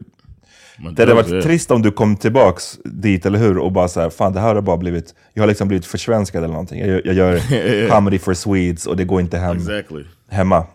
Man 0.79 0.93
det 0.95 1.01
hade 1.01 1.13
varit 1.13 1.29
yeah. 1.29 1.43
trist 1.43 1.71
om 1.71 1.81
du 1.81 1.91
kom 1.91 2.15
tillbaks 2.15 2.79
dit, 2.85 3.25
eller 3.25 3.39
hur? 3.39 3.57
Och 3.57 3.71
bara 3.71 3.87
så 3.87 3.99
här, 4.01 4.09
fan 4.09 4.33
det 4.33 4.39
här 4.39 4.55
har 4.55 4.61
bara 4.61 4.77
blivit, 4.77 5.15
jag 5.33 5.43
har 5.43 5.47
liksom 5.47 5.67
blivit 5.67 5.85
försvenskad 5.85 6.43
eller 6.43 6.53
någonting. 6.53 6.79
Jag, 6.79 6.87
gör- 6.87 7.01
jag 7.05 7.15
gör 7.15 7.89
comedy 7.95 8.19
for 8.19 8.33
Swedes 8.33 8.87
och 8.87 8.97
det 8.97 9.03
går 9.05 9.21
inte 9.21 9.37
hem 9.37 9.57
Exactly. 9.57 10.03
hemma. 10.29 10.65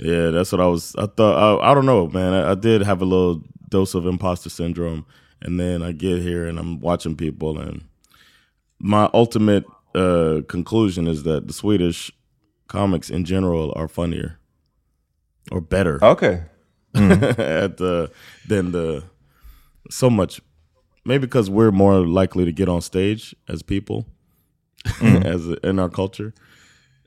Yeah, 0.00 0.32
that's 0.32 0.52
what 0.56 0.60
I 0.60 0.70
was. 0.70 0.94
I 0.94 1.06
thought. 1.16 1.36
I, 1.36 1.72
I 1.72 1.74
don't 1.74 1.82
know, 1.82 2.08
man. 2.12 2.32
I, 2.32 2.52
I 2.52 2.54
did 2.54 2.82
have 2.82 3.02
a 3.02 3.04
little 3.04 3.40
dose 3.70 3.98
of 3.98 4.06
imposter 4.06 4.50
syndrome, 4.50 5.04
and 5.46 5.58
then 5.58 5.82
I 5.82 5.92
get 5.92 6.22
here 6.22 6.48
and 6.48 6.58
I'm 6.58 6.80
watching 6.80 7.16
people, 7.16 7.58
and 7.60 7.82
my 8.78 9.08
ultimate 9.12 9.64
uh, 9.96 10.42
conclusion 10.46 11.08
is 11.08 11.24
that 11.24 11.48
the 11.48 11.52
Swedish 11.52 12.12
comics 12.68 13.10
in 13.10 13.24
general 13.24 13.72
are 13.76 13.88
funnier 13.88 14.38
or 15.50 15.60
better. 15.60 15.98
Okay. 16.04 16.42
at 16.94 17.76
the 17.76 18.10
than 18.46 18.72
the 18.72 19.04
so 19.90 20.10
much. 20.10 20.40
Maybe 21.04 21.22
because 21.26 21.48
we're 21.48 21.70
more 21.70 22.06
likely 22.06 22.44
to 22.44 22.52
get 22.52 22.68
on 22.68 22.80
stage 22.82 23.34
as 23.48 23.62
people, 23.62 24.06
as 25.02 25.46
in 25.62 25.78
our 25.78 25.88
culture. 25.88 26.34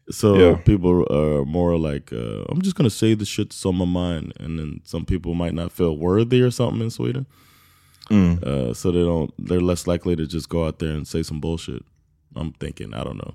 So 0.10 0.36
Yeah. 0.36 0.56
people 0.56 1.06
are 1.12 1.46
more 1.46 1.78
like, 1.78 2.12
uh, 2.12 2.44
I'm 2.50 2.62
just 2.62 2.76
gonna 2.76 2.90
say 2.90 3.14
the 3.14 3.26
shit 3.26 3.50
that's 3.50 3.66
on 3.66 3.76
my 3.76 3.86
mind, 3.86 4.34
and 4.40 4.58
then 4.60 4.82
some 4.84 5.06
people 5.06 5.36
might 5.36 5.54
not 5.54 5.72
feel 5.72 5.96
worthy 5.98 6.42
or 6.42 6.52
something 6.52 6.82
in 6.82 6.90
Sweden. 6.90 7.26
Mm. 8.10 8.44
Uh, 8.44 8.74
so 8.74 8.92
they 8.92 9.04
don't. 9.04 9.32
They're 9.38 9.62
less 9.62 9.88
likely 9.88 10.16
to 10.16 10.26
just 10.26 10.50
go 10.50 10.66
out 10.66 10.80
there 10.80 10.92
and 10.94 11.08
say 11.08 11.24
some 11.24 11.40
bullshit. 11.40 11.84
I'm 12.36 12.52
thinking. 12.54 12.94
I 12.94 13.04
don't 13.04 13.18
know. 13.18 13.34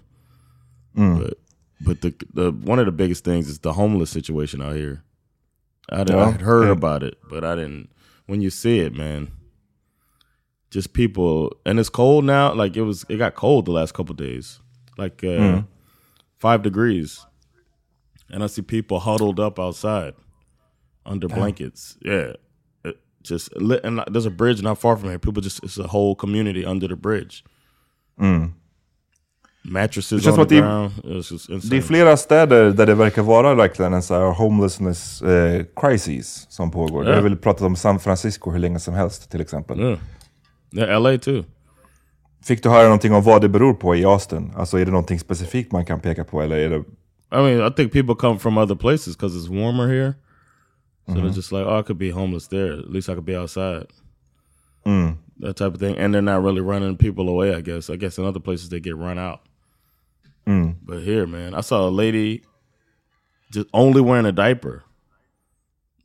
Mm. 0.97 1.19
But 1.23 1.39
but 1.81 2.01
the 2.03 2.15
the 2.35 2.51
one 2.53 2.79
of 2.79 2.87
the 2.87 2.93
biggest 2.93 3.25
things 3.25 3.49
is 3.49 3.61
the 3.61 3.73
homeless 3.73 4.11
situation 4.11 4.61
out 4.61 4.75
here. 4.77 5.03
I, 5.91 6.05
did, 6.05 6.15
I 6.17 6.19
Yeah, 6.19 6.31
had 6.33 6.41
heard 6.43 6.67
yeah. 6.67 6.73
about 6.73 7.03
it, 7.03 7.19
but 7.31 7.45
I 7.45 7.55
didn't. 7.55 7.91
When 8.27 8.41
you 8.41 8.51
see 8.51 8.81
it, 8.81 8.93
man, 8.95 9.31
just 10.71 10.93
people, 10.93 11.53
and 11.65 11.79
it's 11.79 11.89
cold 11.89 12.25
now. 12.25 12.53
Like 12.53 12.77
it 12.77 12.83
was, 12.83 13.05
it 13.09 13.17
got 13.19 13.35
cold 13.35 13.67
the 13.67 13.73
last 13.73 13.95
couple 13.95 14.15
days, 14.15 14.61
like 14.99 15.23
uh, 15.23 15.27
Mm. 15.63 15.67
five 16.39 16.63
degrees, 16.63 17.25
and 18.31 18.43
I 18.43 18.47
see 18.49 18.63
people 18.63 18.99
huddled 19.01 19.39
up 19.39 19.59
outside 19.61 20.15
under 21.05 21.29
Damn. 21.29 21.39
blankets. 21.39 21.97
Yeah, 22.03 22.33
it 22.85 22.99
just 23.23 23.55
lit, 23.57 23.85
and 23.85 24.03
there's 24.11 24.27
a 24.27 24.31
bridge 24.31 24.61
not 24.63 24.79
far 24.79 24.97
from 24.97 25.11
here. 25.11 25.19
People 25.21 25.41
just 25.41 25.63
it's 25.63 25.79
a 25.79 25.87
whole 25.87 26.17
community 26.17 26.65
under 26.65 26.89
the 26.89 26.97
bridge. 26.97 27.45
Mm. 28.21 28.55
Det 29.67 29.73
Mattresses 29.73 30.23
känns 30.25 30.39
on 30.39 30.47
the 30.49 30.55
det, 30.55 30.61
ground. 30.61 30.93
Just 31.05 31.71
det 31.71 31.77
är 31.77 31.81
flera 31.83 32.17
städer 32.17 32.71
där 32.71 32.87
det 32.87 32.95
verkar 32.95 33.23
vara 33.23 33.55
verkligen 33.55 33.95
en 33.95 34.03
så 34.03 34.15
här 34.15 34.33
homelessness 34.33 35.23
eh, 35.23 35.65
crisis 35.77 36.47
som 36.51 36.71
pågår. 36.71 37.05
Ja. 37.05 37.09
Jag 37.11 37.17
har 37.17 37.23
väl 37.23 37.37
pratat 37.37 37.63
om 37.63 37.77
San 37.77 38.01
Francisco 38.01 38.51
hur 38.51 38.59
länge 38.59 38.79
som 38.81 38.95
helst 38.95 39.31
till 39.31 39.41
exempel. 39.41 39.81
Yeah. 39.81 39.99
Yeah, 40.73 41.03
LA 41.03 41.19
too. 41.19 41.45
Fick 42.45 42.63
du 42.63 42.69
höra 42.69 42.83
någonting 42.85 43.13
om 43.15 43.23
vad 43.23 43.41
det 43.43 43.49
beror 43.49 43.75
på 43.75 43.97
i 43.97 44.05
Austin? 44.05 44.53
Alltså 44.57 44.79
är 44.79 44.85
det 44.85 44.91
någonting 44.91 45.21
specifikt 45.21 45.73
man 45.73 45.85
kan 45.85 46.01
peka 46.01 46.25
på 46.25 46.43
eller 46.43 46.57
är 46.57 46.71
det... 46.71 46.77
I 47.33 47.37
mean, 47.37 47.67
I 47.73 47.75
think 47.75 47.93
people 47.93 48.15
come 48.15 48.39
from 48.39 48.59
other 48.59 48.75
places 48.77 49.17
because 49.19 49.39
it's 49.39 49.49
warmer 49.63 49.87
here. 49.89 50.15
So 51.07 51.13
Mhm. 51.13 51.23
they're 51.25 51.37
just 51.37 51.53
like, 51.53 51.65
oh, 51.67 51.81
I 51.81 51.83
could 51.83 51.99
be 51.99 52.11
homeless 52.11 52.49
there. 52.49 52.73
At 52.79 52.91
least 52.91 53.09
I 53.09 53.13
could 53.13 53.25
be 53.27 53.37
outside. 53.39 53.87
Mm. 54.85 55.17
That 55.41 55.57
type 55.57 55.73
of 55.75 55.79
thing. 55.79 55.99
And 55.99 56.15
they're 56.15 56.35
not 56.37 56.45
really 56.45 56.61
running 56.61 56.97
people 56.97 57.29
away, 57.29 57.59
I 57.59 57.63
guess. 57.63 57.91
I 57.91 57.97
guess 57.97 58.19
in 58.19 58.25
other 58.25 58.41
places 58.41 58.69
they 58.69 58.81
get 58.81 58.97
run 58.97 59.19
out. 59.19 59.41
Mm. 60.47 60.77
But 60.83 61.03
here, 61.03 61.27
man, 61.27 61.55
I 61.55 61.61
saw 61.61 61.89
a 61.89 61.91
lady 61.91 62.43
just 63.53 63.67
only 63.75 64.01
wearing 64.01 64.27
a 64.27 64.33
diaper. 64.33 64.85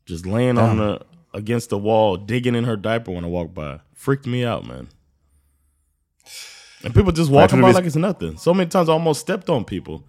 Just 0.06 0.26
laying 0.26 0.58
on 0.58 0.78
the 0.78 1.02
against 1.34 1.70
the 1.70 1.78
wall, 1.78 2.18
digging 2.18 2.56
in 2.56 2.64
her 2.66 2.76
diaper 2.76 3.12
when 3.12 3.24
I 3.24 3.28
walked 3.28 3.54
by. 3.54 3.80
Freaked 3.94 4.26
me 4.26 4.44
out, 4.44 4.66
man. 4.66 4.89
And 6.84 6.94
people 6.96 7.12
just 7.12 7.30
walking 7.32 7.62
by 7.62 7.72
like 7.72 7.86
it's 7.86 7.96
nothing. 7.96 8.38
So 8.38 8.54
many 8.54 8.70
times 8.70 8.89
I 8.89 8.94
almost 8.94 9.22
stepped 9.22 9.50
on 9.50 9.64
people. 9.64 10.04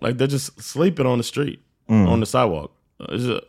Like 0.00 0.16
they're 0.16 0.26
just 0.26 0.60
sleeping 0.60 1.06
on 1.06 1.18
the 1.18 1.24
street, 1.24 1.60
Mm. 1.90 2.08
on 2.08 2.20
the 2.20 2.26
sidewalk. 2.26 2.72
It's 3.00 3.24
just- 3.24 3.44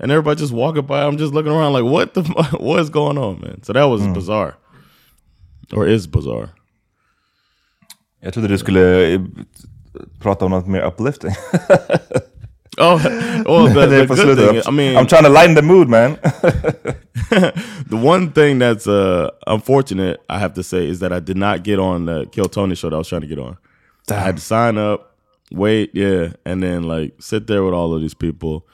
and 0.00 0.10
everybody 0.10 0.38
just 0.40 0.52
walking 0.52 0.86
by. 0.86 1.04
I'm 1.04 1.18
just 1.18 1.32
looking 1.34 1.52
around 1.52 1.74
like, 1.74 1.84
what 1.84 2.14
the 2.14 2.22
what 2.58 2.80
is 2.80 2.88
going 2.90 3.18
on, 3.18 3.40
man? 3.40 3.62
So 3.62 3.72
that 3.74 3.84
was 3.84 4.00
Mm. 4.02 4.14
bizarre. 4.14 4.56
Or 5.72 5.86
is 5.86 6.06
bizarre. 6.06 6.54
Jag 8.24 8.34
trodde 8.34 8.48
du 8.48 8.58
skulle 8.58 9.12
eh, 9.12 9.20
prata 10.18 10.44
om 10.44 10.50
något 10.50 10.66
mer 10.66 10.80
uplifting. 10.80 11.32
Oh, 12.78 12.96
well, 13.46 13.68
the, 13.68 13.86
Det 13.86 14.06
the 14.06 14.14
good 14.14 14.38
thing, 14.38 14.62
I 14.66 14.70
mean, 14.70 14.96
I'm 14.96 15.06
trying 15.06 15.24
to 15.24 15.28
lighten 15.28 15.54
the 15.54 15.62
mood 15.62 15.88
man. 15.88 16.16
the 17.86 17.96
one 17.96 18.32
thing 18.32 18.58
that's 18.58 18.86
uh, 18.86 19.30
unfortunate, 19.46 20.16
I 20.30 20.38
have 20.38 20.54
to 20.54 20.62
say, 20.62 20.88
is 20.88 21.00
that 21.00 21.12
I 21.12 21.20
did 21.20 21.36
not 21.36 21.64
get 21.64 21.78
on 21.78 22.06
the 22.06 22.26
Kill 22.32 22.46
Tony 22.46 22.74
show 22.74 22.88
that 22.88 22.96
I 22.96 22.98
was 22.98 23.08
trying 23.08 23.20
to 23.20 23.26
get 23.26 23.38
on. 23.38 23.58
I 24.10 24.14
had 24.14 24.36
to 24.36 24.42
sign 24.42 24.78
up, 24.78 25.16
wait, 25.50 25.90
yeah, 25.92 26.32
and 26.46 26.62
then 26.62 26.84
like 26.84 27.14
sit 27.20 27.46
there 27.46 27.62
with 27.62 27.74
all 27.74 27.94
of 27.94 28.00
these 28.00 28.14
people. 28.14 28.66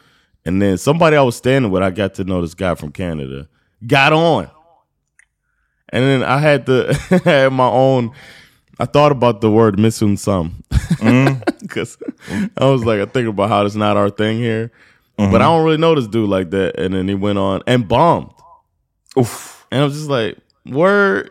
And 0.44 0.62
then 0.62 0.78
somebody 0.78 1.16
I 1.16 1.22
was 1.22 1.36
standing 1.36 1.72
with, 1.72 1.82
I 1.82 1.90
got 1.90 2.14
to 2.14 2.24
know 2.24 2.40
this 2.40 2.54
guy 2.54 2.76
from 2.76 2.92
Canada, 2.92 3.48
got 3.84 4.12
on. 4.12 4.48
And 5.88 6.04
then 6.04 6.22
I 6.22 6.38
had 6.38 6.66
to 6.66 6.94
have 7.24 7.52
my 7.52 7.68
own. 7.68 8.12
I 8.78 8.84
thought 8.84 9.12
about 9.12 9.40
the 9.40 9.50
word 9.50 9.78
missing 9.78 10.16
some 10.16 10.62
because 11.60 11.98
I 12.56 12.66
was 12.66 12.84
like, 12.84 13.00
I 13.00 13.06
think 13.06 13.28
about 13.28 13.48
how 13.48 13.64
it's 13.64 13.74
not 13.74 13.96
our 13.96 14.10
thing 14.10 14.38
here. 14.38 14.70
But 15.16 15.42
I 15.42 15.46
don't 15.46 15.64
really 15.64 15.78
know 15.78 15.96
this 15.96 16.06
dude 16.06 16.28
like 16.28 16.50
that. 16.50 16.78
And 16.78 16.94
then 16.94 17.08
he 17.08 17.14
went 17.14 17.38
on 17.38 17.62
and 17.66 17.88
bombed. 17.88 18.30
Oof. 19.18 19.66
And 19.72 19.80
I 19.80 19.84
was 19.84 19.94
just 19.94 20.08
like, 20.08 20.38
word. 20.64 21.30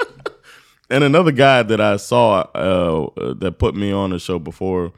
and 0.90 1.02
another 1.02 1.32
guy 1.32 1.62
that 1.62 1.80
I 1.80 1.96
saw 1.96 2.40
uh, 2.54 3.34
that 3.36 3.58
put 3.58 3.74
me 3.74 3.92
on 3.92 4.10
the 4.10 4.18
show 4.18 4.38
before, 4.38 4.92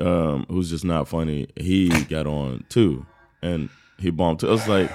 um, 0.00 0.46
who's 0.48 0.70
just 0.70 0.84
not 0.84 1.06
funny, 1.06 1.46
he 1.56 1.88
got 2.06 2.26
on 2.26 2.64
too. 2.68 3.06
And 3.42 3.68
he 3.98 4.10
bombed 4.10 4.40
too. 4.40 4.48
I 4.48 4.50
was 4.50 4.66
like, 4.66 4.90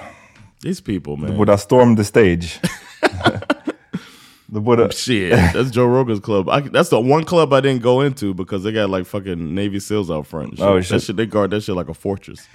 these 0.59 0.82
people, 0.82 1.16
man. 1.16 1.38
borde 1.38 1.49
ha 1.49 1.55
stormed 1.55 1.97
the 1.97 2.03
stage. 2.03 2.59
du 4.54 4.60
borde... 4.60 4.91
Shit, 4.93 5.32
that's 5.54 5.72
Joe 5.72 5.86
Rogan's 5.88 6.20
club. 6.20 6.49
I, 6.49 6.62
that's 6.62 6.89
the 6.89 6.99
one 6.99 7.24
club 7.24 7.54
I 7.54 7.62
didn't 7.62 7.82
go 7.82 8.02
into 8.02 8.34
because 8.34 8.64
they 8.64 8.72
got 8.72 8.89
like 8.89 9.06
fucking 9.06 9.56
Navy 9.56 9.80
SEALs 9.80 10.10
out 10.12 10.28
front. 10.28 10.58
shit. 10.58 10.66
Oh, 10.68 10.76
That 10.76 10.84
shit. 10.84 11.02
shit, 11.04 11.16
they 11.16 11.26
guard 11.26 11.52
that 11.52 11.62
shit 11.64 11.76
like 11.76 11.89
a 11.89 11.93
fortress. 11.93 12.47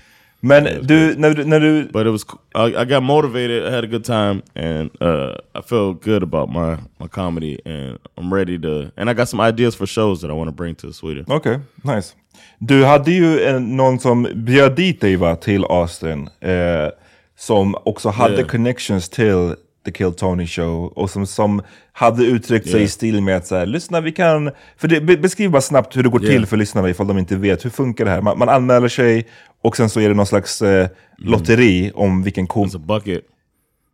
Men 0.42 0.64
du, 0.86 1.14
när, 1.16 1.34
du- 1.34 1.44
när 1.44 1.60
du... 1.60 1.88
But 1.92 2.06
it 2.06 2.10
was, 2.10 2.24
I, 2.54 2.82
I 2.82 2.84
got 2.84 3.02
motivated, 3.02 3.66
I 3.66 3.70
had 3.70 3.84
a 3.84 3.86
good 3.86 4.04
time, 4.04 4.42
and 4.54 4.90
uh, 5.00 5.34
I 5.54 5.62
feel 5.62 5.94
good 5.94 6.22
about 6.22 6.50
my, 6.50 6.76
my 7.00 7.08
comedy, 7.08 7.58
and 7.64 7.98
I'm 8.18 8.32
ready 8.32 8.58
to, 8.58 8.92
and 8.98 9.08
I 9.08 9.14
got 9.14 9.28
some 9.28 9.40
ideas 9.40 9.74
for 9.74 9.86
shows 9.86 10.20
that 10.20 10.30
I 10.30 10.34
want 10.34 10.48
to 10.48 10.52
bring 10.52 10.74
to 10.76 10.92
Sweden. 10.92 11.24
okay, 11.28 11.58
nice. 11.82 12.14
Du 12.60 12.84
hade 12.84 13.10
ju 13.12 13.42
en, 13.44 13.76
någon 13.76 13.98
som 13.98 14.28
bjöd 14.34 14.76
dit 14.76 15.00
dig 15.00 15.16
va, 15.16 15.36
till 15.36 15.64
Austin. 15.64 16.28
Eh, 16.40 16.90
som 17.38 17.74
också 17.84 18.08
hade 18.08 18.34
Yeah. 18.34 18.46
connections 18.48 19.08
till 19.08 19.54
The 19.86 19.92
Kill 19.92 20.12
Tony 20.14 20.46
Show. 20.46 20.84
Och 20.84 21.10
som, 21.10 21.26
som 21.26 21.62
hade 21.92 22.24
uttryckt 22.24 22.64
sig 22.64 22.74
Yeah. 22.74 22.84
i 22.84 22.88
stil 22.88 23.20
med 23.22 23.36
att 23.36 23.46
så 23.46 23.56
här, 23.56 23.66
lyssna 23.66 24.00
vi 24.00 24.12
kan... 24.12 24.50
För 24.76 24.88
det, 24.88 25.00
be, 25.00 25.16
beskriv 25.16 25.50
bara 25.50 25.62
snabbt 25.62 25.96
hur 25.96 26.02
det 26.02 26.08
går 26.08 26.24
Yeah. 26.24 26.36
till 26.36 26.46
för 26.46 26.56
lyssnarna 26.56 26.88
ifall 26.90 27.06
de 27.06 27.18
inte 27.18 27.36
vet. 27.36 27.64
Hur 27.64 27.70
funkar 27.70 28.04
det 28.04 28.10
här? 28.10 28.22
Man, 28.22 28.38
man 28.38 28.48
anmäler 28.48 28.88
sig 28.88 29.26
och 29.62 29.76
sen 29.76 29.88
så 29.90 30.00
är 30.00 30.08
det 30.08 30.14
någon 30.14 30.26
slags 30.26 30.62
eh, 30.62 30.88
lotteri 31.18 31.92
om 31.94 32.22
vilken, 32.22 32.46
kom, 32.46 32.68
It's 32.68 32.76
a 32.76 32.82
bucket. 32.86 33.20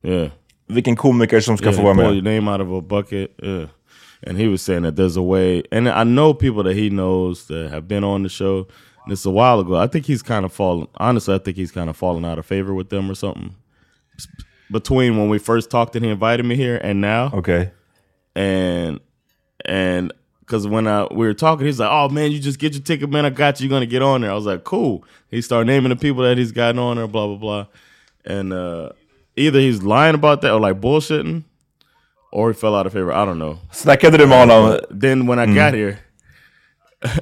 Yeah. 0.05 0.29
vilken 0.69 0.97
komiker 0.97 1.41
som 1.41 1.57
ska 1.57 1.67
yeah, 1.67 1.77
få 1.77 1.83
vara 1.83 1.95
med. 1.95 2.13
your 2.13 2.23
name 2.23 2.51
out 2.53 2.61
of 2.61 2.85
a 2.85 2.87
bucket. 2.89 3.31
Yeah. 3.43 3.69
And 4.27 4.39
he 4.39 4.49
was 4.49 4.63
saying 4.63 4.83
that 4.85 4.95
there's 4.97 5.19
a 5.19 5.23
way, 5.23 5.63
and 5.73 5.89
I 5.89 6.05
know 6.05 6.35
people 6.35 6.63
that 6.63 6.77
he 6.77 6.89
knows 6.91 7.47
that 7.47 7.71
have 7.71 7.83
been 7.89 8.05
on 8.05 8.23
the 8.23 8.29
show. 8.29 8.67
And 9.05 9.13
it's 9.13 9.27
a 9.27 9.31
while 9.31 9.59
ago. 9.61 9.85
I 9.85 9.89
think 9.89 10.07
he's 10.07 10.23
kind 10.23 10.45
of 10.45 10.53
fallen. 10.53 10.87
Honestly, 10.95 11.35
I 11.35 11.39
think 11.39 11.57
he's 11.57 11.73
kind 11.73 11.91
of 11.91 11.97
fallen 11.97 12.25
out 12.25 12.39
of 12.39 12.47
favor 12.47 12.73
with 12.73 12.89
them 12.89 13.11
or 13.11 13.17
something. 13.17 13.51
Between 14.73 15.19
when 15.19 15.29
we 15.29 15.39
first 15.39 15.71
talked 15.71 15.95
and 15.97 16.05
he 16.05 16.11
invited 16.11 16.45
me 16.47 16.57
here 16.57 16.77
and 16.83 17.01
now. 17.01 17.31
Okay. 17.35 17.71
and 18.35 18.99
and 19.65 20.13
because 20.41 20.67
when 20.67 20.87
I 20.89 21.05
we 21.11 21.27
were 21.27 21.35
talking, 21.35 21.67
he's 21.67 21.79
like, 21.79 21.91
"Oh 21.91 22.09
man, 22.09 22.33
you 22.33 22.39
just 22.41 22.59
get 22.59 22.73
your 22.75 22.83
ticket, 22.83 23.09
man. 23.11 23.25
I 23.25 23.31
got 23.31 23.61
you. 23.61 23.69
You're 23.69 23.77
gonna 23.77 23.87
get 23.87 24.03
on 24.03 24.23
there." 24.23 24.31
I 24.31 24.35
was 24.35 24.47
like, 24.47 24.65
"Cool." 24.65 25.05
He 25.31 25.41
started 25.41 25.67
naming 25.67 25.91
the 25.91 25.97
people 25.97 26.23
that 26.25 26.37
he's 26.39 26.53
gotten 26.53 26.79
on 26.79 26.97
there, 26.97 27.07
blah 27.07 27.27
blah 27.27 27.37
blah, 27.37 27.67
and 28.25 28.53
uh, 28.53 28.91
either 29.37 29.59
he's 29.61 29.83
lying 29.83 30.15
about 30.15 30.41
that 30.43 30.53
or 30.53 30.61
like 30.61 30.81
bullshitting, 30.81 31.45
or 32.33 32.51
he 32.53 32.55
fell 32.55 32.75
out 32.75 32.87
of 32.87 32.93
favor. 32.93 33.13
I 33.13 33.25
don't 33.25 33.39
know. 33.39 33.61
so 33.71 33.89
Snackade 33.89 34.19
du 34.19 34.27
med 34.27 34.49
honom? 34.49 34.81
Then 34.91 35.27
when 35.27 35.39
I 35.39 35.47
got 35.55 35.75
here, 35.75 36.01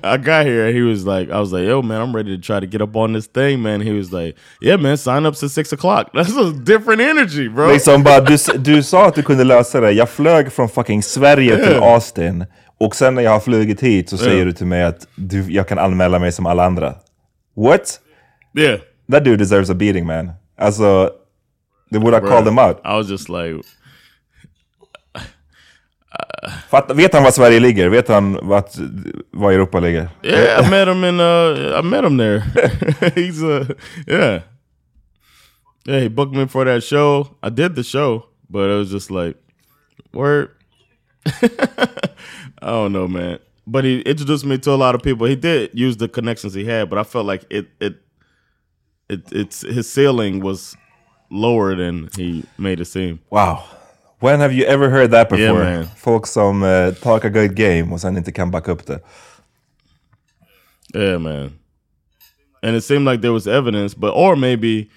I 0.04 0.16
got 0.18 0.46
here 0.46 0.66
and 0.66 0.76
he 0.76 0.82
was 0.82 1.06
like, 1.06 1.30
I 1.30 1.40
was 1.40 1.52
like, 1.52 1.64
"Yo, 1.68 1.82
man, 1.82 2.00
I'm 2.00 2.16
ready 2.16 2.36
to 2.36 2.42
try 2.42 2.60
to 2.60 2.66
get 2.66 2.80
up 2.82 2.96
on 2.96 3.12
this 3.14 3.26
thing, 3.26 3.62
man." 3.62 3.80
He 3.80 3.92
was 3.92 4.12
like, 4.12 4.36
"Yeah, 4.60 4.80
man, 4.80 4.98
sign 4.98 5.26
up 5.26 5.34
to 5.36 5.48
six 5.48 5.72
o'clock." 5.72 6.10
That's 6.14 6.36
a 6.36 6.52
different 6.64 7.00
energy, 7.00 7.48
bro. 7.48 7.72
Liksom 7.72 8.02
bara, 8.02 8.20
du, 8.20 8.36
du 8.58 8.82
sa 8.82 9.06
att 9.06 9.14
du 9.14 9.22
kunde 9.22 9.44
lösa 9.44 9.80
det. 9.80 9.92
Jag 9.92 10.08
flög 10.08 10.52
från 10.52 10.68
fucking 10.68 11.02
Sverige 11.02 11.56
till. 11.66 11.76
Austin. 11.76 12.46
Och 12.78 12.96
sen 12.96 13.14
när 13.14 13.22
jag 13.22 13.30
har 13.30 13.40
flugit 13.40 13.80
hit 13.80 14.08
så 14.10 14.16
säger 14.16 14.34
Yeah. 14.34 14.46
du 14.46 14.52
till 14.52 14.66
mig 14.66 14.82
att 14.84 15.06
du, 15.16 15.52
jag 15.52 15.68
kan 15.68 15.78
anmäla 15.78 16.18
mig 16.18 16.32
som 16.32 16.46
alla 16.46 16.64
andra. 16.64 16.94
What? 17.56 18.00
yeah. 18.58 18.78
That 19.12 19.24
dude 19.24 19.36
deserves 19.36 19.70
a 19.70 19.74
beating 19.74 20.06
man. 20.06 20.30
Alltså, 20.58 21.10
they 21.90 22.00
would 22.00 22.14
have 22.14 22.28
called 22.28 22.46
him 22.48 22.58
out. 22.58 22.76
I 22.84 22.96
was 22.96 23.10
just 23.10 23.28
like, 23.28 23.62
Fatt, 26.70 26.90
vet 26.96 27.14
han 27.14 27.22
var 27.22 27.30
Sverige 27.30 27.60
ligger? 27.60 27.88
Vet 27.88 28.08
han 28.08 28.38
vart, 28.42 28.74
var 29.30 29.52
Europa 29.52 29.80
ligger? 29.80 30.08
Yeah, 30.22 30.60
I 30.60 30.70
met 30.70 30.88
him 30.88 31.04
in 31.04 31.20
uh 31.20 31.78
I 31.78 31.82
met 31.82 32.04
him 32.04 32.16
there. 32.16 32.40
He's 33.14 33.42
uh 33.42 33.66
yeah. 34.06 34.40
Yeah, 35.86 36.00
he 36.00 36.08
booked 36.08 36.34
me 36.34 36.46
for 36.46 36.64
that 36.64 36.82
show. 36.82 37.36
I 37.42 37.48
did 37.48 37.74
the 37.74 37.82
show, 37.82 38.26
but 38.50 38.70
it 38.70 38.74
was 38.74 38.90
just 38.90 39.10
like 39.10 39.36
word. 40.12 40.50
I 41.26 42.66
don't 42.66 42.92
know, 42.92 43.08
man. 43.08 43.38
But 43.66 43.84
he 43.84 44.00
introduced 44.00 44.44
me 44.44 44.58
to 44.58 44.72
a 44.72 44.76
lot 44.76 44.94
of 44.94 45.02
people. 45.02 45.26
He 45.26 45.36
did 45.36 45.70
use 45.74 45.96
the 45.96 46.08
connections 46.08 46.54
he 46.54 46.64
had, 46.64 46.90
but 46.90 46.98
I 46.98 47.04
felt 47.04 47.26
like 47.26 47.44
it 47.50 47.68
it 47.80 47.96
it 49.08 49.32
it's 49.32 49.62
his 49.62 49.90
ceiling 49.90 50.40
was 50.40 50.76
lower 51.30 51.74
than 51.76 52.08
he 52.16 52.44
made 52.58 52.80
it 52.80 52.86
seem. 52.86 53.20
Wow. 53.30 53.64
When 54.20 54.40
have 54.40 54.52
you 54.52 54.64
ever 54.64 54.90
heard 54.90 55.10
that 55.10 55.28
before? 55.28 55.62
Yeah. 55.62 55.84
Folk 55.96 56.26
som 56.26 56.62
uh, 56.62 56.92
talk 56.92 57.24
a 57.24 57.30
good 57.30 57.56
game 57.56 57.92
och 57.92 58.00
sen 58.00 58.16
inte 58.16 58.32
kan 58.32 58.50
backa 58.50 58.72
upp 58.72 58.86
det. 58.86 59.00
Yeah, 60.94 61.18
man. 61.18 61.52
And 62.62 62.76
it 62.76 62.84
seemed 62.84 63.06
like 63.06 63.22
there 63.22 63.32
was 63.32 63.46
evidence, 63.46 63.94
but 63.94 64.12
or 64.14 64.36
maybe 64.36 64.90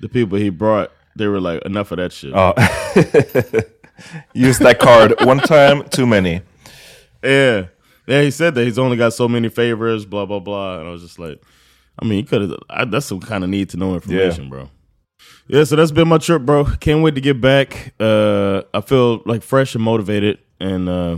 the 0.00 0.08
people 0.08 0.38
he 0.38 0.50
brought, 0.50 0.90
they 1.16 1.26
were 1.26 1.40
like, 1.40 1.62
enough 1.64 1.90
of 1.92 1.96
that 1.96 2.12
shit. 2.12 2.30
Ja. 2.30 2.52
Use 4.34 4.58
that 4.58 4.78
card 4.78 5.14
one 5.24 5.40
time 5.40 5.82
too 5.88 6.06
many. 6.06 6.42
Yeah. 7.22 7.66
Yeah, 8.06 8.22
he 8.22 8.30
said 8.30 8.54
that 8.54 8.64
he's 8.64 8.78
only 8.78 8.96
got 8.96 9.12
so 9.12 9.28
many 9.28 9.48
favors, 9.48 10.06
blah, 10.06 10.26
blah, 10.26 10.40
blah. 10.40 10.78
And 10.80 10.88
I 10.88 10.90
was 10.90 11.02
just 11.02 11.18
like, 11.18 11.42
I 11.98 12.04
mean, 12.04 12.18
he 12.18 12.22
could 12.22 12.50
have, 12.70 12.90
that's 12.90 13.06
some 13.06 13.20
kind 13.20 13.44
of 13.44 13.50
need 13.50 13.70
to 13.70 13.76
know 13.76 13.94
information, 13.94 14.48
bro. 14.48 14.70
Yeah, 15.48 15.64
so 15.64 15.76
that's 15.76 15.92
been 15.92 16.08
my 16.08 16.18
trip, 16.18 16.42
bro. 16.42 16.64
Can't 16.80 17.02
wait 17.02 17.14
to 17.14 17.20
get 17.20 17.40
back. 17.40 17.92
Uh, 18.00 18.62
I 18.74 18.80
feel 18.82 19.22
like 19.26 19.42
fresh 19.42 19.74
and 19.74 19.82
motivated. 19.84 20.38
And 20.60 20.88
uh, 20.88 21.16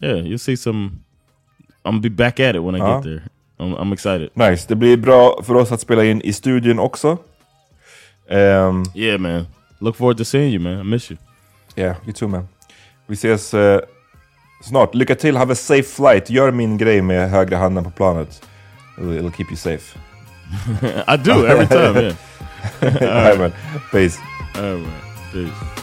yeah, 0.00 0.14
you'll 0.22 0.38
see 0.38 0.56
some, 0.56 1.00
I'm 1.84 1.92
going 1.92 2.02
to 2.02 2.08
be 2.10 2.14
back 2.14 2.38
at 2.40 2.54
it 2.54 2.60
when 2.62 2.74
I 2.76 2.78
Ja. 2.78 2.94
get 3.00 3.04
there. 3.04 3.22
I'm, 3.58 3.74
I'm 3.74 3.92
excited. 3.92 4.30
Nice. 4.36 4.66
Det 4.68 4.74
blir 4.76 4.96
bra 4.96 5.42
för 5.42 5.54
oss 5.54 5.72
att 5.72 5.80
spela 5.80 6.04
in 6.04 6.22
i 6.22 6.32
studion 6.32 6.78
också. 6.78 7.18
Um, 8.30 8.84
Yeah, 8.94 9.18
man. 9.20 9.46
Look 9.80 9.96
forward 9.96 10.18
to 10.18 10.24
seeing 10.24 10.52
you, 10.52 10.60
man. 10.60 10.80
I 10.80 10.82
miss 10.84 11.10
you. 11.10 11.18
yeah, 11.76 11.96
you 12.06 12.12
too 12.12 12.28
man. 12.28 12.48
Vi 13.06 13.14
ses 13.14 13.54
eh, 13.54 13.80
snart. 14.62 14.94
Lycka 14.94 15.14
till, 15.14 15.36
have 15.36 15.52
a 15.52 15.56
safe 15.56 15.82
flight. 15.82 16.30
Gör 16.30 16.50
min 16.50 16.78
grej 16.78 17.02
med 17.02 17.30
högra 17.30 17.56
handen 17.56 17.84
på 17.84 17.90
planet. 17.90 18.42
It'll, 18.98 19.18
it'll 19.18 19.32
keep 19.32 19.46
you 19.50 19.56
safe. 19.56 19.98
I 21.08 21.16
do 21.16 21.46
every 21.46 21.66
time, 21.66 22.00
yeah. 22.02 22.14
Alright 22.82 23.38
man. 23.38 23.52
Peace. 23.90 24.18
All 24.54 24.62
right, 24.62 24.80
man. 24.80 25.02
Peace. 25.32 25.82